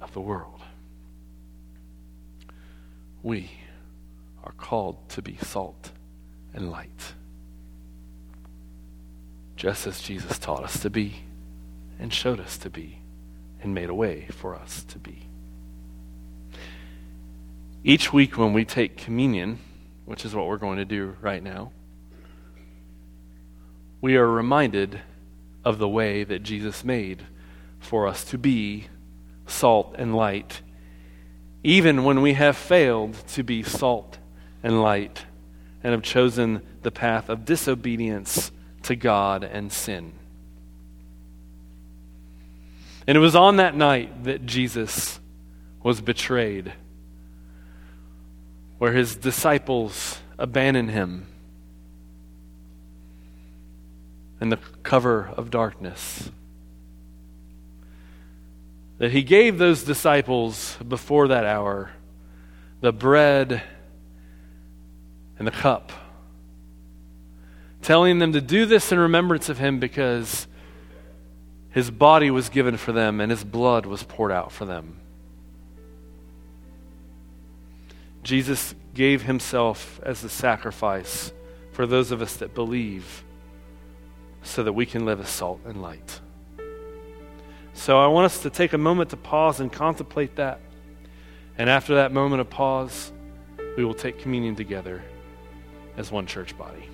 of 0.00 0.12
the 0.12 0.20
world. 0.20 0.60
We 3.22 3.50
are 4.44 4.52
called 4.52 5.08
to 5.10 5.22
be 5.22 5.36
salt 5.36 5.90
and 6.54 6.70
light, 6.70 7.14
just 9.56 9.86
as 9.86 10.00
Jesus 10.00 10.38
taught 10.38 10.62
us 10.62 10.80
to 10.80 10.90
be 10.90 11.16
and 11.98 12.12
showed 12.12 12.40
us 12.40 12.56
to 12.58 12.70
be 12.70 13.00
and 13.62 13.74
made 13.74 13.90
a 13.90 13.94
way 13.94 14.28
for 14.30 14.54
us 14.54 14.84
to 14.84 14.98
be. 14.98 15.28
Each 17.84 18.12
week 18.12 18.36
when 18.36 18.52
we 18.52 18.64
take 18.64 18.96
communion, 18.96 19.58
which 20.04 20.24
is 20.24 20.34
what 20.34 20.46
we're 20.46 20.58
going 20.58 20.78
to 20.78 20.84
do 20.84 21.16
right 21.20 21.42
now, 21.42 21.72
we 24.00 24.16
are 24.16 24.28
reminded 24.28 25.00
of 25.64 25.78
the 25.78 25.88
way 25.88 26.24
that 26.24 26.42
Jesus 26.42 26.84
made 26.84 27.26
for 27.80 28.06
us 28.06 28.24
to 28.24 28.38
be 28.38 28.86
salt 29.46 29.94
and 29.98 30.14
light, 30.14 30.62
even 31.62 32.04
when 32.04 32.22
we 32.22 32.34
have 32.34 32.56
failed 32.56 33.14
to 33.28 33.42
be 33.42 33.62
salt 33.62 34.18
and 34.62 34.80
light 34.80 35.24
and 35.82 35.92
have 35.92 36.02
chosen 36.02 36.62
the 36.82 36.90
path 36.90 37.28
of 37.28 37.44
disobedience 37.44 38.52
to 38.82 38.94
God 38.96 39.44
and 39.44 39.72
sin. 39.72 40.12
And 43.08 43.16
it 43.16 43.20
was 43.20 43.34
on 43.34 43.56
that 43.56 43.74
night 43.74 44.24
that 44.24 44.44
Jesus 44.44 45.18
was 45.82 46.02
betrayed, 46.02 46.74
where 48.76 48.92
his 48.92 49.16
disciples 49.16 50.18
abandoned 50.38 50.90
him 50.90 51.26
in 54.42 54.50
the 54.50 54.58
cover 54.82 55.32
of 55.38 55.50
darkness. 55.50 56.30
That 58.98 59.12
he 59.12 59.22
gave 59.22 59.56
those 59.56 59.84
disciples 59.84 60.76
before 60.86 61.28
that 61.28 61.46
hour 61.46 61.92
the 62.82 62.92
bread 62.92 63.62
and 65.38 65.46
the 65.46 65.52
cup, 65.52 65.92
telling 67.80 68.18
them 68.18 68.34
to 68.34 68.42
do 68.42 68.66
this 68.66 68.92
in 68.92 68.98
remembrance 68.98 69.48
of 69.48 69.56
him 69.56 69.80
because 69.80 70.46
his 71.78 71.92
body 71.92 72.28
was 72.28 72.48
given 72.48 72.76
for 72.76 72.90
them 72.90 73.20
and 73.20 73.30
his 73.30 73.44
blood 73.44 73.86
was 73.86 74.02
poured 74.02 74.32
out 74.32 74.50
for 74.50 74.64
them. 74.64 74.98
Jesus 78.24 78.74
gave 78.94 79.22
himself 79.22 80.00
as 80.02 80.20
the 80.20 80.28
sacrifice 80.28 81.32
for 81.70 81.86
those 81.86 82.10
of 82.10 82.20
us 82.20 82.34
that 82.38 82.52
believe 82.52 83.22
so 84.42 84.64
that 84.64 84.72
we 84.72 84.86
can 84.86 85.04
live 85.04 85.20
as 85.20 85.28
salt 85.28 85.60
and 85.66 85.80
light. 85.80 86.20
So 87.74 88.00
I 88.00 88.08
want 88.08 88.24
us 88.24 88.42
to 88.42 88.50
take 88.50 88.72
a 88.72 88.78
moment 88.78 89.10
to 89.10 89.16
pause 89.16 89.60
and 89.60 89.72
contemplate 89.72 90.34
that. 90.34 90.58
And 91.58 91.70
after 91.70 91.94
that 91.94 92.10
moment 92.10 92.40
of 92.40 92.50
pause, 92.50 93.12
we 93.76 93.84
will 93.84 93.94
take 93.94 94.18
communion 94.18 94.56
together 94.56 95.00
as 95.96 96.10
one 96.10 96.26
church 96.26 96.58
body. 96.58 96.87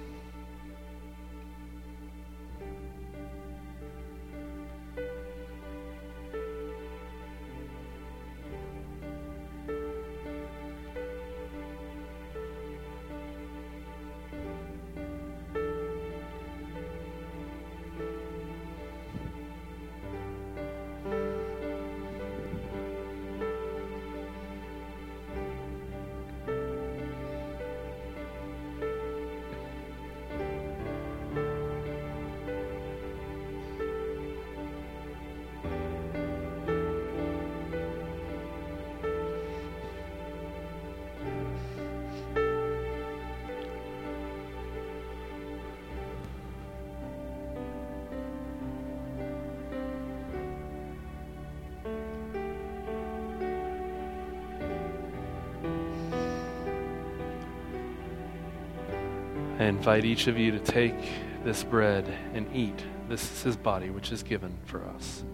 I 59.64 59.68
invite 59.68 60.04
each 60.04 60.26
of 60.26 60.38
you 60.38 60.50
to 60.50 60.58
take 60.58 60.94
this 61.42 61.64
bread 61.64 62.06
and 62.34 62.46
eat. 62.54 62.84
This 63.08 63.22
is 63.32 63.42
his 63.44 63.56
body, 63.56 63.88
which 63.88 64.12
is 64.12 64.22
given 64.22 64.54
for 64.66 64.84
us. 64.88 65.24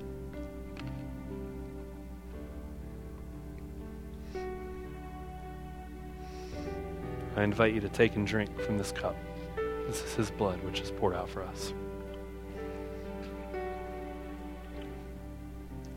I 7.35 7.43
invite 7.43 7.75
you 7.75 7.81
to 7.81 7.89
take 7.89 8.15
and 8.15 8.25
drink 8.25 8.57
from 8.61 8.79
this 8.79 8.93
cup. 8.93 9.17
This 9.89 10.01
is 10.05 10.15
his 10.15 10.31
blood, 10.31 10.63
which 10.63 10.79
is 10.79 10.93
poured 10.93 11.17
out 11.17 11.29
for 11.29 11.43
us. 11.43 11.73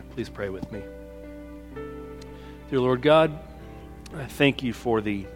Please 0.09 0.29
pray 0.29 0.49
with 0.49 0.71
me. 0.71 0.81
Dear 2.71 2.79
Lord 2.79 3.03
God, 3.03 3.37
I 4.15 4.25
thank 4.25 4.63
you 4.63 4.73
for 4.73 5.01
the 5.01 5.27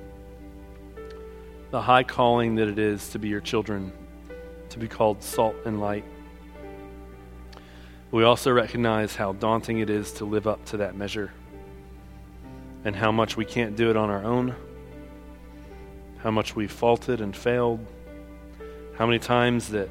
the 1.77 1.83
high 1.83 2.01
calling 2.01 2.55
that 2.55 2.67
it 2.67 2.79
is 2.79 3.09
to 3.09 3.19
be 3.19 3.27
your 3.27 3.39
children, 3.39 3.91
to 4.67 4.79
be 4.79 4.87
called 4.87 5.21
salt 5.21 5.55
and 5.63 5.79
light. 5.79 6.03
We 8.09 8.23
also 8.23 8.51
recognize 8.51 9.15
how 9.15 9.33
daunting 9.33 9.77
it 9.77 9.87
is 9.87 10.11
to 10.13 10.25
live 10.25 10.47
up 10.47 10.65
to 10.65 10.77
that 10.77 10.95
measure 10.95 11.31
and 12.83 12.95
how 12.95 13.11
much 13.11 13.37
we 13.37 13.45
can't 13.45 13.75
do 13.75 13.91
it 13.91 13.95
on 13.95 14.09
our 14.09 14.23
own, 14.23 14.55
how 16.23 16.31
much 16.31 16.55
we've 16.55 16.71
faulted 16.71 17.21
and 17.21 17.35
failed, 17.35 17.85
how 18.95 19.05
many 19.05 19.19
times 19.19 19.69
that 19.69 19.87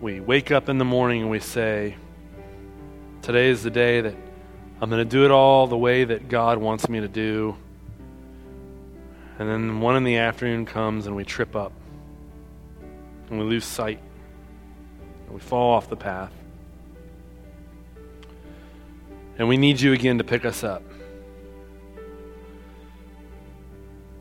we 0.00 0.18
wake 0.18 0.50
up 0.50 0.68
in 0.68 0.78
the 0.78 0.84
morning 0.84 1.20
and 1.20 1.30
we 1.30 1.38
say, 1.38 1.94
Today 3.22 3.50
is 3.50 3.62
the 3.62 3.70
day 3.70 4.00
that 4.00 4.16
I'm 4.80 4.90
going 4.90 4.98
to 4.98 5.08
do 5.08 5.24
it 5.24 5.30
all 5.30 5.68
the 5.68 5.78
way 5.78 6.02
that 6.02 6.28
God 6.28 6.58
wants 6.58 6.88
me 6.88 6.98
to 6.98 7.06
do. 7.06 7.56
And 9.42 9.50
then 9.50 9.80
one 9.80 9.96
in 9.96 10.04
the 10.04 10.18
afternoon 10.18 10.66
comes 10.66 11.08
and 11.08 11.16
we 11.16 11.24
trip 11.24 11.56
up 11.56 11.72
and 13.28 13.40
we 13.40 13.44
lose 13.44 13.64
sight 13.64 13.98
and 15.26 15.34
we 15.34 15.40
fall 15.40 15.74
off 15.74 15.88
the 15.88 15.96
path. 15.96 16.30
And 19.36 19.48
we 19.48 19.56
need 19.56 19.80
you 19.80 19.94
again 19.94 20.18
to 20.18 20.24
pick 20.24 20.44
us 20.44 20.62
up. 20.62 20.84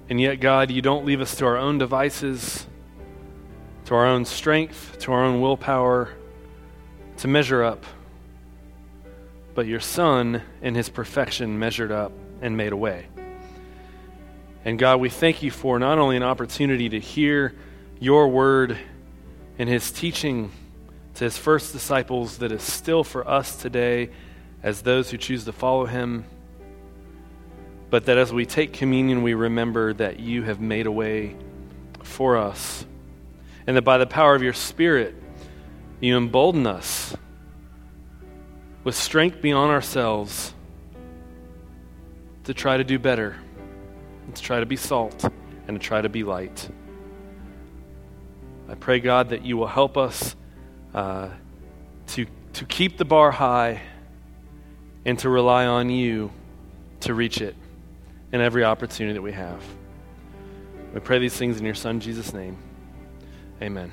And 0.09 0.19
yet, 0.19 0.39
God, 0.39 0.71
you 0.71 0.81
don't 0.81 1.05
leave 1.05 1.21
us 1.21 1.35
to 1.35 1.45
our 1.45 1.55
own 1.55 1.77
devices, 1.77 2.65
to 3.85 3.93
our 3.93 4.07
own 4.07 4.25
strength, 4.25 4.97
to 5.01 5.11
our 5.11 5.23
own 5.23 5.39
willpower 5.39 6.09
to 7.17 7.27
measure 7.27 7.63
up. 7.63 7.85
But 9.53 9.67
your 9.67 9.81
Son, 9.81 10.41
in 10.63 10.73
his 10.73 10.89
perfection, 10.89 11.59
measured 11.59 11.91
up 11.91 12.11
and 12.41 12.57
made 12.57 12.71
a 12.71 12.77
way. 12.77 13.05
And 14.63 14.77
God, 14.77 14.99
we 14.99 15.09
thank 15.09 15.41
you 15.41 15.49
for 15.49 15.79
not 15.79 15.97
only 15.97 16.17
an 16.17 16.23
opportunity 16.23 16.89
to 16.89 16.99
hear 16.99 17.55
your 17.99 18.27
word 18.27 18.77
and 19.57 19.67
his 19.67 19.91
teaching 19.91 20.51
to 21.15 21.23
his 21.23 21.37
first 21.37 21.73
disciples 21.73 22.37
that 22.39 22.51
is 22.51 22.61
still 22.61 23.03
for 23.03 23.27
us 23.27 23.55
today 23.55 24.09
as 24.63 24.81
those 24.81 25.09
who 25.09 25.17
choose 25.17 25.45
to 25.45 25.51
follow 25.51 25.85
him, 25.85 26.25
but 27.89 28.05
that 28.05 28.17
as 28.17 28.31
we 28.31 28.45
take 28.45 28.73
communion, 28.73 29.23
we 29.23 29.33
remember 29.33 29.93
that 29.93 30.19
you 30.19 30.43
have 30.43 30.61
made 30.61 30.85
a 30.85 30.91
way 30.91 31.35
for 32.03 32.37
us. 32.37 32.85
And 33.67 33.75
that 33.77 33.81
by 33.81 33.97
the 33.97 34.07
power 34.07 34.33
of 34.33 34.41
your 34.41 34.53
Spirit, 34.53 35.15
you 35.99 36.17
embolden 36.17 36.65
us 36.65 37.15
with 38.83 38.95
strength 38.95 39.41
beyond 39.41 39.71
ourselves 39.71 40.53
to 42.45 42.53
try 42.53 42.77
to 42.77 42.83
do 42.83 42.97
better, 42.97 43.37
to 44.35 44.41
try 44.41 44.59
to 44.59 44.65
be 44.65 44.75
salt, 44.75 45.23
and 45.67 45.79
to 45.79 45.85
try 45.85 46.01
to 46.01 46.09
be 46.09 46.23
light. 46.23 46.69
I 48.69 48.75
pray, 48.75 48.99
God, 48.99 49.29
that 49.29 49.43
you 49.43 49.57
will 49.57 49.67
help 49.67 49.97
us 49.97 50.35
uh, 50.93 51.29
to, 52.07 52.25
to 52.53 52.65
keep 52.65 52.97
the 52.97 53.05
bar 53.05 53.31
high 53.31 53.81
and 55.05 55.17
to 55.19 55.29
rely 55.29 55.65
on 55.65 55.89
you 55.89 56.31
to 57.01 57.13
reach 57.13 57.41
it 57.41 57.55
in 58.31 58.41
every 58.41 58.63
opportunity 58.63 59.13
that 59.13 59.21
we 59.21 59.33
have. 59.33 59.61
We 60.93 60.99
pray 60.99 61.19
these 61.19 61.35
things 61.35 61.59
in 61.59 61.65
your 61.65 61.75
Son, 61.75 61.99
Jesus' 61.99 62.33
name. 62.33 62.57
Amen. 63.61 63.91